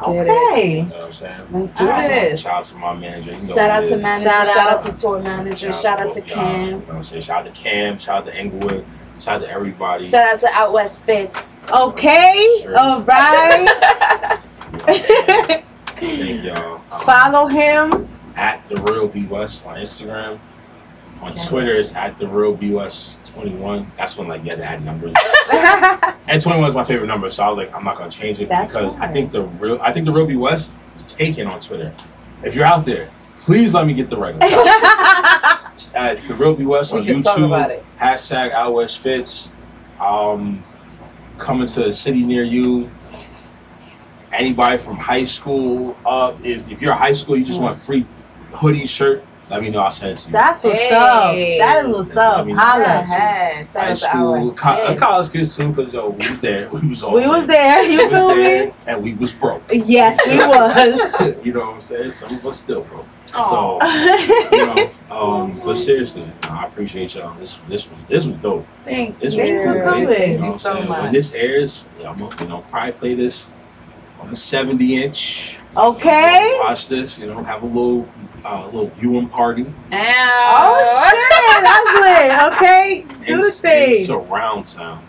Get. 0.00 0.08
Okay. 0.08 0.76
You 0.78 0.82
know 0.84 0.88
what 0.96 1.04
I'm 1.06 1.12
saying? 1.12 1.40
let's 1.52 1.68
do 1.68 1.76
Shout 1.76 1.88
out, 1.90 2.02
to, 2.02 2.08
this. 2.08 2.40
shout 2.40 2.54
out 2.54 2.64
to 2.64 2.74
my 2.76 2.94
manager. 2.94 3.30
You 3.32 3.36
know 3.38 3.44
Shout 3.54 3.70
out 3.70 3.80
to 3.86 3.92
it 3.92 3.96
is. 3.96 4.02
manager, 4.02 4.30
Shout 4.30 4.46
shout, 4.48 4.56
out. 4.58 4.68
out 4.78 4.84
to 4.86 4.92
tour 5.02 5.22
manager, 5.22 5.72
shout 5.72 6.00
out 6.00 6.12
to 6.14 6.20
both 6.20 6.28
y'all. 6.30 6.38
You 6.38 6.70
know 6.70 6.78
Cam, 6.80 6.86
what 6.86 6.96
I'm 6.96 7.02
saying? 7.02 7.22
Shout 7.22 7.46
out 7.46 7.54
to 7.54 7.60
Cam. 7.62 7.98
Shout 7.98 8.16
out 8.18 8.24
to 8.26 8.34
Englewood. 8.34 8.84
Shout 9.20 9.42
out 9.42 9.46
to 9.46 9.50
everybody. 9.50 10.08
shout 10.08 10.26
out 10.26 10.40
to 10.40 10.48
Outwest 10.52 11.02
Fits. 11.02 11.56
Okay. 11.70 12.58
Sure. 12.62 12.78
All 12.78 13.02
right. 13.02 13.60
You 13.60 13.64
know 14.78 14.84
what 14.84 14.88
I'm 14.88 15.02
saying? 15.02 15.64
Thank 15.96 16.44
y'all. 16.44 16.80
Um, 16.90 17.00
Follow 17.02 17.46
him. 17.46 18.08
at 18.36 18.66
the 18.70 18.76
real 18.82 19.06
B 19.08 19.26
West 19.26 19.66
on 19.66 19.76
Instagram. 19.76 20.38
On 21.22 21.32
Okay. 21.32 21.44
Twitter, 21.48 21.74
it's 21.76 21.92
at 21.94 22.18
the 22.18 22.26
real 22.26 22.54
B 22.54 22.70
West 22.72 23.24
21. 23.34 23.90
That's 23.98 24.16
when 24.16 24.26
like 24.28 24.42
you 24.44 24.50
had 24.50 24.58
to 24.58 24.64
add 24.64 24.84
numbers. 24.84 25.14
And 26.28 26.40
21 26.40 26.68
is 26.68 26.74
my 26.76 26.84
favorite 26.84 27.08
number, 27.08 27.28
so 27.28 27.42
I 27.42 27.48
was 27.48 27.58
like, 27.58 27.74
I'm 27.74 27.82
not 27.82 27.98
gonna 27.98 28.08
change 28.10 28.38
it 28.38 28.48
That's 28.48 28.72
because 28.72 28.94
I 28.98 29.08
think 29.08 29.32
the 29.32 29.42
real 29.42 29.80
I 29.82 29.92
think 29.92 30.06
the 30.06 30.12
real 30.12 30.26
B 30.26 30.36
West 30.36 30.72
is 30.94 31.02
taken 31.04 31.48
on 31.48 31.58
Twitter. 31.60 31.92
If 32.44 32.54
you're 32.54 32.64
out 32.64 32.84
there, 32.84 33.10
please 33.38 33.74
let 33.74 33.84
me 33.86 33.94
get 33.94 34.08
the 34.10 34.16
regular. 34.16 34.46
uh, 34.46 36.10
it's 36.12 36.22
the 36.24 36.34
real 36.34 36.54
B 36.54 36.64
West 36.66 36.92
on 36.92 37.00
We 37.00 37.06
can 37.06 37.22
talk 37.22 37.36
about 37.38 37.70
YouTube. 37.70 37.82
Hashtag 37.98 38.52
Outwest 38.52 38.98
Fits. 39.00 39.50
Um, 39.98 40.62
coming 41.38 41.66
to 41.68 41.86
a 41.88 41.92
city 41.92 42.22
near 42.22 42.44
you. 42.44 42.88
Anybody 44.32 44.78
from 44.78 44.96
high 44.96 45.24
school 45.24 45.96
up, 46.06 46.38
if, 46.44 46.70
if 46.70 46.80
you're 46.80 46.92
a 46.92 46.96
high 46.96 47.12
school, 47.12 47.36
you 47.36 47.44
just 47.44 47.58
Mm. 47.58 47.62
want 47.64 47.76
free 47.78 48.06
hoodie, 48.52 48.86
shirt, 48.86 49.24
let 49.50 49.60
me 49.62 49.68
know. 49.70 49.80
I'll 49.80 49.90
send 49.90 50.12
it 50.12 50.18
to 50.18 50.28
you. 50.28 50.32
That's 50.32 50.62
what's 50.62 50.78
Hey. 50.78 50.90
up. 50.94 51.34
That 51.66 51.84
is 51.84 51.94
what's 51.94 52.16
up. 52.16 52.38
I 52.38 52.44
mean, 52.44 52.56
Holla. 52.56 52.84
Ahead. 53.00 53.68
Shout 53.68 53.82
high 53.84 53.90
out 53.90 53.96
to 53.98 54.06
Out 54.16 54.46
school, 54.46 54.54
co- 54.54 54.96
college 54.96 55.32
kids 55.32 55.56
too, 55.56 55.72
because 55.72 55.92
yo, 55.92 56.10
we 56.10 56.30
was 56.30 56.40
there. 56.40 56.68
We 56.72 56.88
was 56.88 57.02
all 57.02 57.12
We 57.14 57.26
was 57.26 57.46
there. 57.46 57.82
We 57.82 57.92
You 57.94 58.02
was 58.04 58.12
feel 58.12 58.28
there, 58.28 58.66
me? 58.66 58.72
and 58.86 59.02
we 59.02 59.14
was 59.14 59.32
broke. 59.32 59.62
Yes, 59.72 60.18
we 60.26 60.36
was. 60.38 61.36
you 61.44 61.52
know 61.52 61.60
what 61.60 61.74
I'm 61.74 61.80
saying? 61.80 62.10
Some 62.12 62.36
of 62.36 62.46
us 62.46 62.56
still 62.58 62.82
broke. 62.82 63.06
Aw. 63.34 63.42
So 63.42 64.56
you 64.56 64.66
know, 64.66 64.90
um, 65.10 65.60
but 65.64 65.76
seriously, 65.76 66.24
I 66.44 66.66
appreciate 66.66 67.14
y'all. 67.14 67.34
This 67.38 67.58
this 67.68 67.90
was 67.90 68.04
this 68.04 68.24
was 68.26 68.36
dope. 68.38 68.66
Thank 68.84 69.18
This 69.20 69.34
you. 69.34 69.40
was 69.42 69.50
Thank 69.50 69.66
you 69.66 69.72
for 69.72 69.84
coming. 69.84 70.00
You 70.02 70.06
know 70.08 70.14
Thank 70.14 70.40
what 70.40 70.46
you 70.46 70.52
I'm 70.52 70.58
so 70.58 70.74
saying? 70.74 70.88
much. 70.88 71.02
When 71.02 71.12
this 71.12 71.34
airs, 71.34 71.86
yeah, 72.00 72.10
I'm 72.10 72.16
gonna 72.16 72.36
you 72.40 72.48
know 72.48 72.64
probably 72.70 72.92
play 72.92 73.14
this 73.14 73.50
on 74.20 74.28
a 74.30 74.36
70 74.36 75.02
inch. 75.04 75.58
okay. 75.76 76.56
Watch 76.60 76.88
this. 76.88 77.18
You 77.18 77.26
know, 77.28 77.42
have 77.44 77.62
a 77.62 77.66
little 77.66 78.06
uh, 78.50 78.64
little 78.66 78.90
viewing 78.96 79.28
party. 79.28 79.62
Oh 79.92 81.10
shit, 81.10 81.62
that's 81.62 82.00
lit. 82.00 82.30
Okay, 82.52 83.04
do 83.26 83.26
the 83.26 83.32
And, 83.32 83.42
and 83.44 83.52
thing. 83.52 84.04
surround 84.04 84.66
sound. 84.66 85.06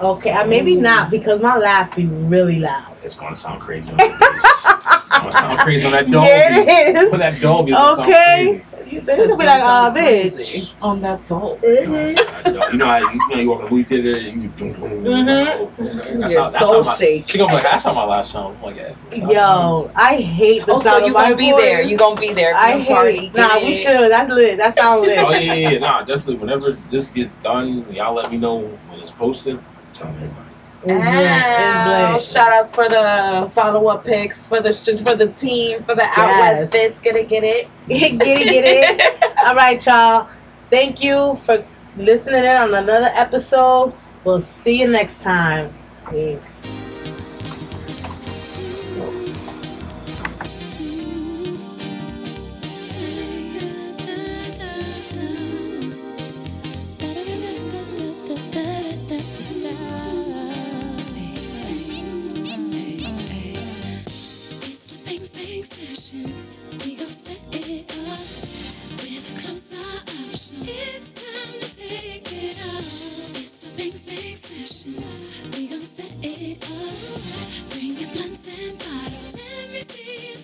Okay, 0.00 0.30
uh, 0.30 0.46
maybe 0.46 0.74
not 0.76 1.10
because 1.10 1.40
my 1.40 1.56
laugh 1.56 1.94
be 1.94 2.06
really 2.06 2.58
loud. 2.58 2.96
It's 3.04 3.14
gonna 3.14 3.36
sound 3.36 3.60
crazy 3.60 3.90
on 3.92 3.98
that. 3.98 5.00
It's 5.02 5.10
gonna 5.10 5.32
sound 5.32 5.58
crazy 5.60 5.86
on 5.86 5.92
that 5.92 6.06
Dolby. 6.10 6.28
Yeah, 6.28 6.64
it 6.98 7.10
Put 7.10 7.18
that 7.18 7.40
Dolby. 7.40 7.72
it's 7.72 7.80
sound 7.96 8.00
Okay. 8.10 8.64
Crazy. 8.92 8.96
You 8.96 9.00
think 9.06 9.18
it'll 9.20 9.38
be 9.38 9.44
like, 9.46 9.62
oh, 9.62 9.92
bitch. 9.94 10.74
On 10.82 11.00
that 11.02 11.26
soul. 11.26 11.58
You 11.62 11.88
know, 11.88 11.90
Mhm. 11.90 12.14
what 12.14 12.36
I'm 12.46 12.54
saying? 12.54 12.66
you 12.72 12.78
know 12.78 12.86
how 12.86 12.96
you, 12.98 13.08
you 13.10 13.28
know 13.28 13.36
you 13.38 13.50
walk 13.50 13.60
in 13.60 13.64
the 13.66 13.70
movie 13.70 13.84
theater, 13.84 14.20
you 14.20 14.32
do 14.48 14.48
boom, 14.48 14.72
boom, 14.74 15.04
boom, 15.04 15.26
Mhm. 15.26 15.58
boom, 15.58 15.74
boom. 15.76 16.20
That's 16.20 16.34
Your 16.34 16.42
how 16.42 16.50
that's 16.50 16.68
soul 16.68 16.82
how 16.84 16.90
my, 16.90 16.96
shake. 16.96 17.28
she 17.28 17.38
gonna 17.38 17.48
be 17.50 17.54
like, 17.54 17.62
that's 17.64 17.84
how 17.84 17.92
my 17.94 18.04
last 18.04 18.32
song. 18.32 18.56
I'm 18.56 18.62
like, 18.62 18.76
yeah. 18.76 18.94
that's 19.10 19.20
how 19.20 19.32
Yo, 19.32 19.90
I 19.96 20.16
hate 20.16 20.66
the 20.66 20.72
Oh, 20.74 20.80
sound 20.80 21.02
so 21.02 21.06
you 21.06 21.12
of 21.12 21.12
my 21.14 21.22
gonna 21.24 21.36
be 21.36 21.50
voice. 21.52 21.62
there? 21.62 21.82
You 21.82 21.96
gonna 21.96 22.20
be 22.20 22.32
there? 22.32 22.54
I 22.56 22.72
Viewing 22.72 22.86
party. 22.86 23.18
hate. 23.18 23.34
Nah, 23.34 23.48
get 23.54 23.64
we 23.64 23.74
should. 23.74 24.10
That's 24.12 24.32
lit. 24.32 24.56
That 24.58 24.74
sound 24.74 25.02
lit. 25.06 25.18
Oh 25.18 25.30
yeah, 25.32 25.38
yeah, 25.40 25.68
yeah, 25.70 25.78
nah, 25.78 26.02
definitely. 26.02 26.36
Whenever 26.36 26.72
this 26.90 27.08
gets 27.08 27.36
done, 27.36 27.86
y'all 27.92 28.14
let 28.14 28.30
me 28.30 28.38
know 28.38 28.58
when 28.88 29.00
it's 29.00 29.10
posted. 29.10 29.58
Tell 29.92 30.08
everybody. 30.08 30.51
It's 30.84 31.04
lit. 31.04 32.18
It's 32.18 32.32
lit. 32.32 32.34
shout 32.34 32.52
out 32.52 32.68
for 32.74 32.88
the 32.88 33.48
follow 33.52 33.86
up 33.88 34.04
pics 34.04 34.46
for 34.46 34.60
the 34.60 34.72
for 35.04 35.14
the 35.16 35.28
team 35.28 35.82
for 35.82 35.94
the 35.94 36.04
Out 36.04 36.16
Yes. 36.16 36.58
West 36.60 36.72
Fits. 36.72 37.00
Get 37.00 37.16
it, 37.16 37.28
get 37.28 37.44
it, 37.44 37.68
get 37.88 38.12
it, 38.12 38.18
get 38.18 39.00
it. 39.00 39.32
All 39.44 39.54
right, 39.54 39.84
y'all. 39.84 40.28
Thank 40.70 41.02
you 41.02 41.36
for 41.36 41.64
listening 41.96 42.44
in 42.44 42.56
on 42.56 42.74
another 42.74 43.10
episode. 43.14 43.94
We'll 44.24 44.40
see 44.40 44.80
you 44.80 44.88
next 44.88 45.22
time. 45.22 45.72
Peace. 46.10 46.81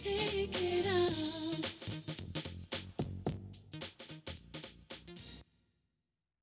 take 0.02 0.62
it 0.62 0.86
off. 0.88 1.37